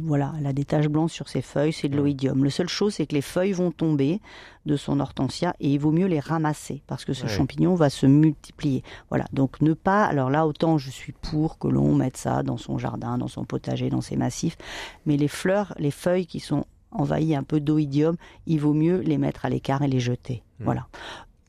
voilà, 0.02 0.34
elle 0.40 0.48
a 0.48 0.54
des 0.54 0.66
taches 0.66 0.88
blanches 0.88 1.12
sur 1.14 1.30
ses 1.30 1.44
feuilles, 1.44 1.72
c'est 1.74 1.90
de 1.90 1.96
l'oïdium. 1.96 2.44
Le 2.44 2.50
seule 2.50 2.68
chose, 2.70 2.96
c'est 2.96 3.06
que 3.06 3.14
les 3.14 3.22
feuilles 3.22 3.52
vont 3.52 3.70
tomber 3.72 4.20
de 4.66 4.76
son 4.76 5.00
hortensia 5.00 5.56
et 5.60 5.70
il 5.70 5.78
vaut 5.80 5.92
mieux 5.92 6.08
les 6.08 6.20
ramasser 6.20 6.82
parce 6.88 7.06
que 7.06 7.14
ce 7.14 7.24
Ouais. 7.24 7.30
champignon 7.30 7.76
va 7.76 7.90
se 7.92 8.08
multiplier. 8.08 8.84
Voilà, 9.10 9.26
donc 9.34 9.62
ne 9.62 9.74
pas. 9.74 10.06
Alors 10.06 10.30
là, 10.32 10.48
autant 10.48 10.78
je 10.80 10.90
suis 10.90 11.14
pour 11.14 11.60
que 11.60 11.68
l'on 11.68 11.94
mette 11.94 12.18
ça 12.18 12.42
dans 12.42 12.58
son 12.58 12.78
jardin, 12.80 13.18
dans 13.20 13.28
son 13.28 13.46
potager, 13.46 13.90
dans 13.92 14.02
ses 14.02 14.16
massifs, 14.18 14.58
mais 15.06 15.18
les 15.18 15.28
fleurs, 15.28 15.74
les 15.78 15.92
feuilles 15.92 16.26
qui 16.26 16.40
sont 16.40 16.66
envahies 16.92 17.36
un 17.36 17.44
peu 17.44 17.60
d'oïdium, 17.60 18.16
il 18.48 18.60
vaut 18.60 18.74
mieux 18.74 18.98
les 19.02 19.18
mettre 19.20 19.46
à 19.46 19.50
l'écart 19.50 19.84
et 19.84 19.88
les 19.88 20.00
jeter. 20.00 20.42
Mm. 20.60 20.64
Voilà. 20.64 20.88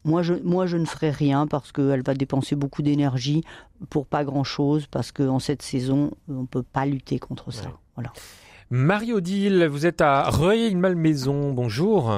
Moi 0.05 0.23
je, 0.23 0.35
moi, 0.45 0.67
je 0.67 0.77
ne 0.77 0.85
ferai 0.87 1.11
rien 1.11 1.47
parce 1.47 1.73
qu'elle 1.73 2.03
va 2.03 2.15
dépenser 2.15 2.57
beaucoup 2.57 2.83
d'énergie 2.83 3.45
pour 3.91 4.07
pas 4.07 4.25
grand-chose, 4.25 4.87
parce 4.87 5.13
qu'en 5.13 5.39
cette 5.39 5.63
saison, 5.63 6.11
on 6.29 6.43
ne 6.43 6.47
peut 6.47 6.63
pas 6.63 6.87
lutter 6.87 7.19
contre 7.19 7.51
ça. 7.51 7.71
Voilà. 7.95 8.13
Marie-Odile, 8.71 9.67
vous 9.67 9.87
êtes 9.87 10.01
à 10.01 10.23
Rueil-Malmaison. 10.31 11.53
Bonjour. 11.53 12.13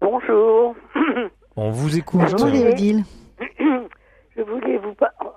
Bonjour. 0.00 0.74
On 1.56 1.70
vous 1.70 1.96
écoute. 1.98 2.20
Bonjour 2.20 2.40
Marie-Odile. 2.46 3.04
Je 4.36 4.42
voulais 4.42 4.78
vous 4.78 4.94
pas. 4.94 5.12
oh, 5.24 5.32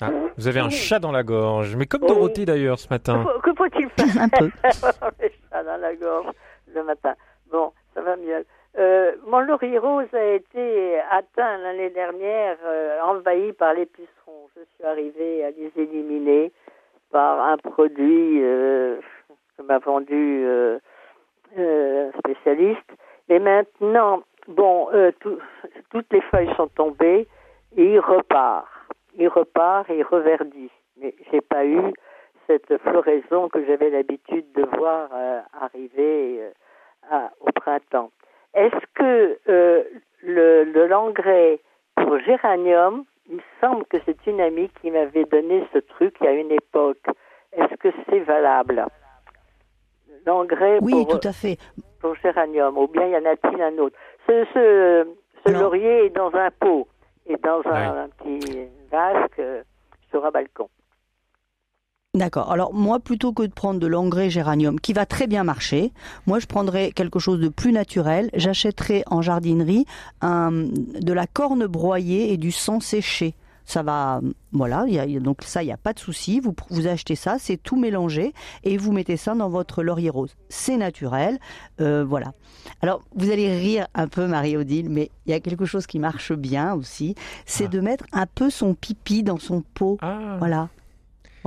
Ah, 0.00 0.10
vous 0.36 0.46
avez 0.46 0.60
un 0.60 0.68
chat 0.70 0.98
dans 0.98 1.12
la 1.12 1.22
gorge, 1.22 1.74
mais 1.76 1.86
comme 1.86 2.02
Dorothée 2.06 2.44
d'ailleurs 2.44 2.78
ce 2.78 2.88
matin. 2.90 3.24
Que 3.42 3.54
faut-il 3.54 3.88
faire 3.96 4.22
Un 4.22 4.28
peu. 4.28 4.50
Les 5.20 5.32
chats 5.50 5.64
dans 5.64 5.76
la 5.80 5.94
gorge 5.96 6.26
le 6.74 6.84
matin. 6.84 7.14
Bon, 7.50 7.72
ça 7.94 8.02
va 8.02 8.16
mieux. 8.16 8.44
Euh, 8.78 9.12
mon 9.26 9.40
laurier 9.40 9.78
rose 9.78 10.12
a 10.12 10.24
été 10.34 11.00
atteint 11.10 11.56
l'année 11.58 11.88
dernière, 11.90 12.58
euh, 12.64 13.00
envahi 13.02 13.52
par 13.54 13.72
les 13.72 13.86
pucerons. 13.86 14.48
Je 14.54 14.60
suis 14.74 14.84
arrivée 14.84 15.44
à 15.44 15.50
les 15.50 15.72
éliminer 15.76 16.52
par 17.10 17.40
un 17.40 17.56
produit 17.56 18.40
euh, 18.42 18.96
que 19.56 19.62
m'a 19.62 19.78
vendu 19.78 20.46
un 21.56 22.10
spécialiste. 22.18 22.90
Et 23.30 23.38
maintenant, 23.38 24.22
bon, 24.48 24.88
tout- 25.20 25.38
toutes 25.90 26.12
les 26.12 26.20
feuilles 26.22 26.52
sont 26.56 26.68
tombées 26.68 27.26
et 27.76 27.84
il 27.94 27.98
repart. 28.00 28.66
Il 29.14 29.28
repart 29.28 29.88
et 29.88 29.98
il 29.98 30.02
reverdit. 30.04 30.70
Mais 31.00 31.14
j'ai 31.30 31.40
pas 31.40 31.64
eu 31.64 31.80
cette 32.46 32.76
floraison 32.78 33.48
que 33.48 33.64
j'avais 33.64 33.88
l'habitude 33.90 34.52
de 34.52 34.64
voir 34.76 35.08
arriver 35.60 36.50
à- 37.10 37.30
au 37.40 37.50
printemps. 37.52 38.10
Est-ce 38.56 38.86
que 38.94 39.38
euh, 39.48 39.84
le, 40.22 40.64
le 40.64 40.86
l'engrais 40.86 41.60
pour 41.94 42.18
géranium, 42.20 43.04
il 43.28 43.36
me 43.36 43.40
semble 43.60 43.84
que 43.86 43.98
c'est 44.04 44.26
une 44.26 44.40
amie 44.40 44.70
qui 44.80 44.90
m'avait 44.90 45.24
donné 45.24 45.64
ce 45.72 45.78
truc 45.78 46.16
il 46.20 46.24
y 46.24 46.28
a 46.28 46.32
une 46.32 46.50
époque. 46.50 47.04
Est-ce 47.52 47.74
que 47.76 47.88
c'est 48.08 48.20
valable? 48.20 48.84
L'engrais 50.26 50.78
Oui, 50.82 50.92
pour, 51.04 51.20
tout 51.20 51.28
à 51.28 51.32
fait. 51.32 51.58
pour 52.00 52.14
géranium, 52.16 52.76
ou 52.78 52.88
bien 52.88 53.06
y 53.06 53.16
en 53.16 53.24
a-t-il 53.26 53.60
un 53.62 53.76
autre? 53.78 53.96
Ce, 54.26 54.44
ce, 54.54 55.06
ce 55.46 55.52
laurier 55.52 56.06
est 56.06 56.10
dans 56.10 56.34
un 56.34 56.50
pot 56.50 56.88
et 57.26 57.36
dans 57.36 57.60
un, 57.66 57.92
Ouais. 57.92 57.98
un 58.04 58.08
petit 58.08 58.68
vase 58.90 59.28
que- 59.36 59.62
sur 60.10 60.24
un 60.24 60.30
balcon. 60.30 60.68
D'accord. 62.16 62.50
Alors 62.50 62.72
moi, 62.74 62.98
plutôt 62.98 63.32
que 63.32 63.42
de 63.44 63.52
prendre 63.52 63.78
de 63.78 63.86
l'engrais 63.86 64.30
géranium, 64.30 64.80
qui 64.80 64.92
va 64.94 65.06
très 65.06 65.26
bien 65.26 65.44
marcher, 65.44 65.92
moi 66.26 66.38
je 66.40 66.46
prendrais 66.46 66.90
quelque 66.90 67.18
chose 67.18 67.38
de 67.38 67.48
plus 67.48 67.72
naturel. 67.72 68.30
J'achèterais 68.34 69.04
en 69.06 69.20
jardinerie 69.22 69.84
un, 70.22 70.50
de 70.50 71.12
la 71.12 71.26
corne 71.26 71.66
broyée 71.66 72.32
et 72.32 72.38
du 72.38 72.50
sang 72.52 72.80
séché. 72.80 73.34
Ça 73.68 73.82
va, 73.82 74.20
voilà. 74.52 74.84
y 74.86 74.98
a- 74.98 75.20
donc 75.20 75.42
ça, 75.42 75.62
il 75.62 75.66
n'y 75.66 75.72
a 75.72 75.76
pas 75.76 75.92
de 75.92 75.98
souci. 75.98 76.40
Vous 76.40 76.54
vous 76.70 76.86
achetez 76.86 77.16
ça, 77.16 77.36
c'est 77.38 77.56
tout 77.62 77.76
mélangé 77.76 78.32
et 78.64 78.76
vous 78.78 78.92
mettez 78.92 79.16
ça 79.18 79.34
dans 79.34 79.48
votre 79.50 79.82
laurier 79.82 80.08
rose. 80.08 80.36
C'est 80.48 80.76
naturel, 80.78 81.38
euh, 81.80 82.04
voilà. 82.04 82.32
Alors 82.80 83.02
vous 83.14 83.30
allez 83.30 83.58
rire 83.58 83.88
un 83.94 84.08
peu, 84.08 84.26
Marie-Odile, 84.26 84.88
mais 84.88 85.10
il 85.26 85.32
y 85.32 85.34
a 85.34 85.40
quelque 85.40 85.66
chose 85.66 85.86
qui 85.86 85.98
marche 85.98 86.32
bien 86.32 86.74
aussi, 86.74 87.14
c'est 87.44 87.64
Ah. 87.64 87.68
de 87.68 87.80
mettre 87.80 88.04
un 88.12 88.26
peu 88.26 88.48
son 88.50 88.72
pipi 88.74 89.22
dans 89.22 89.38
son 89.38 89.62
pot. 89.74 89.98
Ah, 90.00 90.36
Voilà. 90.38 90.68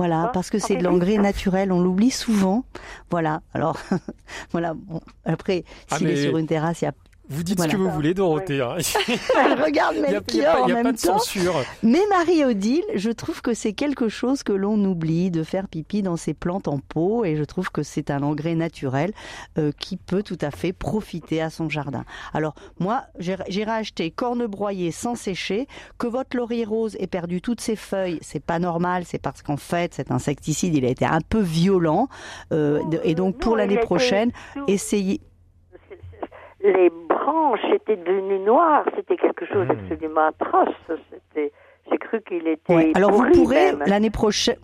Voilà, 0.00 0.22
Ah, 0.28 0.30
parce 0.32 0.48
que 0.48 0.58
c'est 0.58 0.76
de 0.76 0.82
l'engrais 0.82 1.18
naturel, 1.18 1.70
on 1.72 1.78
l'oublie 1.82 2.10
souvent. 2.10 2.64
Voilà, 3.10 3.42
alors, 3.52 3.76
voilà, 4.50 4.72
bon, 4.72 5.02
après, 5.26 5.64
Ah, 5.90 5.98
s'il 5.98 6.08
est 6.08 6.22
sur 6.22 6.38
une 6.38 6.46
terrasse, 6.46 6.80
il 6.80 6.86
y 6.86 6.88
a... 6.88 6.94
vous 7.30 7.42
dites 7.42 7.56
Voilà. 7.56 7.72
ce 7.72 7.76
que 7.76 7.82
vous 7.82 7.90
voulez, 7.90 8.12
Dorothée. 8.12 8.60
hein. 8.60 8.76
Regarde 9.64 9.96
Melchior 9.96 10.54
pas, 10.54 10.62
en 10.62 10.66
pas 10.66 10.74
même 10.74 10.92
de 10.92 11.00
temps. 11.00 11.18
censure. 11.18 11.54
Mais 11.82 12.00
Marie-Odile, 12.10 12.82
je 12.94 13.10
trouve 13.10 13.40
que 13.42 13.54
c'est 13.54 13.72
quelque 13.72 14.08
chose 14.08 14.42
que 14.42 14.52
l'on 14.52 14.82
oublie 14.84 15.30
de 15.30 15.42
faire 15.42 15.68
pipi 15.68 16.02
dans 16.02 16.16
ses 16.16 16.34
plantes 16.34 16.68
en 16.68 16.78
pot 16.78 17.24
et 17.24 17.36
je 17.36 17.44
trouve 17.44 17.70
que 17.70 17.82
c'est 17.82 18.10
un 18.10 18.22
engrais 18.22 18.54
naturel 18.54 19.12
euh, 19.58 19.72
qui 19.78 19.96
peut 19.96 20.22
tout 20.22 20.38
à 20.40 20.50
fait 20.50 20.72
profiter 20.72 21.40
à 21.40 21.50
son 21.50 21.68
jardin. 21.68 22.04
Alors 22.34 22.54
moi, 22.78 23.04
j'ai- 23.18 23.36
j'irai 23.48 23.70
acheter 23.72 24.10
corne 24.10 24.46
broyée 24.46 24.90
sans 24.90 25.14
sécher, 25.14 25.66
que 25.98 26.06
votre 26.06 26.36
laurier 26.36 26.64
rose 26.64 26.96
ait 26.98 27.06
perdu 27.06 27.40
toutes 27.40 27.60
ses 27.60 27.76
feuilles, 27.76 28.18
c'est 28.22 28.44
pas 28.44 28.58
normal, 28.58 29.04
c'est 29.06 29.20
parce 29.22 29.42
qu'en 29.42 29.56
fait 29.56 29.94
cet 29.94 30.10
insecticide 30.10 30.74
il 30.74 30.84
a 30.84 30.88
été 30.88 31.04
un 31.04 31.20
peu 31.20 31.40
violent 31.40 32.08
euh, 32.52 32.82
de- 32.90 33.00
et 33.04 33.14
donc 33.14 33.38
pour 33.38 33.52
Non, 33.56 33.58
il 33.62 33.68
l'année 33.68 33.78
prochaine, 33.80 34.32
essayez. 34.66 35.20
Les 36.62 36.90
branches 37.08 37.64
étaient 37.74 37.96
devenues 37.96 38.40
noires, 38.40 38.84
c'était 38.96 39.16
quelque 39.16 39.46
chose 39.46 39.66
Hmm. 39.66 39.68
d'absolument 39.68 40.26
atroce. 40.28 40.74
C'était, 41.10 41.52
j'ai 41.90 41.98
cru 41.98 42.20
qu'il 42.22 42.46
était. 42.46 42.74
Ouais. 42.74 42.92
Alors 42.94 43.12
vous 43.12 43.30
pourrez 43.32 43.72
même. 43.72 43.82
l'année 43.86 44.10
prochaine. 44.10 44.56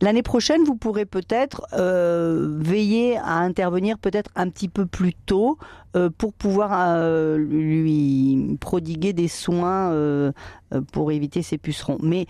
L'année 0.00 0.22
prochaine, 0.22 0.64
vous 0.64 0.74
pourrez 0.74 1.06
peut-être 1.06 1.62
euh, 1.74 2.58
veiller 2.60 3.16
à 3.18 3.38
intervenir 3.38 3.98
peut-être 3.98 4.30
un 4.34 4.48
petit 4.48 4.68
peu 4.68 4.84
plus 4.84 5.14
tôt 5.14 5.58
euh, 5.96 6.10
pour 6.16 6.32
pouvoir 6.32 6.70
euh, 6.96 7.36
lui 7.36 8.56
prodiguer 8.60 9.12
des 9.12 9.28
soins 9.28 9.92
euh, 9.92 10.32
euh, 10.74 10.80
pour 10.92 11.12
éviter 11.12 11.42
ces 11.42 11.56
pucerons. 11.58 11.98
Mais 12.02 12.26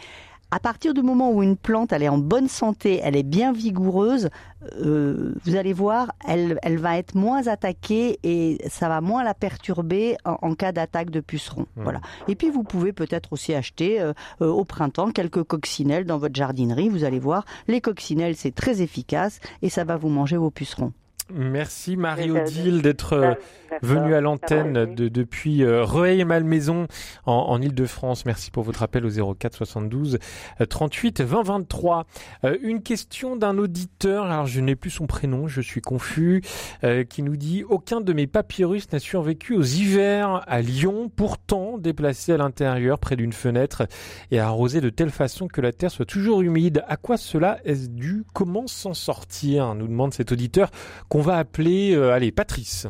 à 0.53 0.61
partir 0.61 0.93
du 0.93 1.03
moment 1.03 1.33
où 1.33 1.43
une 1.43 1.57
plante 1.57 1.93
elle 1.93 2.03
est 2.03 2.11
en 2.11 2.19
bonne 2.19 2.47
santé, 2.47 3.01
elle 3.03 3.17
est 3.17 3.23
bien 3.23 3.53
vigoureuse, 3.53 4.29
euh, 4.77 5.35
vous 5.45 5.57
allez 5.57 5.73
voir, 5.73 6.13
elle, 6.29 6.59
elle 6.63 6.77
va 6.77 6.99
être 6.99 7.15
moins 7.15 7.47
attaquée 7.47 8.19
et 8.23 8.59
ça 8.69 8.91
va 8.91 9.01
moins 9.01 9.25
la 9.25 9.33
perturber 9.33 10.19
en, 10.27 10.37
en 10.43 10.55
cas 10.55 10.73
d'attaque 10.73 11.09
de 11.09 11.21
pucerons. 11.21 11.67
Hmm. 11.77 11.85
Voilà. 11.85 12.01
Et 12.29 12.35
puis 12.35 12.51
vous 12.51 12.65
pouvez 12.65 12.93
peut-être 12.93 13.33
aussi 13.33 13.55
acheter 13.55 13.99
euh, 13.99 14.13
euh, 14.43 14.49
au 14.49 14.67
printemps 14.67 15.11
quelques 15.11 15.43
coccinelles 15.43 16.05
dans 16.05 16.19
votre 16.19 16.35
jardinerie. 16.35 16.91
Vous 16.91 17.05
allez 17.05 17.19
voir, 17.19 17.47
les 17.67 17.81
coccinelles 17.81 18.37
c'est 18.37 18.55
très 18.55 18.83
efficace 18.83 19.41
et 19.63 19.71
ça 19.71 19.85
va 19.85 19.97
vous 19.97 20.11
manger 20.11 20.37
vos 20.37 20.51
pucerons. 20.51 20.93
Merci 21.35 21.97
Marie-Odile 21.97 22.83
d'être 22.83 23.15
euh, 23.15 23.35
venue 23.83 24.15
à 24.15 24.21
l'antenne 24.21 24.95
de, 24.95 25.09
depuis 25.09 25.65
euh, 25.65 25.83
Rueil-Malmaison 25.83 26.87
en, 27.27 27.33
en 27.33 27.61
Ile-de-France. 27.63 28.27
Merci 28.27 28.51
pour 28.51 28.63
votre 28.65 28.83
appel 28.83 29.07
au 29.07 29.35
04 29.35 29.57
72 29.57 30.19
euh, 30.61 30.67
38 30.67 31.23
20 31.23 31.43
23. 31.43 32.07
Euh, 32.45 32.59
une 32.63 32.83
question 32.83 33.37
d'un 33.37 33.57
auditeur, 33.59 34.27
alors 34.27 34.47
je 34.47 34.61
n'ai 34.61 34.77
plus 34.77 34.91
son 34.91 35.07
prénom, 35.07 35.49
je 35.49 35.61
suis 35.61 35.81
confus, 35.81 36.43
euh, 36.85 37.05
qui 37.05 37.23
nous 37.23 37.37
dit 37.37 37.65
Aucun 37.65 38.01
de 38.01 38.13
mes 38.13 38.27
papyrus 38.27 38.93
n'a 38.93 38.99
survécu 38.99 39.55
aux 39.55 39.63
hivers 39.63 40.45
à 40.47 40.61
Lyon, 40.61 41.11
pourtant 41.15 41.79
déplacé 41.79 42.33
à 42.33 42.37
l'intérieur 42.37 42.99
près 42.99 43.17
d'une 43.17 43.33
fenêtre 43.33 43.85
et 44.31 44.39
arrosé 44.39 44.81
de 44.81 44.91
telle 44.91 45.11
façon 45.11 45.49
que 45.49 45.61
la 45.61 45.73
terre 45.73 45.91
soit 45.91 46.05
toujours 46.05 46.43
humide. 46.43 46.85
À 46.89 46.97
quoi 46.97 47.17
cela 47.17 47.59
est-ce 47.65 47.89
dû? 47.89 48.25
Comment 48.35 48.67
s'en 48.67 48.95
sortir? 48.95 49.75
nous 49.75 49.87
demande 49.87 50.13
cet 50.13 50.33
auditeur 50.33 50.71
qu'on 51.09 51.22
va 51.23 51.39
appeler, 51.39 51.95
euh, 51.95 52.13
allez, 52.13 52.33
Patrice. 52.33 52.87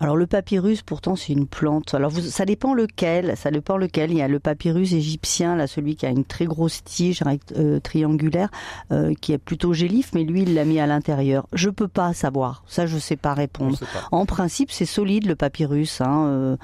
Alors 0.00 0.16
le 0.16 0.26
papyrus, 0.28 0.82
pourtant, 0.82 1.16
c'est 1.16 1.32
une 1.32 1.46
plante. 1.48 1.92
Alors 1.94 2.10
vous, 2.10 2.20
ça 2.20 2.44
dépend 2.44 2.72
lequel. 2.72 3.36
Ça 3.36 3.50
dépend 3.50 3.76
lequel. 3.76 4.12
Il 4.12 4.16
y 4.18 4.22
a 4.22 4.28
le 4.28 4.38
papyrus 4.38 4.92
égyptien, 4.92 5.56
là, 5.56 5.66
celui 5.66 5.96
qui 5.96 6.06
a 6.06 6.10
une 6.10 6.24
très 6.24 6.44
grosse 6.46 6.84
tige 6.84 7.22
euh, 7.56 7.80
triangulaire, 7.80 8.48
euh, 8.92 9.12
qui 9.20 9.32
est 9.32 9.38
plutôt 9.38 9.72
gélif, 9.72 10.10
mais 10.14 10.22
lui, 10.22 10.42
il 10.42 10.54
l'a 10.54 10.64
mis 10.64 10.78
à 10.78 10.86
l'intérieur. 10.86 11.46
Je 11.52 11.68
peux 11.68 11.88
pas 11.88 12.12
savoir. 12.12 12.62
Ça, 12.68 12.86
je 12.86 12.96
sais 12.96 13.16
pas 13.16 13.32
On 13.32 13.36
répondre. 13.36 13.76
sait 13.76 13.86
pas. 13.86 14.06
En 14.12 14.24
principe, 14.24 14.70
c'est 14.70 14.84
solide 14.86 15.26
le 15.26 15.34
papyrus. 15.34 16.00
Hein, 16.00 16.26
euh, 16.28 16.56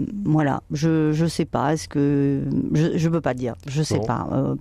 euh, 0.00 0.04
voilà, 0.24 0.62
je 0.70 1.10
je 1.12 1.26
sais 1.26 1.44
pas. 1.44 1.72
Est-ce 1.72 1.88
que 1.88 2.44
je 2.72 2.96
je 2.96 3.08
peux 3.08 3.20
pas 3.20 3.34
dire. 3.34 3.54
Je 3.66 3.82
sais 3.82 3.98
Bon. 3.98 4.06
pas 4.06 4.28
euh, 4.32 4.54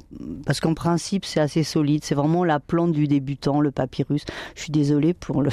parce 0.48 0.60
qu'en 0.60 0.74
principe, 0.74 1.26
c'est 1.26 1.40
assez 1.40 1.64
solide. 1.64 2.04
C'est 2.04 2.16
vraiment 2.16 2.44
la 2.44 2.60
plante 2.60 2.92
du 2.92 3.08
débutant, 3.08 3.62
le 3.62 3.70
papyrus. 3.70 4.26
Je 4.56 4.62
suis 4.64 4.72
désolée 4.72 5.14
pour 5.14 5.44
le 5.44 5.52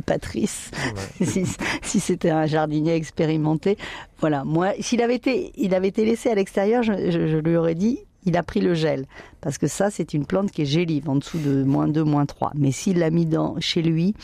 Patrice. 0.00 0.70
Ouais. 1.20 1.26
si, 1.26 1.44
si 1.82 2.00
c'était 2.00 2.30
un 2.30 2.46
jardinier 2.46 2.94
expérimenté, 2.94 3.76
voilà. 4.18 4.44
Moi, 4.44 4.72
s'il 4.80 5.02
avait 5.02 5.16
été, 5.16 5.52
il 5.56 5.74
avait 5.74 5.88
été 5.88 6.04
laissé 6.04 6.30
à 6.30 6.34
l'extérieur, 6.34 6.82
je, 6.82 6.92
je- 7.10 7.26
je 7.28 7.36
lui 7.38 7.56
aurais 7.56 7.74
dit, 7.74 7.98
il 8.26 8.36
a 8.36 8.42
pris 8.42 8.60
le 8.60 8.74
gel, 8.74 9.06
parce 9.40 9.58
que 9.58 9.66
ça, 9.66 9.90
c'est 9.90 10.14
une 10.14 10.24
plante 10.26 10.50
qui 10.50 10.62
est 10.62 10.66
gélive, 10.66 11.08
en 11.10 11.16
dessous 11.16 11.38
de 11.38 11.62
moins 11.62 11.88
2, 11.88 12.02
moins 12.04 12.24
3. 12.26 12.52
Mais 12.54 12.72
s'il 12.72 12.98
l'a 12.98 13.10
mis 13.10 13.26
dans 13.26 13.60
chez 13.60 13.82
lui, 13.82 14.14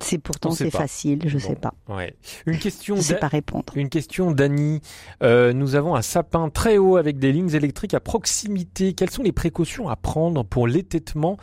c'est 0.00 0.18
pourtant 0.18 0.50
c'est 0.50 0.70
facile, 0.72 1.20
je 1.24 1.38
sais 1.38 1.54
Bon. 1.54 1.70
pas, 1.70 1.74
Ouais. 1.88 2.16
Une 2.46 2.58
question 2.58 2.96
je 2.96 3.00
sais 3.00 3.14
pas 3.14 3.28
répondre. 3.28 3.72
Une 3.76 3.88
question 3.88 4.32
d'Annie. 4.32 4.80
Euh, 5.22 5.52
nous 5.52 5.76
avons 5.76 5.94
un 5.94 6.02
sapin 6.02 6.48
très 6.50 6.78
haut 6.78 6.96
avec 6.96 7.20
des 7.20 7.30
lignes 7.30 7.54
électriques 7.54 7.94
à 7.94 8.00
proximité. 8.00 8.92
Quelles 8.94 9.10
sont 9.10 9.22
les 9.22 9.30
précautions 9.30 9.88
à 9.88 9.94
prendre 9.94 10.42
pour 10.44 10.66
l'étêtement 10.66 11.36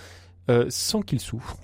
euh, 0.49 0.66
sans 0.68 1.02
qu'il 1.02 1.22
souffre? 1.22 1.56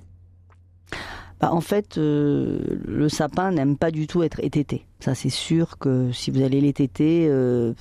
Bah, 1.39 1.53
en 1.53 1.61
fait, 1.61 1.97
euh, 1.97 2.59
le 2.85 3.09
sapin 3.09 3.51
n'aime 3.51 3.77
pas 3.77 3.91
du 3.91 4.07
tout 4.07 4.23
être 4.23 4.39
étêté. 4.43 4.85
Ça, 4.99 5.13
c'est 5.13 5.29
sûr 5.29 5.77
que 5.77 6.11
si 6.11 6.31
vous 6.31 6.41
allez 6.41 6.61
l'étêter, 6.61 7.27
euh, 7.29 7.73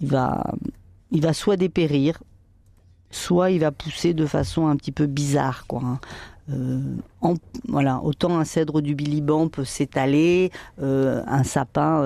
il 0.00 0.08
va, 0.08 1.32
soit 1.32 1.56
dépérir, 1.56 2.22
soit 3.10 3.50
il 3.50 3.60
va 3.60 3.70
pousser 3.70 4.14
de 4.14 4.26
façon 4.26 4.66
un 4.66 4.76
petit 4.76 4.90
peu 4.90 5.06
bizarre, 5.06 5.64
hein. 5.72 6.00
euh, 6.52 6.80
voilà, 7.68 8.00
autant 8.02 8.36
un 8.38 8.44
cèdre 8.44 8.82
du 8.82 8.96
Biliban 8.96 9.48
peut 9.48 9.64
s'étaler, 9.64 10.50
euh, 10.82 11.22
un 11.26 11.44
sapin. 11.44 12.02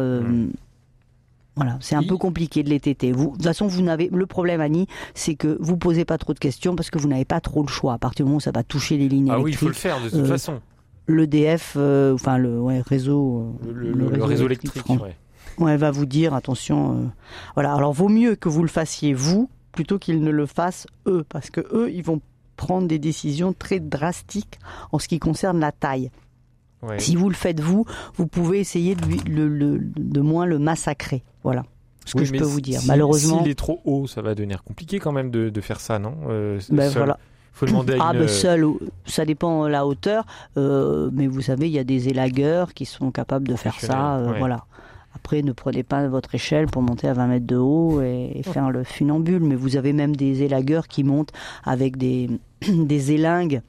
Voilà, 1.59 1.77
c'est 1.81 1.95
un 1.97 2.03
peu 2.03 2.17
compliqué 2.17 2.63
de 2.63 2.71
les 2.71 2.81
téter. 2.81 3.13
Vous, 3.13 3.27
de 3.31 3.33
toute 3.33 3.43
façon, 3.45 3.67
vous 3.67 3.83
n'avez 3.83 4.09
le 4.13 4.27
problème, 4.27 4.61
Annie, 4.61 4.87
c'est 5.15 5.35
que 5.35 5.57
vous 5.61 5.77
posez 5.77 6.05
pas 6.05 6.17
trop 6.17 6.33
de 6.33 6.39
questions 6.39 6.75
parce 6.77 6.89
que 6.91 6.99
vous 6.99 7.09
n'avez 7.09 7.25
pas 7.25 7.41
trop 7.41 7.63
le 7.63 7.69
choix. 7.69 7.95
À 7.95 7.99
partir 7.99 8.25
du 8.25 8.29
moment 8.29 8.37
où 8.39 8.41
ça 8.41 8.53
va 8.53 8.63
toucher 8.63 8.97
les 8.97 9.09
lignes 9.09 9.31
Ah 9.31 9.41
oui, 9.41 9.51
il 9.51 9.57
faut 9.57 9.67
le 9.69 9.73
faire 9.75 10.01
de 10.03 10.09
toute 10.09 10.21
euh, 10.21 10.25
façon. 10.25 10.61
L'EDF, 11.09 11.75
euh, 11.77 12.15
enfin 12.15 12.39
le 12.39 12.61
ouais, 12.61 12.81
réseau, 12.81 13.55
euh, 13.67 13.73
Le, 13.73 13.93
le- 13.93 14.11
le 14.17 14.25
réseau 14.25 14.47
électrique. 14.47 14.85
Ouais, 15.59 15.73
elle 15.73 15.79
va 15.79 15.91
vous 15.91 16.07
dire 16.07 16.35
attention. 16.35 16.93
euh, 16.93 17.05
voilà. 17.55 17.75
Alors 17.75 17.93
vaut 17.93 18.09
mieux 18.09 18.37
que 18.37 18.49
vous 18.49 18.63
le 18.63 18.69
fassiez 18.69 19.13
vous 19.15 19.51
plutôt 19.73 19.99
qu'ils 19.99 20.21
ne 20.23 20.31
le 20.31 20.47
fassent 20.47 20.87
eux, 21.07 21.25
parce 21.29 21.51
que 21.51 21.61
eux, 21.73 21.91
ils 21.93 22.03
vont 22.03 22.21
prendre 22.57 22.87
des 22.89 22.99
décisions 22.99 23.53
très 23.53 23.81
drastiques 23.81 24.59
en 24.93 24.99
ce 24.99 25.09
qui 25.09 25.19
concerne 25.19 25.59
la 25.61 25.73
taille. 25.73 26.11
Si 26.99 27.17
vous 27.17 27.29
le 27.29 27.35
faites 27.35 27.61
vous, 27.61 27.85
vous 28.17 28.27
pouvez 28.27 28.61
essayer 28.61 28.95
de, 28.95 29.05
le, 29.31 29.49
le- 29.49 29.79
de 29.97 30.21
moins 30.21 30.47
le 30.47 30.59
massacrer. 30.59 31.23
Voilà. 31.43 31.65
Ce 32.05 32.15
que 32.15 32.25
je 32.25 32.33
peux 32.33 32.45
vous 32.45 32.61
dire. 32.61 32.81
si- 32.81 32.87
Malheureusement. 32.87 33.43
S'il 33.43 33.51
est 33.51 33.55
trop 33.59 33.81
haut, 33.85 34.07
ça 34.07 34.23
va 34.23 34.35
devenir 34.35 34.63
compliqué 34.65 34.99
quand 34.99 35.13
même 35.13 35.31
de, 35.31 35.51
de 35.51 35.61
faire 35.61 35.81
ça, 35.81 35.99
non 35.99 36.15
Euh, 36.29 36.59
Ben 36.71 36.89
seul? 36.89 36.99
voilà. 36.99 37.19
faut 37.53 37.67
demander 37.67 37.95
à 37.95 37.99
Ah 38.09 38.13
une... 38.15 38.21
ben 38.21 38.29
seul, 38.29 38.65
ça 39.05 39.25
dépend 39.27 39.65
de 39.65 39.69
la 39.69 39.87
hauteur, 39.87 40.25
euh, 40.57 41.11
mais 41.13 41.27
vous 41.27 41.43
savez, 41.43 41.67
il 41.69 41.73
y 41.73 41.79
a 41.79 41.85
des 41.85 42.09
élagueurs 42.09 42.73
qui 42.73 42.87
sont 42.87 43.11
capables 43.11 43.47
de 43.47 43.57
faire 43.57 43.79
ça, 43.79 44.17
euh, 44.19 44.33
ouais. 44.33 44.39
voilà. 44.39 44.65
Après, 45.15 45.43
ne 45.43 45.53
prenez 45.53 45.83
pas 45.83 46.07
votre 46.07 46.35
échelle 46.35 46.67
pour 46.67 46.81
monter 46.81 47.09
à 47.09 47.13
20 47.13 47.27
mètres 47.27 47.47
de 47.47 47.57
haut 47.57 48.01
et, 48.01 48.31
et 48.37 48.43
faire 48.45 48.71
le 48.71 48.85
funambule, 48.85 49.43
mais 49.43 49.57
vous 49.57 49.77
avez 49.77 49.93
même 49.93 50.15
des 50.15 50.43
élagueurs 50.45 50.87
qui 50.87 51.03
montent 51.03 51.33
avec 51.65 51.97
des, 51.99 52.31
des 52.69 53.13
élingues 53.13 53.57
euh, 53.57 53.61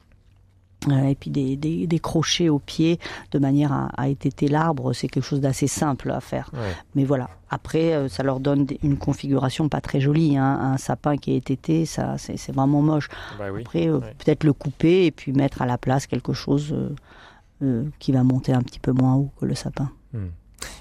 et 0.88 1.14
puis 1.14 1.30
des, 1.30 1.56
des, 1.56 1.86
des 1.86 1.98
crochets 1.98 2.48
aux 2.48 2.58
pieds 2.58 2.98
de 3.32 3.38
manière 3.38 3.72
à, 3.72 3.88
à 3.96 4.08
étêter 4.08 4.48
l'arbre. 4.48 4.92
C'est 4.92 5.08
quelque 5.08 5.24
chose 5.24 5.40
d'assez 5.40 5.66
simple 5.66 6.10
à 6.10 6.20
faire. 6.20 6.50
Ouais. 6.54 6.74
Mais 6.94 7.04
voilà. 7.04 7.28
Après, 7.50 7.92
euh, 7.94 8.08
ça 8.08 8.22
leur 8.22 8.40
donne 8.40 8.66
une 8.82 8.96
configuration 8.96 9.68
pas 9.68 9.80
très 9.80 10.00
jolie. 10.00 10.36
hein. 10.36 10.58
Un 10.60 10.76
sapin 10.78 11.16
qui 11.16 11.32
est 11.32 11.36
étêté, 11.36 11.84
ça, 11.84 12.16
c'est 12.18 12.52
vraiment 12.52 12.80
moche. 12.80 13.08
Bah 13.38 13.46
oui. 13.52 13.60
Après, 13.62 13.88
euh, 13.88 13.98
Ouais. 13.98 14.14
peut-être 14.24 14.44
le 14.44 14.52
couper 14.52 15.06
et 15.06 15.10
puis 15.10 15.32
mettre 15.32 15.60
à 15.62 15.66
la 15.66 15.76
place 15.76 16.06
quelque 16.06 16.32
chose 16.32 16.72
euh, 16.72 16.94
euh, 17.62 17.84
qui 17.98 18.12
va 18.12 18.22
monter 18.22 18.52
un 18.52 18.62
petit 18.62 18.78
peu 18.80 18.92
moins 18.92 19.14
haut 19.16 19.30
que 19.40 19.44
le 19.46 19.54
sapin. 19.54 19.90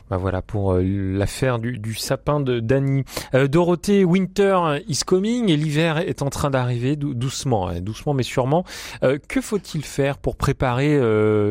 Bah 0.09 0.17
voilà 0.17 0.41
pour 0.41 0.73
euh, 0.73 0.81
l'affaire 0.83 1.59
du, 1.59 1.93
sapin 1.93 2.39
de 2.39 2.59
Dany. 2.59 3.03
Euh, 3.35 3.47
Dorothée, 3.47 4.03
Winter 4.03 4.79
is 4.87 5.01
coming 5.05 5.49
et 5.49 5.57
l'hiver 5.57 5.97
est 5.99 6.21
en 6.21 6.29
train 6.29 6.49
d'arriver 6.49 6.95
dou- 6.95 7.13
doucement, 7.13 7.67
hein, 7.67 7.79
doucement 7.81 8.13
mais 8.13 8.23
sûrement. 8.23 8.63
Euh, 9.03 9.19
que 9.27 9.39
faut-il 9.41 9.85
faire 9.85 10.17
pour 10.17 10.35
préparer 10.35 10.99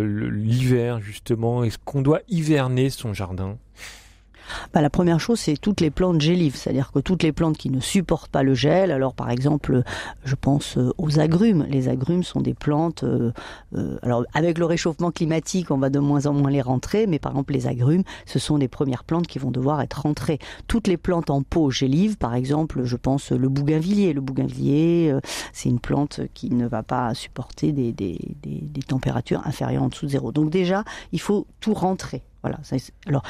l'hiver 0.05 1.01
justement? 1.01 1.63
Est-ce 1.63 1.79
qu'on 1.85 2.03
doit 2.03 2.21
hiverner 2.29 2.91
son 2.91 3.15
jardin? 3.15 3.59
Bah, 4.73 4.81
la 4.81 4.91
première 4.91 5.21
chose, 5.21 5.41
c'est 5.41 5.57
toutes 5.57 5.81
les 5.81 5.91
plantes 5.91 6.21
gélives, 6.21 6.57
c'est-à-dire 6.57 6.91
que 6.93 6.99
toutes 6.99 7.23
les 7.23 7.33
plantes 7.33 7.57
qui 7.57 7.71
ne 7.71 7.81
supportent 7.81 8.31
pas 8.31 8.43
le 8.43 8.55
gel. 8.55 8.91
Alors, 8.91 9.15
par 9.15 9.31
exemple, 9.31 9.83
je 10.25 10.35
pense 10.35 10.77
euh, 10.77 10.93
aux 10.99 11.21
agrumes. 11.21 11.67
Les 11.69 11.89
agrumes 11.89 12.23
sont 12.23 12.41
des 12.41 12.55
plantes. 12.55 13.05
euh, 13.05 13.33
euh, 13.75 13.99
alors, 14.03 14.25
avec 14.35 14.59
le 14.59 14.65
réchauffement 14.65 15.11
climatique, 15.11 15.71
on 15.71 15.79
va 15.79 15.91
de 15.91 15.99
moins 15.99 16.27
en 16.27 16.33
moins 16.33 16.51
les 16.51 16.63
rentrer, 16.63 17.07
mais 17.07 17.19
par 17.19 17.33
exemple, 17.33 17.53
les 17.53 17.67
agrumes, 17.67 18.05
ce 18.27 18.39
sont 18.39 18.59
des 18.59 18.69
premières 18.69 19.05
plantes 19.05 19.27
qui 19.27 19.39
vont 19.39 19.51
devoir 19.51 19.81
être 19.81 20.03
rentrées. 20.03 20.39
Toutes 20.67 20.87
les 20.87 20.97
plantes 20.97 21.31
en 21.31 21.43
pot 21.43 21.71
gélives, 21.71 22.17
par 22.17 22.35
exemple, 22.35 22.85
je 22.85 22.97
pense 22.97 23.33
le 23.33 23.49
bougainvillier. 23.49 24.13
Le 24.13 24.21
bougainvillier, 24.21 25.15
c'est 25.53 25.69
une 25.69 25.81
plante 25.81 26.21
qui 26.35 26.51
ne 26.51 26.67
va 26.67 26.83
pas 26.83 27.15
supporter 27.15 27.73
des, 27.73 27.93
des 27.93 28.83
températures 28.87 29.47
inférieures 29.47 29.83
en 29.83 29.89
dessous 29.89 30.07
de 30.07 30.11
zéro. 30.11 30.33
Donc 30.33 30.51
déjà, 30.51 30.85
il 31.13 31.21
faut 31.21 31.47
tout 31.61 31.75
rentrer. 31.75 32.23
Alors, 33.07 33.23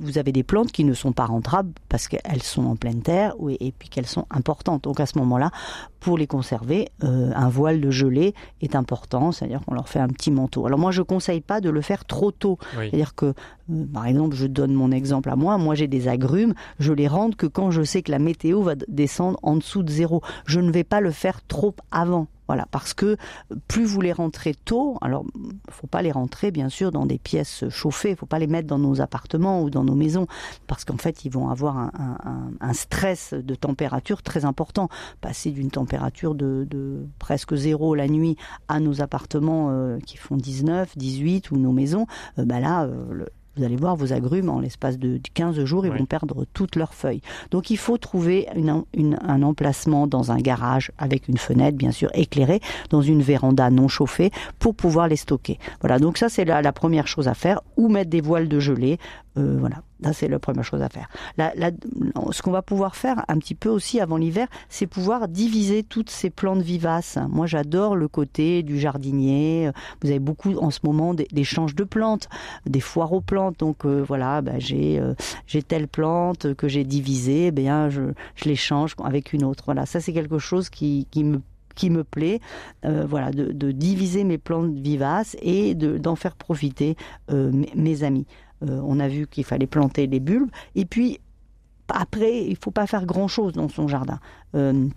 vous 0.00 0.18
avez 0.18 0.32
des 0.32 0.42
plantes 0.42 0.72
qui 0.72 0.84
ne 0.84 0.94
sont 0.94 1.12
pas 1.12 1.26
rentrables 1.26 1.72
parce 1.88 2.08
qu'elles 2.08 2.42
sont 2.42 2.66
en 2.66 2.76
pleine 2.76 3.02
terre 3.02 3.34
oui, 3.38 3.56
et 3.60 3.72
puis 3.72 3.88
qu'elles 3.88 4.06
sont 4.06 4.26
importantes. 4.30 4.84
Donc 4.84 5.00
à 5.00 5.06
ce 5.06 5.18
moment-là, 5.18 5.50
pour 6.00 6.16
les 6.18 6.26
conserver, 6.26 6.88
euh, 7.04 7.32
un 7.34 7.48
voile 7.48 7.80
de 7.80 7.90
gelée 7.90 8.34
est 8.60 8.74
important, 8.76 9.32
c'est-à-dire 9.32 9.60
qu'on 9.64 9.74
leur 9.74 9.88
fait 9.88 9.98
un 10.00 10.08
petit 10.08 10.30
manteau. 10.30 10.66
Alors 10.66 10.78
moi, 10.78 10.90
je 10.92 11.02
conseille 11.02 11.40
pas 11.40 11.60
de 11.60 11.70
le 11.70 11.80
faire 11.80 12.04
trop 12.04 12.30
tôt. 12.30 12.58
Oui. 12.78 12.88
C'est-à-dire 12.88 13.14
que, 13.14 13.26
euh, 13.70 13.84
par 13.92 14.06
exemple, 14.06 14.36
je 14.36 14.46
donne 14.46 14.72
mon 14.74 14.90
exemple 14.92 15.28
à 15.30 15.36
moi. 15.36 15.58
Moi, 15.58 15.74
j'ai 15.74 15.88
des 15.88 16.08
agrumes. 16.08 16.54
Je 16.78 16.92
les 16.92 17.08
rentre 17.08 17.36
que 17.36 17.46
quand 17.46 17.70
je 17.70 17.82
sais 17.82 18.02
que 18.02 18.10
la 18.12 18.18
météo 18.18 18.62
va 18.62 18.74
descendre 18.88 19.38
en 19.42 19.56
dessous 19.56 19.82
de 19.82 19.90
zéro. 19.90 20.22
Je 20.46 20.60
ne 20.60 20.70
vais 20.70 20.84
pas 20.84 21.00
le 21.00 21.10
faire 21.10 21.44
trop 21.46 21.74
avant. 21.90 22.28
Voilà, 22.46 22.64
parce 22.70 22.94
que 22.94 23.18
plus 23.66 23.84
vous 23.84 24.00
les 24.00 24.12
rentrez 24.12 24.54
tôt, 24.54 24.96
alors 25.02 25.22
faut 25.68 25.86
pas 25.86 26.00
les 26.00 26.10
rentrer 26.12 26.50
bien 26.50 26.70
sûr 26.70 26.90
dans 26.92 27.04
des 27.04 27.18
pièces 27.18 27.68
chauffées, 27.68 28.16
faut 28.16 28.24
pas 28.24 28.38
les 28.38 28.46
mettre 28.46 28.66
dans 28.66 28.78
nos 28.78 29.02
appartements 29.02 29.60
ou 29.62 29.68
dans 29.68 29.84
nos 29.84 29.94
maisons, 29.94 30.26
parce 30.66 30.86
qu'en 30.86 30.96
fait 30.96 31.26
ils 31.26 31.30
vont 31.30 31.50
avoir 31.50 31.76
un, 31.76 31.90
un- 31.98 32.30
un- 32.30 32.50
un 32.62 32.72
stress 32.72 33.34
de 33.34 33.54
température 33.54 34.22
très 34.22 34.46
important. 34.46 34.88
Passer 35.20 35.50
d'une 35.50 35.70
température 35.70 35.87
de, 35.88 36.66
de 36.70 37.04
presque 37.18 37.54
zéro 37.54 37.94
la 37.94 38.08
nuit 38.08 38.36
à 38.68 38.80
nos 38.80 39.00
appartements 39.02 39.68
euh, 39.70 39.98
qui 40.04 40.16
font 40.16 40.36
19, 40.36 40.96
18 40.96 41.50
ou 41.50 41.56
nos 41.58 41.72
maisons, 41.72 42.06
euh, 42.38 42.44
bah 42.44 42.60
là 42.60 42.84
euh, 42.84 43.04
le- 43.12 43.28
vous 43.56 43.64
allez 43.64 43.74
voir 43.76 43.96
vos 43.96 44.12
agrumes 44.12 44.50
en 44.50 44.60
l'espace 44.60 44.98
de 45.00 45.18
15 45.34 45.64
jours, 45.64 45.84
ils 45.84 45.90
vont 45.90 46.06
perdre 46.06 46.44
toutes 46.54 46.76
leurs 46.76 46.94
feuilles. 46.94 47.22
Donc 47.50 47.70
il 47.70 47.76
faut 47.76 47.98
trouver 47.98 48.46
une- 48.54 48.84
une- 48.94 49.18
un 49.20 49.42
emplacement 49.42 50.06
dans 50.06 50.30
un 50.30 50.36
garage 50.38 50.92
avec 50.96 51.26
une 51.26 51.38
fenêtre 51.38 51.76
bien 51.76 51.90
sûr 51.90 52.08
éclairée, 52.14 52.60
dans 52.90 53.02
une 53.02 53.20
véranda 53.20 53.68
non 53.70 53.88
chauffée 53.88 54.30
pour 54.60 54.76
pouvoir 54.76 55.08
les 55.08 55.16
stocker. 55.16 55.58
Voilà, 55.80 55.98
donc 55.98 56.18
ça 56.18 56.28
c'est 56.28 56.44
la, 56.44 56.62
la 56.62 56.72
première 56.72 57.08
chose 57.08 57.26
à 57.26 57.34
faire, 57.34 57.60
ou 57.76 57.88
mettre 57.88 58.10
des 58.10 58.20
voiles 58.20 58.48
de 58.48 58.60
gelée. 58.60 58.98
Euh, 59.36 59.56
voilà, 59.58 59.82
ça 60.02 60.12
c'est 60.12 60.28
la 60.28 60.38
première 60.38 60.64
chose 60.64 60.82
à 60.82 60.88
faire. 60.88 61.08
Ce 62.32 62.42
qu'on 62.42 62.50
va 62.50 62.62
pouvoir 62.62 62.96
faire 62.96 63.24
un 63.28 63.38
petit 63.38 63.54
peu 63.54 63.68
aussi 63.68 64.00
avant 64.00 64.16
l'hiver, 64.16 64.46
c'est 64.68 64.86
pouvoir 64.86 65.28
diviser 65.28 65.82
toutes 65.82 66.10
ces 66.10 66.30
plantes 66.30 66.62
vivaces. 66.62 67.18
Moi 67.28 67.46
j'adore 67.46 67.96
le 67.96 68.08
côté 68.08 68.62
du 68.62 68.78
jardinier. 68.78 69.70
Vous 70.02 70.10
avez 70.10 70.18
beaucoup 70.18 70.56
en 70.56 70.70
ce 70.70 70.80
moment 70.84 71.14
d'échanges 71.14 71.74
de 71.74 71.84
plantes, 71.84 72.28
des 72.66 72.80
foires 72.80 73.12
aux 73.12 73.20
plantes. 73.20 73.58
Donc 73.58 73.84
euh, 73.84 74.04
voilà, 74.06 74.42
j'ai 74.58 74.98
euh, 74.98 75.14
j'ai 75.46 75.62
telle 75.62 75.88
plante 75.88 76.54
que 76.54 76.68
j'ai 76.68 76.84
divisée, 76.84 77.46
eh 77.46 77.50
bien 77.50 77.88
je, 77.88 78.02
l'échange 78.44 78.94
avec 79.02 79.32
une 79.32 79.44
autre. 79.44 79.64
Voilà, 79.66 79.86
ça 79.86 80.00
c'est 80.00 80.12
quelque 80.12 80.38
chose 80.38 80.70
qui, 80.70 81.06
me 81.14 82.04
plaît, 82.04 82.40
euh, 82.84 83.04
voilà, 83.08 83.30
de, 83.30 83.72
diviser 83.72 84.24
mes 84.24 84.38
plantes 84.38 84.72
vivaces 84.72 85.36
et 85.42 85.74
de- 85.74 85.98
d'en 85.98 86.16
faire 86.16 86.34
profiter 86.36 86.96
mes 87.28 88.02
amis. 88.02 88.26
Euh, 88.62 88.80
on 88.84 88.98
a 88.98 89.08
vu 89.08 89.26
qu'il 89.26 89.44
fallait 89.44 89.66
planter 89.66 90.06
des 90.06 90.20
bulbes 90.20 90.50
et 90.74 90.84
puis 90.84 91.20
après 91.88 92.44
il 92.44 92.56
faut 92.56 92.70
pas 92.70 92.86
faire 92.86 93.06
grand 93.06 93.28
chose 93.28 93.52
dans 93.52 93.68
son 93.68 93.88
jardin. 93.88 94.18
Euh, 94.54 94.88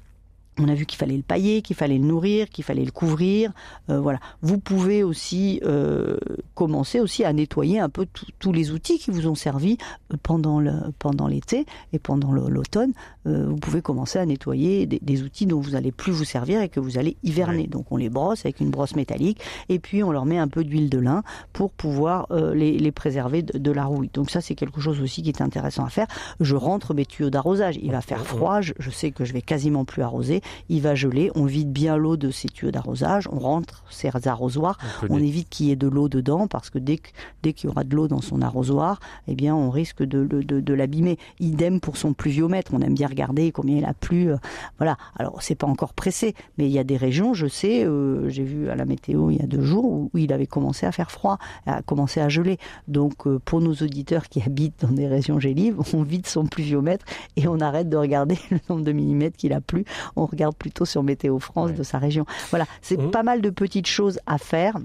on 0.60 0.68
a 0.68 0.74
vu 0.76 0.86
qu'il 0.86 0.98
fallait 0.98 1.16
le 1.16 1.24
pailler, 1.24 1.62
qu'il 1.62 1.76
fallait 1.76 1.98
le 1.98 2.04
nourrir, 2.04 2.50
qu'il 2.50 2.64
fallait 2.64 2.84
le 2.84 2.92
couvrir. 2.92 3.52
Euh, 3.90 4.00
voilà. 4.00 4.20
Vous 4.42 4.58
pouvez 4.58 5.02
aussi 5.02 5.62
euh, 5.64 6.18
commencer 6.56 7.00
aussi 7.00 7.24
à 7.24 7.32
nettoyer 7.32 7.80
un 7.80 7.90
peu 7.90 8.06
tous 8.38 8.52
les 8.52 8.72
outils 8.72 9.00
qui 9.00 9.12
vous 9.12 9.28
ont 9.28 9.36
servi 9.36 9.78
euh, 10.12 10.18
pendant 10.22 10.60
le 10.60 10.74
pendant 11.00 11.28
l'été 11.28 11.66
et 11.94 12.00
pendant 12.00 12.34
l'automne. 12.34 12.92
Euh, 13.28 13.46
vous 13.48 13.56
pouvez 13.56 13.82
commencer 13.82 14.20
à 14.20 14.26
nettoyer 14.26 14.86
des, 14.86 15.00
des 15.02 15.24
outils 15.24 15.46
dont 15.46 15.60
vous 15.60 15.76
allez 15.76 15.92
plus 15.92 16.12
vous 16.12 16.26
servir 16.26 16.62
et 16.62 16.70
que 16.70 16.80
vous 16.80 16.98
allez 16.98 17.16
hiverner. 17.24 17.68
Donc 17.68 17.92
on 17.92 17.98
les 17.98 18.10
brosse 18.10 18.46
avec 18.46 18.60
une 18.60 18.70
brosse 18.70 18.96
métallique 18.96 19.40
et 19.70 19.80
puis 19.80 20.04
on 20.04 20.12
leur 20.12 20.26
met 20.26 20.38
un 20.38 20.50
peu 20.50 20.64
d'huile 20.64 20.90
de 20.90 21.00
lin 21.00 21.24
pour 21.54 21.72
pouvoir 21.72 22.28
les, 22.54 22.78
les 22.78 22.92
préserver 22.92 23.42
de, 23.42 23.58
de 23.58 23.72
la 23.72 23.86
rouille. 23.86 24.10
Donc 24.14 24.30
ça 24.30 24.42
c'est 24.42 24.56
quelque 24.56 24.82
chose 24.82 25.00
aussi 25.02 25.24
qui 25.24 25.30
est 25.30 25.42
intéressant 25.42 25.86
à 25.86 25.90
faire. 25.90 26.08
Je 26.40 26.56
rentre 26.56 26.94
mes 26.94 27.06
tuyaux 27.06 27.30
d'arrosage. 27.30 27.80
Il 27.82 27.92
va 27.92 28.02
faire 28.02 28.26
froid. 28.26 28.62
Je, 28.62 28.74
je 28.80 28.90
sais 28.90 29.12
que 29.12 29.24
je 29.24 29.34
vais 29.34 29.42
quasiment 29.42 29.86
plus 29.86 30.02
arroser. 30.02 30.41
Il 30.70 30.82
va 30.82 30.96
geler. 30.96 31.32
On 31.36 31.46
vide 31.46 31.72
bien 31.72 31.98
l'eau 31.98 32.18
de 32.18 32.32
ces 32.32 32.48
tuyaux 32.50 32.72
d'arrosage. 32.72 33.28
On 33.32 33.40
rentre 33.40 33.84
ces 33.90 34.10
arrosoirs. 34.28 34.78
On 35.10 35.18
évite 35.20 35.50
qu'il 35.50 35.68
y 35.68 35.72
ait 35.72 35.76
de 35.76 35.88
l'eau 35.88 36.10
dedans 36.10 36.48
parce 36.48 36.70
que 36.70 36.80
dès 36.80 36.98
que- 36.98 37.10
dès 37.44 37.54
qu'il 37.54 37.70
y 37.70 37.72
aura 37.72 37.84
de 37.84 37.96
l'eau 37.96 38.08
dans 38.08 38.22
son 38.22 38.42
arrosoir, 38.42 39.00
eh 39.28 39.36
bien 39.36 39.56
on 39.56 39.70
risque 39.70 40.04
de, 40.04 40.26
de, 40.26 40.42
de- 40.42 40.60
de 40.60 40.74
l'abîmer. 40.74 41.18
Idem 41.40 41.80
pour 41.80 41.98
son 41.98 42.14
pluviomètre. 42.14 42.72
On 42.74 42.82
aime 42.82 42.94
bien 42.94 43.08
regarder 43.08 43.52
combien 43.52 43.78
il 43.78 43.86
a 43.86 43.94
plu. 43.94 44.32
euh, 44.32 44.38
Voilà. 44.78 44.98
Alors 45.18 45.42
c'est 45.42 45.56
pas 45.56 45.68
encore 45.68 45.94
pressé, 45.94 46.36
mais 46.58 46.66
il 46.66 46.72
y 46.72 46.80
a 46.80 46.84
des 46.84 46.98
régions, 46.98 47.34
je 47.34 47.48
sais, 47.48 47.86
euh, 47.86 48.30
j'ai 48.30 48.44
vu 48.44 48.70
à 48.70 48.76
la 48.76 48.86
météo 48.86 49.30
il 49.32 49.38
y 49.40 49.42
a 49.44 49.48
deux 49.48 49.64
jours 49.64 49.86
où, 49.86 50.10
où 50.14 50.18
il 50.18 50.32
avait 50.34 50.48
commencé 50.48 50.86
à 50.86 50.92
faire 50.92 51.12
froid, 51.12 51.38
à 51.66 51.82
commencer 51.82 52.20
à 52.22 52.30
geler. 52.30 52.58
Donc 52.88 53.28
euh, 53.28 53.40
pour 53.44 53.62
nos 53.62 53.74
auditeurs 53.74 54.30
qui 54.30 54.42
habitent 54.46 54.82
dans 54.82 54.92
des 54.92 55.08
régions 55.08 55.40
gélives, 55.40 55.78
on 55.94 56.04
vide 56.04 56.28
son 56.28 56.46
pluviomètre 56.46 57.06
et 57.36 57.48
on 57.48 57.60
arrête 57.60 57.90
de 57.90 57.98
regarder 57.98 58.38
le 58.52 58.60
nombre 58.70 58.84
de 58.84 58.92
millimètres 58.92 59.38
qu'il 59.38 59.54
a 59.54 59.62
plu. 59.62 59.86
On 60.16 60.26
regarde 60.32 60.56
plutôt 60.56 60.86
sur 60.86 61.04
Météo 61.04 61.38
France 61.40 61.70
Ouais. 61.72 61.76
de 61.78 61.84
sa 61.84 61.98
région. 62.00 62.26
Voilà, 62.50 62.66
c'est 62.82 62.98
On- 63.00 63.10
pas 63.10 63.24
mal 63.24 63.42
de 63.42 63.50
petites 63.50 63.88
choses 63.88 64.20
à 64.26 64.38
faire. 64.38 64.78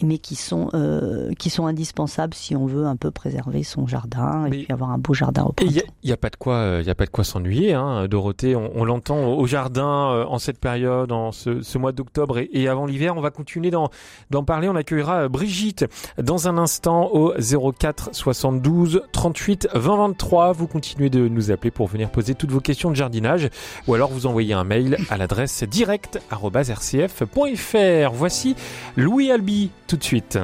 Mais 0.00 0.18
qui 0.18 0.36
sont 0.36 0.68
euh, 0.74 1.32
qui 1.38 1.50
sont 1.50 1.66
indispensables 1.66 2.34
si 2.34 2.54
on 2.54 2.66
veut 2.66 2.86
un 2.86 2.94
peu 2.96 3.10
préserver 3.10 3.64
son 3.64 3.86
jardin 3.88 4.46
et 4.46 4.50
Mais- 4.50 4.62
puis 4.64 4.72
avoir 4.72 4.90
un 4.90 4.98
beau 4.98 5.12
jardin 5.12 5.42
au 5.42 5.54
Et 5.60 5.64
il 5.64 5.72
printemps. 5.72 5.92
y 6.04 6.12
a, 6.12 6.16
pas 6.16 6.30
de 6.30 6.36
quoi, 6.36 6.76
il 6.80 6.86
y 6.86 6.90
a 6.90 6.94
pas 6.94 7.04
de 7.04 7.10
quoi 7.10 7.24
s'ennuyer, 7.24 7.74
hein, 7.74 8.06
Dorothée. 8.06 8.54
On, 8.54 8.70
on 8.76 8.84
l'entend 8.84 9.34
au 9.34 9.44
jardin 9.46 10.12
euh, 10.12 10.24
en 10.26 10.38
cette 10.38 10.60
période, 10.60 11.10
en 11.10 11.32
ce, 11.32 11.62
ce 11.62 11.78
mois 11.78 11.90
d'octobre 11.92 12.38
et, 12.38 12.48
et 12.52 12.68
avant 12.68 12.86
l'hiver. 12.86 13.16
On 13.16 13.20
va 13.20 13.30
continuer 13.30 13.70
d'en 13.72 13.90
d'en 14.30 14.44
parler. 14.44 14.68
On 14.68 14.76
accueillera 14.76 15.22
euh, 15.24 15.28
Brigitte 15.28 15.84
dans 16.16 16.46
un 16.46 16.58
instant 16.58 17.08
au 17.12 17.32
04 17.72 18.10
72 18.12 19.02
38 19.10 19.68
20 19.74 19.96
23. 19.96 20.52
Vous 20.52 20.68
continuez 20.68 21.10
de 21.10 21.26
nous 21.26 21.50
appeler 21.50 21.72
pour 21.72 21.88
venir 21.88 22.08
poser 22.10 22.36
toutes 22.36 22.52
vos 22.52 22.60
questions 22.60 22.90
de 22.90 22.94
jardinage 22.96 23.48
ou 23.88 23.94
alors 23.94 24.10
vous 24.12 24.26
envoyez 24.26 24.54
un 24.54 24.62
mail 24.64 24.96
à 25.10 25.16
l'adresse 25.16 25.64
direct@rcf.fr. 25.64 28.12
Voici 28.12 28.54
Louis 28.96 29.32
Albi 29.32 29.71
tout 29.86 29.96
de 29.96 30.04
suite. 30.04 30.38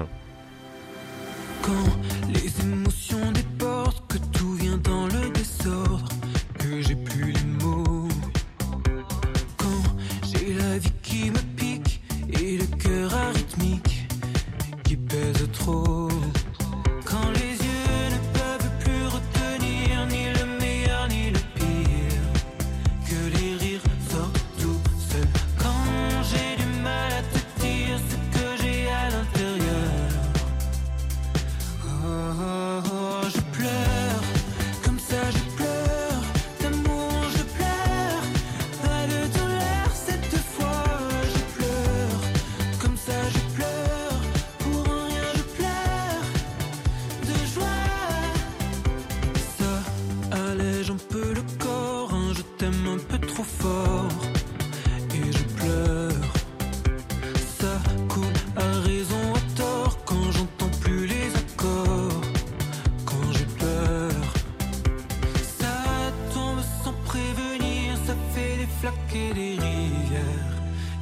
Et 69.19 69.33
des 69.35 69.55
rivières. 69.67 70.55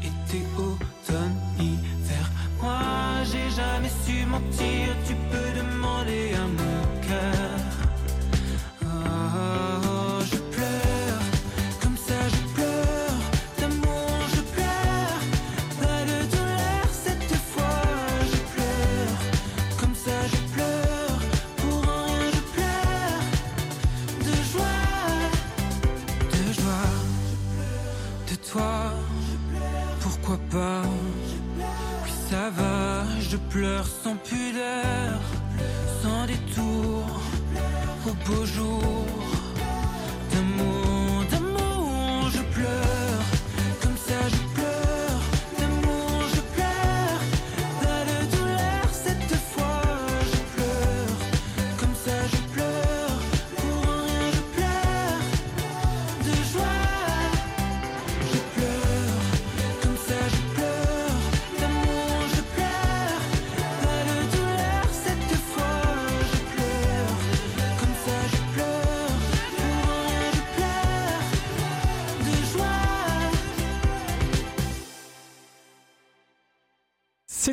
Été, 0.02 0.40
automne, 0.58 1.36
hiver. 1.58 2.26
Moi 2.62 2.80
j'ai 3.30 3.48
jamais 3.60 3.92
su 4.04 4.16
mentir, 4.26 4.84
tu 5.06 5.14
peux 5.30 5.50
demander 5.60 6.24
à 6.42 6.44
mon 6.60 6.80
cœur. 7.08 7.58
Oh, 8.84 10.20
je 10.30 10.38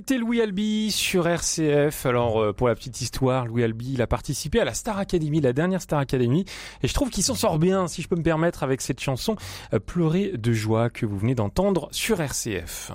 C'était 0.05 0.17
Louis 0.17 0.41
Albi 0.41 0.91
sur 0.91 1.29
RCF. 1.29 2.05
Alors 2.05 2.41
euh, 2.41 2.51
pour 2.51 2.67
la 2.67 2.75
petite 2.75 2.99
histoire, 2.99 3.45
Louis 3.45 3.63
Albi, 3.63 3.93
il 3.93 4.01
a 4.01 4.05
participé 4.05 4.59
à 4.59 4.65
la 4.65 4.73
Star 4.73 4.99
Academy, 4.99 5.39
la 5.39 5.53
dernière 5.53 5.81
Star 5.81 5.97
Academy, 5.97 6.43
et 6.81 6.89
je 6.89 6.93
trouve 6.93 7.09
qu'il 7.09 7.23
s'en 7.23 7.35
sort 7.35 7.57
bien, 7.57 7.87
si 7.87 8.01
je 8.01 8.09
peux 8.09 8.17
me 8.17 8.21
permettre, 8.21 8.63
avec 8.63 8.81
cette 8.81 8.99
chanson 8.99 9.37
euh, 9.73 9.79
Pleurer 9.79 10.33
de 10.37 10.51
joie 10.51 10.89
que 10.89 11.05
vous 11.05 11.17
venez 11.17 11.35
d'entendre 11.35 11.87
sur 11.91 12.19
RCF. 12.19 12.91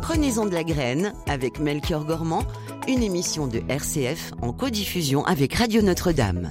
Prenez-en 0.00 0.46
de 0.46 0.54
la 0.54 0.64
graine 0.64 1.12
avec 1.28 1.60
Melchior 1.60 2.04
Gormand, 2.04 2.42
une 2.88 3.04
émission 3.04 3.46
de 3.46 3.62
RCF 3.68 4.32
en 4.42 4.52
codiffusion 4.52 5.24
avec 5.24 5.54
Radio 5.54 5.82
Notre-Dame. 5.82 6.50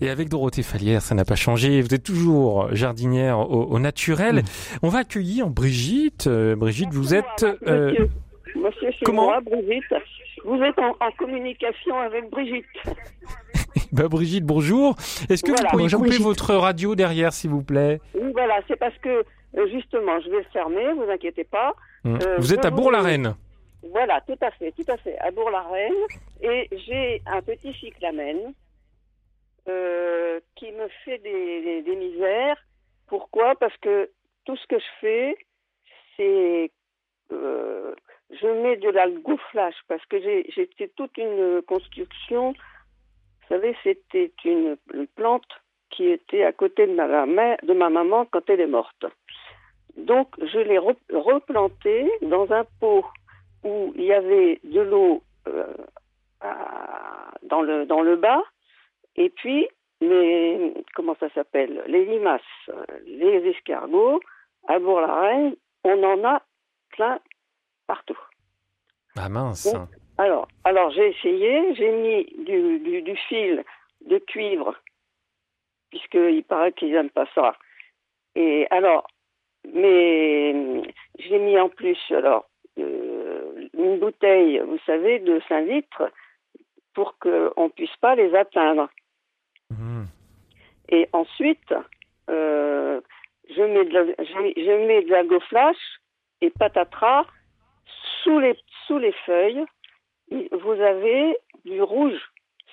Et 0.00 0.08
avec 0.08 0.30
Dorothée 0.30 0.62
Falière, 0.62 1.02
ça 1.02 1.14
n'a 1.14 1.26
pas 1.26 1.36
changé. 1.36 1.82
Vous 1.82 1.92
êtes 1.92 2.04
toujours 2.04 2.74
jardinière 2.74 3.38
au, 3.38 3.64
au 3.64 3.78
naturel. 3.78 4.44
On 4.80 4.88
va 4.88 5.00
accueillir 5.00 5.50
Brigitte. 5.50 6.26
Euh, 6.26 6.56
Brigitte, 6.56 6.94
vous 6.94 7.12
êtes 7.12 7.44
euh, 7.66 8.06
Monsieur, 8.54 8.90
c'est 8.98 9.04
comment 9.04 9.24
moi, 9.26 9.40
Brigitte. 9.40 9.94
Vous 10.44 10.60
êtes 10.62 10.78
en, 10.78 10.90
en 11.00 11.10
communication 11.18 11.98
avec 11.98 12.28
Brigitte. 12.30 12.66
bah, 13.92 14.08
Brigitte, 14.08 14.44
bonjour. 14.44 14.94
Est-ce 15.30 15.42
que 15.42 15.50
Voilà. 15.52 15.70
vous 15.72 15.78
Bonjour, 15.78 15.98
couper 16.00 16.08
Brigitte. 16.10 16.26
votre 16.26 16.54
radio 16.54 16.94
derrière, 16.94 17.32
s'il 17.32 17.50
vous 17.50 17.62
plaît? 17.62 18.00
Oui, 18.14 18.30
voilà, 18.32 18.60
c'est 18.68 18.76
parce 18.76 18.96
que 18.98 19.24
euh, 19.56 19.66
justement, 19.70 20.20
je 20.20 20.30
vais 20.30 20.38
le 20.38 20.46
fermer, 20.52 20.92
vous 20.94 21.10
inquiétez 21.10 21.44
pas. 21.44 21.74
Hum. 22.04 22.18
Euh, 22.26 22.36
Vous 22.38 22.52
êtes 22.54 22.64
à 22.64 22.70
Bourg-la-Reine. 22.70 23.34
Voilà, 23.90 24.20
tout 24.26 24.36
à 24.40 24.50
fait, 24.52 24.72
tout 24.72 24.84
à 24.88 24.96
fait, 24.96 25.18
à 25.18 25.30
Bourg-la-Reine. 25.30 25.92
Et 26.42 26.68
j'ai 26.86 27.20
un 27.26 27.40
petit 27.42 27.72
cyclamen 27.74 28.52
euh, 29.68 30.40
qui 30.56 30.70
me 30.72 30.88
fait 31.04 31.18
des, 31.18 31.62
des- 31.62 31.82
des 31.82 31.96
misères. 31.96 32.56
Pourquoi? 33.08 33.54
Parce 33.60 33.76
que 33.78 34.10
tout 34.44 34.56
ce 34.56 34.66
que 34.66 34.78
je 34.78 34.84
fais, 35.00 35.36
c'est 36.16 36.70
euh, 37.32 37.94
je 38.40 38.46
mets 38.46 38.76
de 38.76 38.88
l'algoflash 38.88 39.74
parce 39.88 40.04
que 40.06 40.20
fait 40.76 40.92
toute 40.96 41.16
une 41.18 41.62
construction. 41.62 42.52
Vous 42.52 43.48
savez, 43.48 43.76
c'était 43.82 44.32
une, 44.44 44.76
plante 45.06 45.46
qui 45.90 46.06
était 46.06 46.44
à 46.44 46.52
côté 46.52 46.86
de 46.86 46.94
ma, 46.94 47.26
ma- 47.26 47.56
de 47.56 47.74
ma 47.74 47.90
maman 47.90 48.24
quand 48.26 48.48
elle 48.48 48.60
est 48.60 48.66
morte. 48.66 49.04
Donc, 49.96 50.28
je 50.40 50.58
l'ai 50.58 50.78
re- 50.78 50.96
replantée 51.12 52.10
dans 52.22 52.50
un 52.52 52.64
pot 52.80 53.04
où 53.62 53.92
il 53.94 54.04
y 54.04 54.12
avait 54.12 54.58
de 54.64 54.80
l'eau 54.80 55.22
euh, 55.48 55.66
dans, 57.42 57.62
le, 57.62 57.84
dans 57.84 58.00
le 58.00 58.16
bas, 58.16 58.42
et 59.16 59.28
puis 59.28 59.68
les, 60.00 60.72
comment 60.94 61.16
ça 61.20 61.28
s'appelle, 61.30 61.82
les 61.86 62.06
limaces, 62.06 62.40
euh, 62.70 62.84
les 63.06 63.46
escargots, 63.50 64.20
à 64.66 64.78
Bourg-la-Reine, 64.78 65.54
on 65.84 66.02
en 66.02 66.24
a 66.24 66.42
plein 66.90 67.18
partout. 67.92 68.22
Ah 69.16 69.28
mince. 69.28 69.68
Alors, 70.16 70.48
alors 70.64 70.90
j'ai 70.92 71.08
essayé, 71.08 71.74
j'ai 71.74 71.92
mis 72.04 72.24
du, 72.46 72.78
du, 72.78 73.02
du 73.02 73.16
fil 73.28 73.64
de 74.06 74.16
cuivre, 74.18 74.74
puisqu'il 75.90 76.42
paraît 76.44 76.72
qu'ils 76.72 76.92
n'aiment 76.92 77.10
pas 77.10 77.28
ça. 77.34 77.54
Et 78.34 78.66
alors, 78.70 79.06
mais 79.74 80.82
j'ai 81.18 81.38
mis 81.38 81.58
en 81.58 81.68
plus 81.68 81.98
alors 82.10 82.46
euh, 82.78 83.68
une 83.74 83.98
bouteille, 83.98 84.58
vous 84.60 84.80
savez, 84.86 85.18
de 85.18 85.42
5 85.48 85.60
litres 85.66 86.10
pour 86.94 87.18
qu'on 87.18 87.64
ne 87.64 87.76
puisse 87.76 87.96
pas 88.00 88.14
les 88.14 88.34
atteindre. 88.34 88.88
Hum. 89.70 90.06
Et 90.88 91.08
ensuite, 91.12 91.74
euh, 92.30 93.00
je 93.54 93.62
mets 93.62 93.84
de 93.84 93.92
la, 93.92 94.04
je, 94.06 94.62
je 94.66 94.86
mets 94.86 95.02
de 95.02 95.10
la 95.10 95.24
goflash 95.24 96.00
et 96.40 96.48
patatras 96.50 97.26
sous 98.22 98.38
les, 98.38 98.56
sous 98.86 98.98
les 98.98 99.12
feuilles, 99.26 99.64
il- 100.30 100.48
vous 100.52 100.72
avez 100.80 101.36
du 101.64 101.80
rouge. 101.82 102.20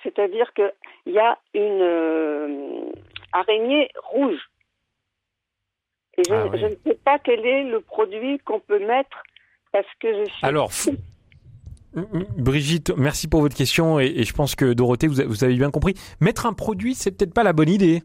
C'est-à-dire 0.02 0.52
qu'il 0.54 0.72
y 1.14 1.18
a 1.18 1.38
une 1.54 1.82
euh, 1.82 2.92
araignée 3.32 3.88
rouge. 4.10 4.40
Et 6.18 6.22
je, 6.24 6.32
Ah 6.34 6.46
oui. 6.50 6.58
je 6.60 6.66
ne 6.66 6.74
sais 6.86 6.98
pas 7.04 7.18
quel 7.18 7.44
est 7.46 7.64
le 7.64 7.80
produit 7.80 8.38
qu'on 8.40 8.60
peut 8.60 8.78
mettre 8.84 9.22
parce 9.72 9.86
que 10.00 10.08
je 10.24 10.24
suis. 10.30 10.46
Alors, 10.46 10.70
Brigitte, 12.38 12.92
merci 12.96 13.26
pour 13.28 13.40
votre 13.40 13.56
question 13.56 13.98
et, 14.00 14.06
et 14.06 14.22
je 14.24 14.32
pense 14.32 14.54
que 14.54 14.72
Dorothée, 14.72 15.06
vous, 15.08 15.20
a- 15.20 15.24
vous 15.24 15.44
avez 15.44 15.54
bien 15.56 15.70
compris. 15.70 15.94
Mettre 16.20 16.46
un 16.46 16.52
produit, 16.52 16.94
c'est 16.94 17.10
peut-être 17.10 17.34
pas 17.34 17.42
la 17.42 17.52
bonne 17.52 17.68
idée. 17.68 18.02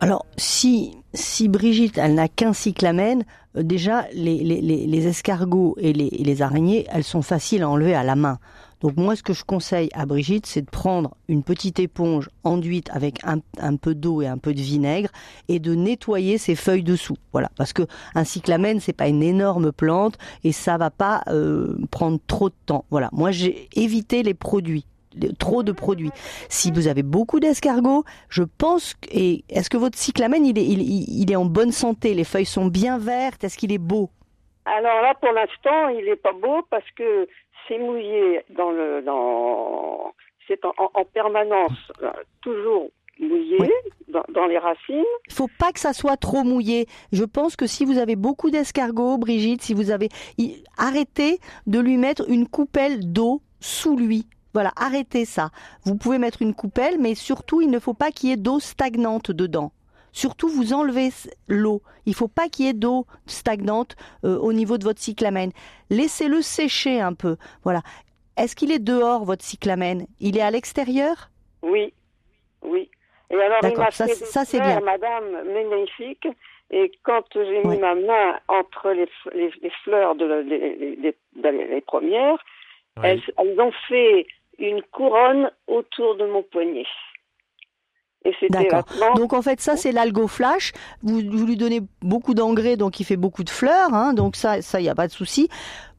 Alors, 0.00 0.26
si, 0.36 0.94
si 1.14 1.48
Brigitte, 1.48 1.96
elle 1.98 2.14
n'a 2.14 2.28
qu'un 2.28 2.52
cyclamène, 2.52 3.20
euh, 3.22 3.26
déjà, 3.62 4.06
les, 4.12 5.06
escargots 5.06 5.76
et 5.78 5.92
les, 5.92 6.42
araignées, 6.42 6.86
elles 6.90 7.04
sont 7.04 7.22
faciles 7.22 7.62
à 7.62 7.68
enlever 7.68 7.94
à 7.94 8.02
la 8.02 8.16
main. 8.16 8.38
Donc 8.82 8.96
moi, 8.96 9.16
ce 9.16 9.22
que 9.22 9.32
je 9.32 9.42
conseille 9.42 9.88
à 9.94 10.04
Brigitte, 10.04 10.46
c'est 10.46 10.60
de 10.60 10.70
prendre 10.70 11.16
une 11.28 11.42
petite 11.42 11.78
éponge 11.80 12.28
enduite 12.44 12.90
avec 12.92 13.20
un, 13.24 13.76
peu 13.76 13.94
d'eau 13.94 14.20
et 14.20 14.26
un 14.26 14.36
peu 14.36 14.52
de 14.52 14.60
vinaigre 14.60 15.08
et 15.48 15.58
de 15.58 15.74
nettoyer 15.74 16.36
ses 16.36 16.54
feuilles 16.54 16.82
dessous. 16.82 17.16
Voilà, 17.32 17.50
parce 17.56 17.72
que 17.72 17.86
un 18.14 18.24
cyclamène, 18.24 18.80
c'est 18.80 18.92
pas 18.92 19.08
une 19.08 19.22
énorme 19.22 19.72
plante 19.72 20.18
et 20.44 20.52
ça 20.52 20.76
va 20.76 20.90
pas 20.90 21.22
euh, 21.28 21.78
prendre 21.90 22.18
trop 22.26 22.50
de 22.50 22.54
temps. 22.66 22.84
Voilà, 22.90 23.08
moi 23.12 23.30
j'ai 23.30 23.68
évité 23.74 24.22
les 24.22 24.34
produits 24.34 24.84
trop 25.38 25.62
de 25.62 25.72
produits. 25.72 26.10
Si 26.48 26.70
vous 26.70 26.88
avez 26.88 27.02
beaucoup 27.02 27.40
d'escargots, 27.40 28.04
je 28.28 28.42
pense 28.42 28.94
et 29.10 29.44
est-ce 29.48 29.70
que 29.70 29.76
votre 29.76 29.98
cyclamène 29.98 30.44
il 30.46 30.58
est 30.58 30.64
il, 30.64 30.82
il- 31.22 31.30
est 31.30 31.36
en 31.36 31.44
bonne 31.44 31.72
santé, 31.72 32.14
les 32.14 32.24
feuilles 32.24 32.44
sont 32.46 32.66
bien 32.66 32.98
vertes, 32.98 33.44
est-ce 33.44 33.56
qu'il 33.58 33.72
est 33.72 33.78
beau? 33.78 34.10
Alors 34.64 35.00
là, 35.02 35.14
pour 35.20 35.32
l'instant, 35.32 35.88
il 35.88 36.04
n'est 36.06 36.16
pas 36.16 36.32
beau 36.32 36.62
parce 36.70 36.90
que 36.96 37.28
c'est 37.68 37.78
mouillé 37.78 38.42
dans 38.56 38.70
le 38.70 39.02
dans 39.02 40.12
c'est 40.48 40.64
en, 40.64 40.72
en- 40.78 40.90
en 40.94 41.04
permanence 41.04 41.72
euh, 42.02 42.10
toujours 42.42 42.88
mouillé 43.18 43.58
dans, 44.08 44.22
dans 44.34 44.46
les 44.46 44.58
racines. 44.58 45.02
Il 45.28 45.32
faut 45.32 45.48
pas 45.58 45.72
que 45.72 45.80
ça 45.80 45.92
soit 45.92 46.16
trop 46.16 46.42
mouillé. 46.44 46.86
Je 47.12 47.24
pense 47.24 47.56
que 47.56 47.66
si 47.66 47.84
vous 47.84 47.98
avez 47.98 48.14
beaucoup 48.14 48.50
d'escargots, 48.50 49.16
Brigitte, 49.18 49.62
si 49.62 49.72
vous 49.74 49.90
avez 49.90 50.08
arrêtez 50.76 51.38
de 51.66 51.80
lui 51.80 51.96
mettre 51.96 52.28
une 52.28 52.46
coupelle 52.46 53.12
d'eau 53.12 53.40
sous 53.60 53.96
lui. 53.96 54.26
Voilà, 54.56 54.72
arrêtez 54.74 55.26
ça. 55.26 55.50
Vous 55.84 55.96
pouvez 55.98 56.16
mettre 56.16 56.40
une 56.40 56.54
coupelle, 56.54 56.96
mais 56.98 57.14
surtout, 57.14 57.60
il 57.60 57.68
ne 57.68 57.78
faut 57.78 57.92
pas 57.92 58.10
qu'il 58.10 58.30
y 58.30 58.32
ait 58.32 58.38
d'eau 58.38 58.58
stagnante 58.58 59.30
dedans. 59.30 59.70
Surtout, 60.12 60.48
vous 60.48 60.72
enlevez 60.72 61.10
l'eau. 61.46 61.82
Il 62.06 62.14
faut 62.14 62.26
pas 62.26 62.48
qu'il 62.48 62.64
y 62.64 62.68
ait 62.70 62.72
d'eau 62.72 63.04
stagnante 63.26 63.96
euh, 64.24 64.38
au 64.38 64.54
niveau 64.54 64.78
de 64.78 64.84
votre 64.84 64.98
cyclamène. 64.98 65.52
Laissez-le 65.90 66.40
sécher 66.40 67.02
un 67.02 67.12
peu. 67.12 67.36
Voilà. 67.64 67.82
Est-ce 68.38 68.56
qu'il 68.56 68.72
est 68.72 68.78
dehors, 68.78 69.26
votre 69.26 69.44
cyclamène 69.44 70.06
Il 70.20 70.38
est 70.38 70.40
à 70.40 70.50
l'extérieur? 70.50 71.28
Oui, 71.60 71.92
oui. 72.62 72.88
Et 73.28 73.34
alors 73.34 73.58
il 73.62 73.76
m'a 73.76 73.90
ça, 73.90 74.06
fait 74.06 74.14
ça, 74.14 74.46
c'est 74.46 74.60
bien. 74.60 74.80
Madame, 74.80 75.24
magnifiques. 75.68 76.28
Et 76.70 76.90
quand 77.02 77.24
j'ai 77.34 77.62
mis 77.62 77.76
ma 77.78 77.94
main 77.94 78.38
entre 78.48 78.88
les, 78.92 79.04
f- 79.04 79.34
les, 79.34 79.50
les 79.60 79.72
fleurs 79.84 80.14
de 80.14 80.24
la- 80.24 80.40
les, 80.40 80.58
les- 80.58 80.96
les- 80.96 81.16
les- 81.52 81.66
les 81.74 81.80
premières, 81.82 82.38
elles, 83.02 83.20
elles 83.36 83.60
ont 83.60 83.72
fait 83.88 84.26
une 84.58 84.82
couronne 84.92 85.50
autour 85.66 86.16
de 86.16 86.26
mon 86.26 86.42
poignet. 86.42 86.86
D'accord. 88.50 88.84
Donc 89.14 89.32
en 89.34 89.42
fait, 89.42 89.60
ça 89.60 89.76
c'est 89.76 89.92
l'algo 89.92 90.26
flash. 90.26 90.72
Vous, 91.02 91.20
vous 91.30 91.46
lui 91.46 91.56
donnez 91.56 91.80
beaucoup 92.02 92.34
d'engrais, 92.34 92.76
donc 92.76 92.98
il 92.98 93.04
fait 93.04 93.16
beaucoup 93.16 93.44
de 93.44 93.50
fleurs. 93.50 93.94
Hein, 93.94 94.14
donc 94.14 94.34
ça, 94.34 94.62
ça 94.62 94.80
y 94.80 94.88
a 94.88 94.96
pas 94.96 95.06
de 95.06 95.12
souci. 95.12 95.48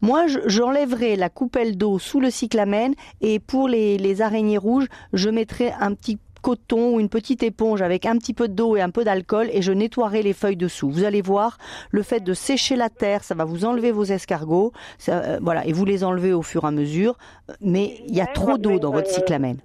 Moi, 0.02 0.28
je- 0.28 0.40
j'enlèverai 0.46 1.16
la 1.16 1.30
coupelle 1.30 1.78
d'eau 1.78 2.00
sous 2.00 2.20
le 2.20 2.30
cyclamène 2.30 2.96
et 3.22 3.40
pour 3.40 3.70
les, 3.70 3.98
les 3.98 4.22
araignées 4.22 4.58
rouges, 4.58 4.88
je 5.14 5.30
mettrai 5.30 5.72
un 5.80 5.94
petit 5.94 6.18
coton 6.48 6.96
ou 6.96 7.00
une 7.02 7.10
petite 7.10 7.44
éponge 7.44 7.82
avec 7.82 8.06
un 8.06 8.18
petit 8.18 8.34
peu 8.34 8.48
d'eau 8.48 8.78
et 8.78 8.82
un 8.82 8.90
peu 8.90 9.04
d'alcool 9.04 9.50
et 9.52 9.62
je 9.62 9.74
nettoierai 9.74 10.24
les 10.24 10.32
feuilles 10.32 10.56
dessous. 10.56 10.90
Vous 10.90 11.04
allez 11.04 11.22
voir, 11.22 11.58
le 11.92 12.04
fait 12.04 12.22
de 12.22 12.34
sécher 12.34 12.78
la 12.78 12.90
terre, 12.90 13.22
ça 13.26 13.36
va 13.36 13.44
vous 13.44 13.66
enlever 13.66 13.92
vos 13.92 14.06
escargots, 14.06 14.72
ça, 14.98 15.22
euh, 15.24 15.40
voilà, 15.42 15.66
et 15.66 15.74
vous 15.74 15.84
les 15.84 16.06
enlevez 16.06 16.32
au 16.32 16.44
fur 16.44 16.64
et 16.64 16.68
à 16.68 16.72
mesure. 16.72 17.18
Mais 17.60 17.96
il 18.08 18.16
y 18.16 18.22
a 18.22 18.28
trop 18.28 18.58
d'eau 18.58 18.80
dans 18.80 18.92
votre 18.92 19.10
euh, 19.10 19.14
cyclamène. 19.20 19.58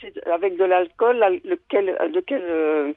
c'est 0.00 0.28
avec 0.28 0.58
de 0.58 0.64
l'alcool, 0.64 1.16
la- 1.18 1.30
lequel, 1.30 1.96
de 2.12 2.20
quel 2.26 2.42
euh, 2.42 2.92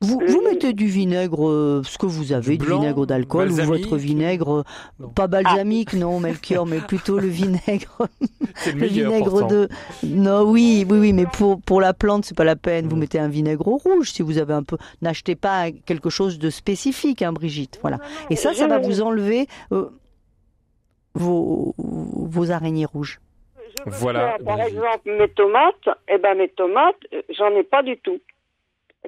Vous, 0.00 0.20
vous 0.26 0.42
mettez 0.42 0.72
du 0.74 0.86
vinaigre, 0.86 1.48
euh, 1.48 1.82
ce 1.84 1.96
que 1.96 2.06
vous 2.06 2.32
avez, 2.32 2.58
du, 2.58 2.66
blanc, 2.66 2.80
vinaigre 2.80 3.06
d'alcool 3.06 3.50
ou 3.50 3.54
votre 3.54 3.96
vinaigre, 3.96 4.64
euh, 5.00 5.06
pas 5.14 5.28
balsamique, 5.28 5.94
non, 5.94 6.20
Melchior, 6.20 6.66
mais 6.66 6.80
plutôt 6.80 7.18
le 7.18 7.28
vinaigre, 7.28 8.08
C'est 8.56 8.72
le 8.72 8.86
vinaigre 8.86 9.30
pourtant. 9.30 9.46
de. 9.46 9.68
Non, 10.02 10.42
oui, 10.42 10.84
oui, 10.88 10.98
oui, 10.98 11.12
mais 11.12 11.24
pour 11.26 11.60
pour 11.62 11.80
la 11.80 11.94
plante, 11.94 12.26
c'est 12.26 12.36
pas 12.36 12.44
la 12.44 12.56
peine. 12.56 12.86
Mm. 12.86 12.88
Vous 12.88 12.96
mettez 12.96 13.18
un 13.18 13.28
vinaigre 13.28 13.66
rouge 13.66 14.10
si 14.10 14.22
vous 14.22 14.38
avez 14.38 14.52
un 14.52 14.62
peu. 14.62 14.76
N'achetez 15.00 15.36
pas 15.36 15.70
quelque 15.70 16.10
chose 16.10 16.38
de 16.38 16.50
spécifique, 16.50 17.22
hein, 17.22 17.32
Brigitte. 17.32 17.78
Voilà. 17.80 17.98
Et 18.30 18.36
ça, 18.36 18.52
ça 18.52 18.66
va 18.66 18.78
vous 18.78 19.00
enlever 19.00 19.46
euh, 19.72 19.88
vos 21.14 21.74
vos 21.78 22.50
araignées 22.50 22.86
rouges. 22.86 23.20
Voilà. 23.86 24.36
Par 24.44 24.60
exemple, 24.60 25.16
mes 25.18 25.28
tomates, 25.28 25.88
eh 26.08 26.18
ben 26.18 26.36
mes 26.36 26.48
tomates, 26.48 26.96
euh, 27.12 27.22
j'en 27.30 27.50
ai 27.50 27.62
pas 27.62 27.82
du 27.82 27.98
tout. 27.98 28.18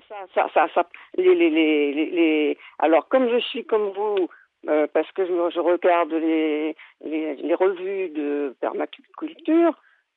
Ça, 0.09 0.15
ça, 0.35 0.49
ça, 0.55 0.69
ça- 0.75 0.89
les, 1.17 1.35
les, 1.35 1.51
les, 1.51 1.93
les, 1.93 2.07
les- 2.11 2.59
Alors, 2.79 3.09
comme 3.09 3.29
je 3.29 3.39
suis 3.41 3.65
comme 3.65 3.91
vous, 3.91 4.29
euh, 4.69 4.87
parce 4.93 5.11
que 5.13 5.25
je, 5.27 5.33
je 5.55 5.61
regarde 5.61 6.13
les, 6.13 6.77
les, 7.05 7.35
les 7.37 7.55
revues 7.55 8.09
de 8.11 8.55
permaculture, 8.61 9.75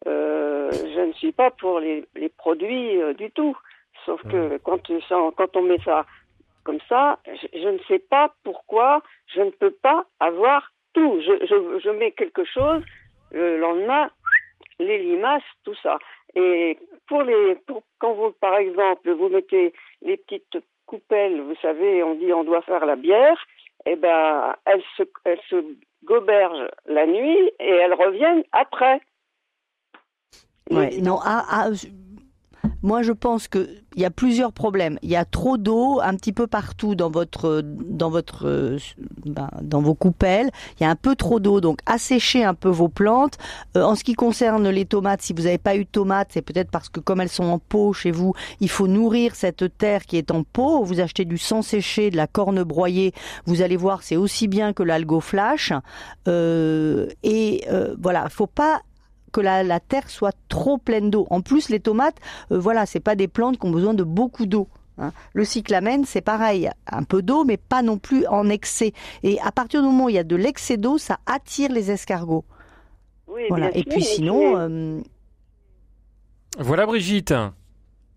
euh, 0.07 0.69
je 0.71 1.01
ne 1.01 1.13
suis 1.13 1.31
pas 1.31 1.51
pour 1.51 1.79
les, 1.79 2.05
les 2.15 2.29
produits 2.29 3.01
euh, 3.01 3.13
du 3.13 3.31
tout. 3.31 3.57
Sauf 4.05 4.21
que 4.23 4.57
quand, 4.63 5.55
on 5.57 5.61
met 5.63 5.79
ça 5.83 6.05
comme 6.63 6.79
ça, 6.87 7.19
je, 7.25 7.47
je 7.59 7.67
ne 7.67 7.79
sais 7.87 7.99
pas 7.99 8.33
pourquoi 8.43 9.01
je 9.27 9.41
ne 9.41 9.49
peux 9.49 9.71
pas 9.71 10.05
avoir 10.19 10.71
tout. 10.93 11.19
Je, 11.21 11.45
je, 11.45 11.79
je 11.79 11.89
mets 11.89 12.11
quelque 12.11 12.45
chose, 12.45 12.81
le 13.31 13.57
lendemain, 13.59 14.09
les 14.79 14.99
limaces, 14.99 15.43
tout 15.65 15.75
ça. 15.83 15.99
Et 16.35 16.77
pour 17.07 17.23
les, 17.23 17.55
pour, 17.67 17.83
quand 17.99 18.13
vous, 18.13 18.31
par 18.39 18.57
exemple, 18.57 19.11
vous 19.11 19.29
mettez 19.29 19.73
les 20.01 20.17
petites 20.17 20.57
coupelles, 20.85 21.41
vous 21.41 21.55
savez, 21.61 22.03
on 22.03 22.15
dit 22.15 22.31
on 22.33 22.43
doit 22.43 22.61
faire 22.61 22.85
la 22.85 22.95
bière, 22.95 23.37
eh 23.85 23.95
ben, 23.95 24.55
elles 24.65 24.83
se, 24.97 25.03
elles 25.25 25.39
gobergent 26.03 26.69
la 26.85 27.05
nuit 27.05 27.51
et 27.59 27.69
elles 27.69 27.93
reviennent 27.93 28.43
après. 28.51 29.01
Non, 30.69 31.19
ah, 31.23 31.45
ah, 31.49 31.69
moi 32.83 33.01
je 33.01 33.11
pense 33.11 33.47
que 33.47 33.69
il 33.95 34.01
y 34.01 34.05
a 34.05 34.11
plusieurs 34.11 34.53
problèmes. 34.53 34.99
Il 35.01 35.09
y 35.09 35.15
a 35.15 35.25
trop 35.25 35.57
d'eau 35.57 35.99
un 36.01 36.15
petit 36.15 36.31
peu 36.31 36.47
partout 36.47 36.95
dans 36.95 37.09
votre 37.09 37.61
dans 37.63 38.09
votre 38.09 38.47
euh, 38.47 38.77
ben, 39.25 39.49
dans 39.61 39.81
vos 39.81 39.95
coupelles. 39.95 40.51
Il 40.79 40.83
y 40.83 40.85
a 40.85 40.89
un 40.89 40.95
peu 40.95 41.15
trop 41.15 41.39
d'eau, 41.39 41.59
donc 41.59 41.79
asséchez 41.85 42.43
un 42.43 42.53
peu 42.53 42.69
vos 42.69 42.87
plantes. 42.87 43.37
Euh, 43.75 43.83
en 43.83 43.95
ce 43.95 44.03
qui 44.03 44.13
concerne 44.13 44.69
les 44.69 44.85
tomates, 44.85 45.21
si 45.21 45.33
vous 45.33 45.43
n'avez 45.43 45.57
pas 45.57 45.75
eu 45.75 45.85
de 45.85 45.89
tomates, 45.89 46.29
c'est 46.31 46.41
peut-être 46.41 46.71
parce 46.71 46.89
que 46.89 46.99
comme 46.99 47.19
elles 47.19 47.29
sont 47.29 47.45
en 47.45 47.59
pot 47.59 47.93
chez 47.93 48.11
vous, 48.11 48.33
il 48.59 48.69
faut 48.69 48.87
nourrir 48.87 49.35
cette 49.35 49.77
terre 49.77 50.05
qui 50.05 50.17
est 50.17 50.31
en 50.31 50.43
pot. 50.43 50.83
Vous 50.83 50.99
achetez 50.99 51.25
du 51.25 51.37
sang 51.37 51.61
séché, 51.61 52.11
de 52.11 52.17
la 52.17 52.27
corne 52.27 52.63
broyée. 52.63 53.13
Vous 53.45 53.61
allez 53.61 53.77
voir, 53.77 54.03
c'est 54.03 54.17
aussi 54.17 54.47
bien 54.47 54.73
que 54.73 54.83
l'algo 54.83 55.19
flash. 55.19 55.73
Euh, 56.27 57.07
et 57.23 57.65
euh, 57.69 57.95
voilà, 57.99 58.29
faut 58.29 58.47
pas 58.47 58.81
que 59.31 59.41
la, 59.41 59.63
la 59.63 59.79
terre 59.79 60.09
soit 60.09 60.35
trop 60.49 60.77
pleine 60.77 61.09
d'eau. 61.09 61.27
En 61.29 61.41
plus, 61.41 61.69
les 61.69 61.79
tomates, 61.79 62.17
euh, 62.51 62.59
voilà, 62.59 62.85
c'est 62.85 62.99
pas 62.99 63.15
des 63.15 63.27
plantes 63.27 63.57
qui 63.59 63.65
ont 63.67 63.71
besoin 63.71 63.93
de 63.93 64.03
beaucoup 64.03 64.45
d'eau. 64.45 64.67
hein. 64.97 65.11
Le 65.33 65.45
cyclamen, 65.45 66.03
c'est 66.05 66.21
pareil, 66.21 66.69
un 66.91 67.03
peu 67.03 67.21
d'eau, 67.21 67.43
mais 67.45 67.57
pas 67.57 67.81
non 67.81 67.97
plus 67.97 68.25
en 68.27 68.49
excès. 68.49 68.93
Et 69.23 69.39
à 69.41 69.51
partir 69.51 69.81
du 69.81 69.87
moment 69.87 70.05
où 70.05 70.09
il 70.09 70.15
y 70.15 70.19
a 70.19 70.23
de 70.23 70.35
l'excès 70.35 70.77
d'eau, 70.77 70.97
ça 70.97 71.19
attire 71.25 71.71
les 71.71 71.91
escargots. 71.91 72.45
Oui, 73.27 73.43
Voilà. 73.49 73.69
bien 73.71 73.79
Et 73.79 73.83
sûr, 73.83 73.91
puis 73.91 74.03
sinon, 74.03 74.57
euh, 74.57 74.99
Voilà 76.57 76.85
Brigitte. 76.85 77.33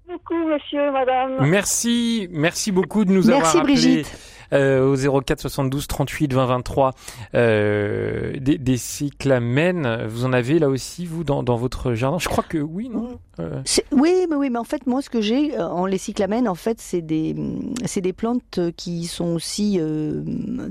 beaucoup, 0.08 0.34
monsieur, 0.46 0.90
madame. 0.92 1.46
Merci, 1.48 2.28
merci 2.30 2.72
beaucoup 2.72 3.04
de 3.04 3.12
nous 3.12 3.26
Merci, 3.26 3.32
avoir 3.40 3.56
appelé 3.56 3.74
Brigitte. 3.74 4.18
Euh, 4.52 4.94
au 5.10 5.20
04 5.22 5.40
72 5.40 5.86
38 5.86 6.32
20 6.34 6.46
23 6.46 6.90
euh, 7.34 8.32
des, 8.38 8.58
des 8.58 8.76
cyclamènes. 8.76 10.06
Vous 10.06 10.24
en 10.24 10.32
avez 10.32 10.58
là 10.58 10.68
aussi 10.68 11.06
vous 11.06 11.24
dans, 11.24 11.42
dans 11.42 11.56
votre 11.56 11.94
jardin? 11.94 12.18
Je 12.18 12.28
crois 12.28 12.44
que 12.44 12.58
oui, 12.58 12.88
non? 12.88 13.18
Euh, 13.40 13.62
Oui, 13.90 14.26
mais 14.28 14.36
oui, 14.36 14.50
mais 14.50 14.58
en 14.58 14.64
fait, 14.64 14.86
moi, 14.86 15.02
ce 15.02 15.10
que 15.10 15.20
j'ai 15.20 15.58
euh, 15.58 15.66
en 15.66 15.86
les 15.86 15.98
cyclamènes, 15.98 16.48
en 16.48 16.54
fait, 16.54 16.80
c'est 16.80 17.02
des, 17.02 17.34
des 17.34 18.12
plantes 18.12 18.60
qui 18.76 19.04
sont 19.04 19.34
aussi, 19.34 19.78
euh, 19.80 20.22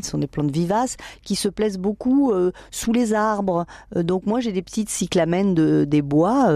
sont 0.01 0.17
des 0.17 0.27
plantes 0.27 0.51
vivaces, 0.51 0.97
qui 1.23 1.35
se 1.35 1.49
plaisent 1.49 1.77
beaucoup 1.79 2.33
sous 2.71 2.93
les 2.93 3.13
arbres. 3.13 3.65
Donc 3.95 4.25
moi, 4.25 4.39
j'ai 4.39 4.51
des 4.51 4.61
petites 4.61 4.89
cyclamènes 4.89 5.53
de, 5.55 5.85
des 5.85 6.01
bois 6.01 6.53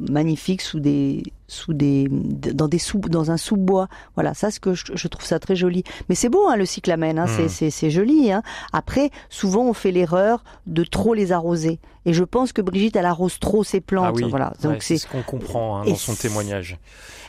magnifiques 0.00 0.62
sous 0.62 0.80
des, 0.80 1.22
sous 1.48 1.74
des, 1.74 2.06
dans 2.10 2.68
des 2.68 2.78
sous, 2.78 2.98
dans 2.98 3.30
un 3.32 3.36
sous-bois. 3.36 3.88
Voilà, 4.14 4.34
ça, 4.34 4.50
ce 4.52 4.60
que 4.60 4.74
je, 4.74 4.92
je 4.94 5.08
trouve 5.08 5.24
ça 5.24 5.38
très 5.40 5.56
joli. 5.56 5.82
Mais 6.08 6.14
c'est 6.14 6.28
beau, 6.28 6.46
hein, 6.46 6.56
le 6.56 6.66
cyclamen, 6.66 7.18
hein, 7.18 7.26
c'est- 7.26 7.44
Hmm. 7.44 7.48
c'est 7.48 7.70
c'est 7.70 7.90
joli. 7.90 8.30
Hein. 8.30 8.42
Après, 8.72 9.10
souvent 9.30 9.64
on 9.64 9.72
fait 9.72 9.90
l'erreur 9.90 10.44
de 10.66 10.84
trop 10.84 11.14
les 11.14 11.32
arroser. 11.32 11.80
Et 12.08 12.12
je 12.14 12.24
pense 12.24 12.52
que 12.52 12.62
Brigitte, 12.62 12.96
elle 12.96 13.04
arrose 13.06 13.38
trop 13.38 13.62
ses 13.64 13.80
plantes. 13.80 14.06
Ah 14.08 14.12
oui, 14.14 14.24
voilà. 14.30 14.52
Donc 14.62 14.82
c'est 14.82 14.96
c'est 14.96 15.06
ce 15.06 15.06
qu'on 15.06 15.22
comprend 15.22 15.76
hein, 15.78 15.84
dans 15.86 15.94
son 15.96 16.14
témoignage. 16.14 16.78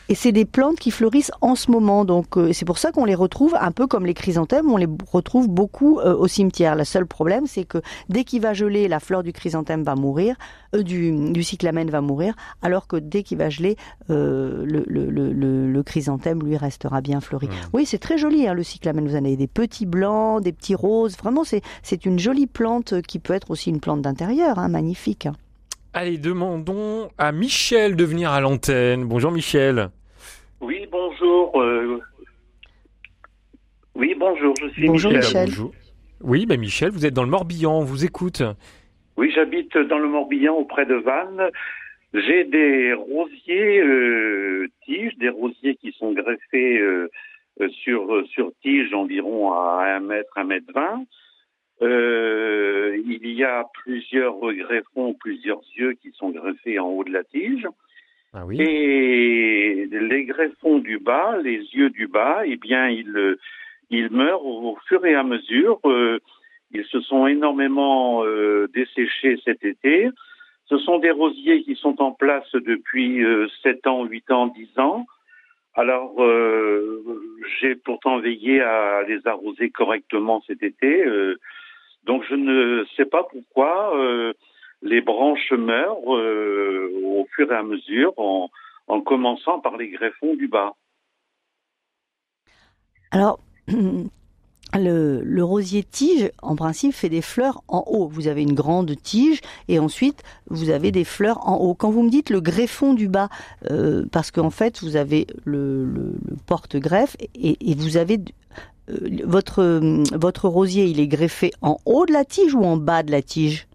et 0.08 0.14
c'est 0.14 0.32
des 0.32 0.44
plantes 0.46 0.78
qui 0.78 0.90
fleurissent 0.90 1.30
en 1.42 1.54
ce 1.54 1.70
moment. 1.70 2.04
Donc 2.06 2.36
euh, 2.38 2.52
c'est 2.52 2.64
pour 2.64 2.78
ça 2.78 2.90
qu'on 2.92 3.04
les 3.04 3.14
retrouve 3.14 3.54
un 3.60 3.72
peu 3.72 3.86
comme 3.86 4.06
les 4.06 4.14
chrysanthèmes. 4.14 4.70
On 4.70 4.76
les 4.78 4.88
retrouve 5.12 5.48
beaucoup 5.48 5.98
euh, 6.00 6.16
au 6.16 6.26
cimetière. 6.28 6.74
Le 6.76 6.84
seul 6.84 7.06
problème, 7.06 7.46
c'est 7.46 7.64
que 7.64 7.78
dès 8.08 8.24
qu'il 8.24 8.40
va 8.40 8.54
geler, 8.54 8.88
la 8.88 9.00
fleur 9.00 9.22
du 9.22 9.32
chrysanthème 9.32 9.82
va 9.84 9.94
mourir, 9.96 10.34
euh, 10.74 10.82
du, 10.82 11.30
du 11.32 11.42
cyclamen 11.42 11.88
va 11.90 12.00
mourir, 12.00 12.34
alors 12.62 12.86
que 12.86 12.96
dès 12.96 13.22
qu'il 13.22 13.36
va 13.38 13.50
geler, 13.50 13.76
euh, 14.08 14.64
le, 14.64 14.84
le, 14.88 15.10
le, 15.10 15.32
le- 15.32 15.70
le 15.70 15.82
chrysanthème 15.82 16.42
lui 16.42 16.56
restera 16.56 17.00
bien 17.02 17.20
fleuri. 17.20 17.46
Hmm. 17.48 17.52
Oui, 17.74 17.84
c'est 17.86 17.98
très 17.98 18.16
joli 18.18 18.48
hein, 18.48 18.54
le 18.54 18.62
cyclamen. 18.62 19.06
Vous 19.06 19.14
en 19.14 19.24
avez 19.24 19.36
des 19.36 19.46
petits 19.46 19.86
blancs, 19.86 20.42
des 20.42 20.52
petits 20.52 20.74
roses. 20.74 21.16
Vraiment, 21.18 21.44
c'est 21.44 21.60
c'est 21.82 22.06
une 22.06 22.18
jolie 22.18 22.46
plante 22.46 23.02
qui 23.02 23.18
peut 23.18 23.34
être 23.34 23.50
aussi 23.50 23.68
une 23.70 23.80
plante 23.80 24.02
d'intérieur, 24.02 24.58
hein, 24.58 24.68
magnifique. 24.70 25.28
Allez, 25.92 26.18
demandons 26.18 27.10
à 27.18 27.32
Michel 27.32 27.96
de 27.96 28.04
venir 28.04 28.30
à 28.30 28.40
l'antenne. 28.40 29.04
Bonjour 29.04 29.32
Michel. 29.32 29.88
Oui, 30.60 30.86
bonjour. 30.90 31.60
euh, 31.60 32.00
Oui, 33.94 34.14
bonjour, 34.18 34.54
je 34.62 34.68
suis 34.70 34.86
Bonjour, 34.86 35.10
Michel. 35.12 35.26
Michel. 35.26 35.48
Bonjour. 35.48 35.72
Oui, 36.22 36.46
bah 36.46 36.56
Michel, 36.56 36.90
vous 36.90 37.06
êtes 37.06 37.14
dans 37.14 37.24
le 37.24 37.30
Morbihan, 37.30 37.78
on 37.78 37.84
vous 37.84 38.04
écoute. 38.04 38.42
Oui, 39.16 39.32
j'habite 39.34 39.76
dans 39.76 39.98
le 39.98 40.08
Morbihan 40.08 40.54
auprès 40.54 40.86
de 40.86 40.94
Vannes. 40.94 41.50
J'ai 42.12 42.44
des 42.44 42.92
rosiers 42.92 43.80
euh, 43.80 44.66
tiges, 44.84 45.16
des 45.18 45.28
rosiers 45.28 45.76
qui 45.76 45.92
sont 45.98 46.12
greffés 46.12 46.78
euh, 46.78 47.08
sur, 47.82 48.22
sur 48.28 48.50
tige 48.62 48.92
environ 48.94 49.52
à 49.52 49.84
1 49.96 50.00
mètre, 50.00 50.30
1 50.36 50.44
mètre 50.44 50.66
20. 50.74 51.04
Euh, 51.82 52.98
il 53.06 53.26
y 53.32 53.44
a 53.44 53.64
plusieurs 53.82 54.38
greffons, 54.38 55.14
plusieurs 55.14 55.62
yeux 55.76 55.94
qui 55.94 56.12
sont 56.12 56.30
greffés 56.30 56.78
en 56.78 56.88
haut 56.88 57.04
de 57.04 57.12
la 57.12 57.24
tige. 57.24 57.66
Ah 58.32 58.44
oui. 58.46 58.60
Et 58.60 59.86
les 59.90 60.24
greffons 60.24 60.78
du 60.78 60.98
bas, 60.98 61.38
les 61.42 61.58
yeux 61.74 61.90
du 61.90 62.06
bas, 62.06 62.42
eh 62.44 62.56
bien, 62.56 62.88
ils, 62.88 63.16
euh, 63.16 63.38
ils 63.90 64.10
meurent 64.10 64.44
au 64.44 64.78
fur 64.86 65.04
et 65.04 65.14
à 65.14 65.24
mesure. 65.24 65.80
Euh, 65.84 66.20
ils 66.72 66.84
se 66.84 67.00
sont 67.00 67.26
énormément 67.26 68.24
euh, 68.24 68.68
desséchés 68.72 69.40
cet 69.44 69.64
été. 69.64 70.08
Ce 70.66 70.78
sont 70.78 70.98
des 70.98 71.10
rosiers 71.10 71.64
qui 71.64 71.74
sont 71.74 72.00
en 72.00 72.12
place 72.12 72.48
depuis 72.52 73.24
euh, 73.24 73.48
7 73.62 73.86
ans, 73.88 74.04
8 74.04 74.30
ans, 74.30 74.46
10 74.46 74.78
ans. 74.78 75.06
Alors, 75.74 76.22
euh, 76.22 77.02
j'ai 77.60 77.74
pourtant 77.74 78.20
veillé 78.20 78.60
à 78.60 79.02
les 79.02 79.26
arroser 79.26 79.70
correctement 79.70 80.42
cet 80.46 80.62
été. 80.62 81.04
Donc, 82.04 82.24
je 82.28 82.34
ne 82.34 82.84
sais 82.96 83.04
pas 83.04 83.24
pourquoi 83.24 83.96
euh, 83.96 84.32
les 84.82 85.00
branches 85.00 85.52
meurent 85.52 86.14
euh, 86.14 86.90
au 87.04 87.26
fur 87.34 87.50
et 87.52 87.56
à 87.56 87.62
mesure 87.62 88.14
en, 88.16 88.48
en 88.88 89.00
commençant 89.00 89.60
par 89.60 89.76
les 89.76 89.88
greffons 89.90 90.34
du 90.34 90.48
bas. 90.48 90.74
Alors, 93.10 93.40
le, 94.74 95.42
rosier 95.42 95.82
tige, 95.82 96.30
en 96.42 96.56
principe, 96.56 96.94
fait 96.94 97.08
des 97.08 97.22
fleurs 97.22 97.62
en 97.68 97.84
haut. 97.86 98.08
Vous 98.08 98.28
avez 98.28 98.42
une 98.42 98.54
grande 98.54 98.94
tige 99.02 99.40
et 99.68 99.78
ensuite, 99.78 100.22
vous 100.48 100.70
avez 100.70 100.92
des 100.92 101.04
fleurs 101.04 101.46
en 101.46 101.56
haut. 101.56 101.74
Quand 101.74 101.90
vous 101.90 102.02
me 102.02 102.10
dites 102.10 102.30
le 102.30 102.40
greffon 102.40 102.94
du 102.94 103.08
bas, 103.08 103.28
euh, 103.70 104.06
parce 104.10 104.30
qu'en 104.30 104.50
fait, 104.50 104.80
vous 104.82 104.96
avez 104.96 105.26
le, 105.44 106.14
porte-greffe 106.46 107.16
et 107.34 107.74
vous 107.74 107.96
avez... 107.96 108.18
euh, 108.90 109.08
votre, 109.24 109.62
euh, 109.62 110.02
votre 110.12 110.48
rosier, 110.48 110.84
il 110.84 111.00
est 111.00 111.08
greffé 111.08 111.50
en 111.62 111.78
haut 111.86 112.06
de 112.06 112.12
la 112.12 112.24
tige 112.24 112.54
ou 112.54 112.64
en 112.64 112.76
bas 112.76 113.02
de 113.02 113.10
la 113.10 113.22
tige 113.22 113.66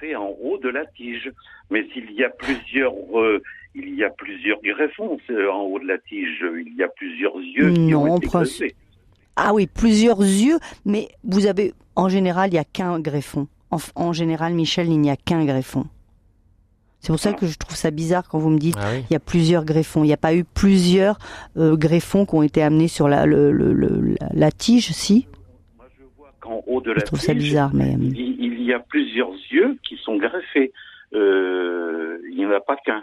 fait 0.00 0.14
en 0.14 0.34
haut 0.42 0.58
de 0.58 0.68
la 0.68 0.84
tige. 0.86 1.30
Mais 1.70 1.86
s'il 1.92 2.10
y 2.12 2.24
a 2.24 2.30
plusieurs, 2.30 2.94
euh, 3.14 3.42
il 3.74 3.94
y 3.94 4.04
a 4.04 4.10
plusieurs 4.10 4.60
greffons 4.62 5.18
en 5.52 5.62
haut 5.62 5.78
de 5.78 5.86
la 5.86 5.98
tige. 5.98 6.44
Il 6.66 6.74
y 6.76 6.82
a 6.82 6.88
plusieurs 6.88 7.36
yeux 7.36 7.72
qui 7.72 7.94
ont 7.94 8.16
été 8.16 8.26
greffés. 8.26 8.74
Ah 9.36 9.54
oui, 9.54 9.66
plusieurs 9.66 10.20
yeux, 10.20 10.58
mais 10.84 11.08
vous 11.22 11.46
avez, 11.46 11.72
en 11.94 12.08
général, 12.08 12.50
il 12.50 12.54
n'y 12.54 12.58
a 12.58 12.64
qu'un 12.64 12.98
greffon. 12.98 13.46
En, 13.70 13.78
en 13.94 14.12
général, 14.12 14.54
Michel, 14.54 14.88
il 14.88 14.98
n'y 15.00 15.10
a 15.10 15.16
qu'un 15.16 15.44
greffon. 15.44 15.84
C'est 17.00 17.08
pour 17.12 17.20
ça 17.20 17.32
que 17.32 17.46
je 17.46 17.56
trouve 17.56 17.76
ça 17.76 17.90
bizarre 17.90 18.28
quand 18.28 18.38
vous 18.38 18.50
me 18.50 18.58
dites 18.58 18.74
Ah 18.78 18.88
oui. 18.92 19.04
il 19.08 19.12
y 19.12 19.16
a 19.16 19.20
plusieurs 19.20 19.64
greffons. 19.64 20.02
Il 20.02 20.08
n'y 20.08 20.12
a 20.12 20.16
pas 20.18 20.34
eu 20.34 20.44
plusieurs 20.44 21.18
euh, 21.56 21.76
greffons 21.76 22.26
qui 22.26 22.34
ont 22.34 22.42
été 22.42 22.62
amenés 22.62 22.88
sur 22.88 23.08
la, 23.08 23.24
le- 23.24 23.52
le- 23.52 23.72
le- 23.72 24.16
la, 24.20 24.28
la 24.34 24.50
tige, 24.50 24.90
si? 24.92 25.26
En 26.44 26.62
haut 26.66 26.80
de 26.80 26.90
Je 26.92 26.96
la 26.96 27.02
trouve 27.02 27.20
ça 27.20 27.34
tige, 27.34 27.42
bizarre, 27.44 27.70
mais... 27.74 27.94
euh, 27.94 27.98
il, 28.00 28.38
il 28.40 28.62
y 28.62 28.72
a 28.72 28.78
plusieurs 28.80 29.30
yeux 29.50 29.78
qui 29.86 29.96
sont 30.02 30.16
greffés. 30.16 30.72
Euh, 31.14 32.18
il 32.30 32.36
n'y 32.38 32.46
en 32.46 32.50
a 32.50 32.60
pas 32.60 32.76
qu'un. 32.76 33.02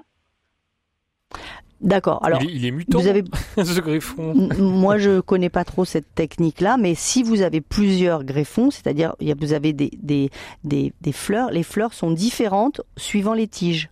D'accord. 1.81 2.25
Alors, 2.25 2.41
il, 2.41 2.49
est, 2.49 2.53
il 2.53 2.65
est 2.65 2.71
mutant, 2.71 2.99
vous 2.99 3.07
avez 3.07 3.23
ce 3.57 3.79
griffon. 3.81 4.31
M- 4.33 4.49
Moi, 4.59 4.97
je 4.97 5.19
connais 5.19 5.49
pas 5.49 5.63
trop 5.65 5.85
cette 5.85 6.13
technique-là, 6.15 6.77
mais 6.77 6.95
si 6.95 7.21
vous 7.21 7.41
avez 7.41 7.61
plusieurs 7.61 8.23
greffons, 8.23 8.71
c'est-à-dire 8.71 9.13
vous 9.19 9.53
avez 9.53 9.73
des, 9.73 9.91
des, 10.01 10.29
des, 10.63 10.93
des 11.01 11.11
fleurs, 11.11 11.51
les 11.51 11.63
fleurs 11.63 11.93
sont 11.93 12.11
différentes 12.11 12.81
suivant 12.97 13.33
les 13.33 13.47
tiges. 13.47 13.89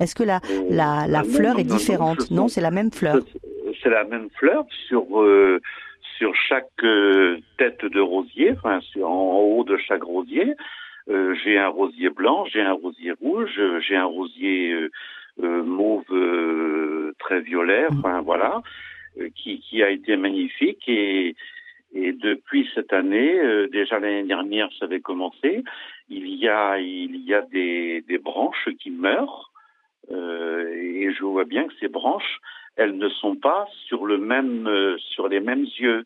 Est-ce 0.00 0.14
que 0.14 0.24
la, 0.24 0.40
la, 0.70 1.06
la 1.06 1.20
Ah 1.20 1.22
non, 1.22 1.28
fleur 1.28 1.54
non, 1.54 1.60
est 1.60 1.64
non, 1.64 1.76
différente 1.76 2.30
Non, 2.30 2.48
c'est 2.48 2.60
la 2.60 2.70
même 2.72 2.90
fleur. 2.90 3.18
C'est 3.82 3.90
la 3.90 4.04
même 4.04 4.28
fleur 4.38 4.64
sur 4.88 5.04
euh, 5.20 5.60
sur 6.18 6.32
chaque 6.48 6.70
euh, 6.82 7.38
tête 7.58 7.84
de 7.84 8.00
rosier, 8.00 8.52
enfin 8.52 8.80
sur, 8.80 9.08
en 9.08 9.38
haut 9.40 9.64
de 9.64 9.76
chaque 9.76 10.02
rosier. 10.02 10.54
Euh, 11.10 11.34
j'ai 11.44 11.58
un 11.58 11.68
rosier 11.68 12.08
blanc, 12.08 12.44
j'ai 12.52 12.62
un 12.62 12.72
rosier 12.72 13.12
rouge, 13.20 13.50
euh, 13.58 13.78
j'ai 13.86 13.94
un 13.96 14.06
rosier 14.06 14.72
euh, 14.72 14.80
euh, 14.84 14.88
mauve 15.42 16.04
euh, 16.12 17.14
très 17.18 17.40
violet, 17.40 17.86
enfin 17.90 18.20
voilà, 18.22 18.62
euh, 19.18 19.28
qui, 19.34 19.60
qui 19.60 19.82
a 19.82 19.90
été 19.90 20.16
magnifique 20.16 20.88
et 20.88 21.34
et 21.96 22.12
depuis 22.12 22.68
cette 22.74 22.92
année, 22.92 23.38
euh, 23.38 23.68
déjà 23.68 24.00
l'année 24.00 24.24
dernière, 24.24 24.68
ça 24.78 24.86
avait 24.86 25.00
commencé. 25.00 25.62
Il 26.08 26.26
y 26.34 26.48
a 26.48 26.78
il 26.78 27.16
y 27.24 27.32
a 27.32 27.42
des, 27.42 28.02
des 28.08 28.18
branches 28.18 28.68
qui 28.80 28.90
meurent 28.90 29.52
euh, 30.10 30.68
et 30.74 31.12
je 31.12 31.24
vois 31.24 31.44
bien 31.44 31.66
que 31.68 31.74
ces 31.78 31.88
branches, 31.88 32.40
elles 32.76 32.96
ne 32.96 33.08
sont 33.08 33.36
pas 33.36 33.66
sur 33.86 34.06
le 34.06 34.18
même 34.18 34.66
euh, 34.66 34.96
sur 34.98 35.28
les 35.28 35.40
mêmes 35.40 35.66
yeux. 35.78 36.04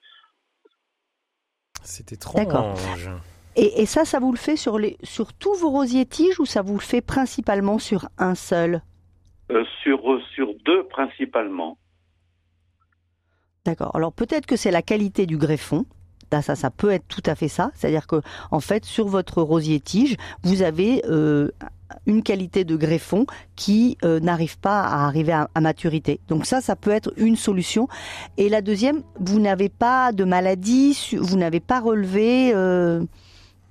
C'est 1.83 2.13
étrange. 2.13 3.09
Et, 3.57 3.83
et 3.83 3.87
ça, 3.87 4.05
ça 4.05 4.21
vous 4.21 4.31
le 4.31 4.39
fait 4.39 4.57
sur, 4.57 4.79
les, 4.79 4.99
sur 5.03 5.33
tous 5.33 5.55
vos 5.55 5.71
rosiers 5.71 6.07
tiges 6.07 6.39
ou 6.39 6.45
ça 6.45 6.61
vous 6.63 6.75
le 6.75 6.81
fait 6.81 7.01
principalement 7.01 7.79
sur 7.79 8.09
un 8.19 8.35
seul? 8.35 8.83
Euh, 9.51 9.65
sur 9.83 10.01
sur 10.35 10.49
deux 10.65 10.85
principalement. 10.89 11.79
D'accord. 13.65 13.95
Alors 13.95 14.13
peut-être 14.13 14.47
que 14.47 14.57
c'est 14.57 14.71
la 14.71 14.83
qualité 14.83 15.27
du 15.27 15.39
greffon. 15.39 15.87
Ça, 16.31 16.57
ça, 16.57 16.71
peut 16.71 16.91
être 16.91 17.07
tout 17.09 17.23
à 17.25 17.35
fait 17.35 17.49
ça. 17.49 17.71
C'est-à-dire 17.75 18.07
que, 18.07 18.21
en 18.51 18.61
fait, 18.61 18.85
sur 18.85 19.09
votre 19.09 19.41
rosier 19.41 19.81
tige, 19.81 20.17
vous 20.43 20.61
avez 20.61 21.03
euh, 21.07 21.49
une 22.07 22.23
qualité 22.23 22.65
de 22.65 22.77
greffon 22.77 23.27
qui 23.57 23.97
euh, 24.05 24.21
n'arrive 24.21 24.59
pas 24.59 24.83
à 24.83 25.07
arriver 25.07 25.33
à, 25.33 25.49
à 25.55 25.61
maturité. 25.61 26.21
Donc 26.29 26.45
ça, 26.45 26.61
ça 26.61 26.77
peut 26.77 26.91
être 26.91 27.13
une 27.17 27.37
solution. 27.37 27.89
Et 28.37 28.49
la 28.49 28.61
deuxième, 28.61 29.03
vous 29.19 29.41
n'avez 29.41 29.69
pas 29.69 30.13
de 30.13 30.25
maladie, 30.25 31.17
vous 31.19 31.37
n'avez 31.37 31.61
pas 31.61 31.81
relevé, 31.81 32.53
euh, 32.55 33.03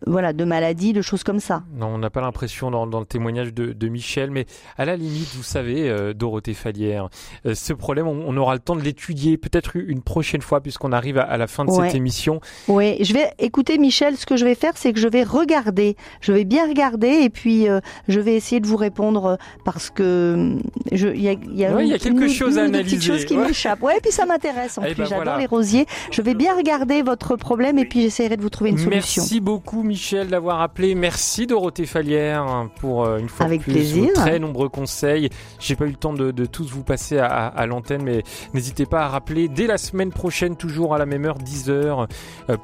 voilà, 0.05 0.31
de 0.33 0.43
maladie, 0.45 0.93
de 0.93 1.01
choses 1.01 1.23
comme 1.23 1.39
ça. 1.39 1.63
Non, 1.75 1.87
on 1.87 1.97
n'a 1.97 2.09
pas 2.09 2.21
l'impression 2.21 2.69
dans, 2.69 2.85
dans 2.85 2.99
le 2.99 3.05
témoignage 3.05 3.53
de, 3.53 3.73
de 3.73 3.87
Michel, 3.87 4.29
mais 4.31 4.45
à 4.77 4.85
la 4.85 4.95
limite, 4.95 5.33
vous 5.35 5.43
savez, 5.43 5.89
euh, 5.89 6.13
Dorothée 6.13 6.53
Fallière, 6.53 7.09
euh, 7.45 7.55
ce 7.55 7.73
problème, 7.73 8.07
on, 8.07 8.23
on 8.27 8.37
aura 8.37 8.53
le 8.53 8.59
temps 8.59 8.75
de 8.75 8.81
l'étudier 8.81 9.37
peut-être 9.37 9.75
une 9.75 10.01
prochaine 10.01 10.41
fois 10.41 10.61
puisqu'on 10.61 10.91
arrive 10.91 11.17
à, 11.17 11.23
à 11.23 11.37
la 11.37 11.47
fin 11.47 11.65
de 11.65 11.71
Ouais. 11.71 11.87
cette 11.87 11.95
émission. 11.95 12.41
Oui, 12.67 13.03
je 13.03 13.13
vais 13.13 13.31
écouter 13.39 13.77
Michel. 13.77 14.17
Ce 14.17 14.25
que 14.25 14.37
je 14.37 14.45
vais 14.45 14.55
faire, 14.55 14.73
c'est 14.75 14.93
que 14.93 14.99
je 14.99 15.07
vais 15.07 15.23
regarder. 15.23 15.95
Je 16.21 16.31
vais 16.31 16.45
bien 16.45 16.67
regarder 16.67 17.07
et 17.23 17.29
puis 17.29 17.67
euh, 17.67 17.79
je 18.07 18.19
vais 18.19 18.35
essayer 18.35 18.59
de 18.61 18.67
vous 18.67 18.77
répondre 18.77 19.37
parce 19.65 19.89
que 19.89 20.55
il 20.91 20.97
y 21.21 21.27
a, 21.29 21.33
y 21.33 21.65
a, 21.65 21.73
Ouais, 21.75 21.85
il 21.85 21.89
y 21.89 21.91
a 21.91 21.95
une- 21.95 22.01
quelque 22.01 22.23
une- 22.23 22.29
chose 22.29 22.53
une 22.57 22.59
analyser, 22.75 22.99
choses 23.01 23.25
qui 23.25 23.35
ouais. 23.37 23.47
m'échappent. 23.47 23.81
Ouais, 23.83 23.97
et 23.97 24.01
puis 24.01 24.11
ça 24.11 24.25
m'intéresse 24.25 24.77
en 24.77 24.83
Eh 24.83 24.87
plus. 24.93 24.95
ben 24.97 25.05
J'adore 25.05 25.23
voilà. 25.25 25.39
les 25.39 25.45
rosiers. 25.47 25.85
Je 26.11 26.21
vais 26.21 26.33
bien 26.35 26.55
regarder 26.55 27.01
votre 27.01 27.35
problème 27.35 27.77
et 27.79 27.85
puis 27.85 28.01
j'essaierai 28.01 28.37
de 28.37 28.41
vous 28.41 28.49
trouver 28.49 28.69
une 28.71 28.77
solution. 28.77 29.21
Merci 29.21 29.39
beaucoup 29.41 29.83
Michel 29.87 30.27
d'avoir 30.27 30.61
appelé. 30.61 30.93
Merci 30.95 31.47
Dorothée 31.47 31.85
Fallière 31.85 32.67
pour 32.79 33.05
euh, 33.05 33.17
une 33.17 33.29
fois 33.29 33.45
de 33.45 33.51
Avec 33.51 33.61
plus 33.63 33.71
plaisir. 33.73 34.13
très 34.13 34.37
nombreux 34.39 34.69
conseils. 34.69 35.29
J'ai 35.59 35.75
pas 35.75 35.85
eu 35.85 35.89
le 35.89 35.95
temps 35.95 36.13
de, 36.13 36.31
de 36.31 36.45
tous 36.45 36.69
vous 36.69 36.83
passer 36.83 37.17
à, 37.17 37.25
à- 37.27 37.47
à 37.47 37.65
l'antenne, 37.65 38.03
mais 38.03 38.23
n'hésitez 38.53 38.85
pas 38.85 39.01
à 39.05 39.07
rappeler 39.07 39.47
dès 39.47 39.65
la 39.67 39.77
semaine 39.77 40.11
prochaine, 40.11 40.55
toujours 40.55 40.93
à 40.93 40.97
la 40.97 41.05
même 41.05 41.25
heure, 41.25 41.37
10h, 41.39 42.07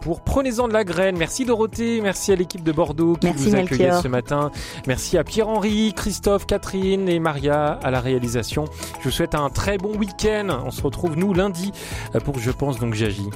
pour 0.02 0.22
Prenez-en 0.22 0.68
de 0.68 0.74
la 0.74 0.84
graine. 0.84 1.18
Merci 1.18 1.46
Dorothée, 1.46 2.02
merci 2.02 2.32
à 2.32 2.36
l'équipe 2.36 2.64
de 2.64 2.72
Bordeaux 2.72 3.16
qui 3.16 3.28
Merci, 3.28 3.50
vous 3.50 3.56
accueillait 3.56 3.92
ce 4.02 4.08
matin. 4.08 4.52
Merci 4.88 5.18
à 5.18 5.24
Pierre-Henri, 5.24 5.94
Christophe, 5.96 6.46
Catherine 6.46 7.08
et 7.10 7.20
Maria 7.20 7.80
à 7.84 7.90
la 7.92 8.00
réalisation. 8.02 8.66
Je 9.00 9.06
vous 9.06 9.12
souhaite 9.12 9.36
un 9.36 9.50
très 9.50 9.78
bon 9.78 9.96
week-end. 9.98 10.48
On 10.66 10.72
se 10.72 10.82
retrouve 10.82 11.18
nous 11.18 11.34
lundi 11.34 11.72
euh, 12.16 12.20
pour 12.20 12.38
Je 12.40 12.52
pense 12.52 12.80
donc 12.80 12.94
j'agis. 12.94 13.30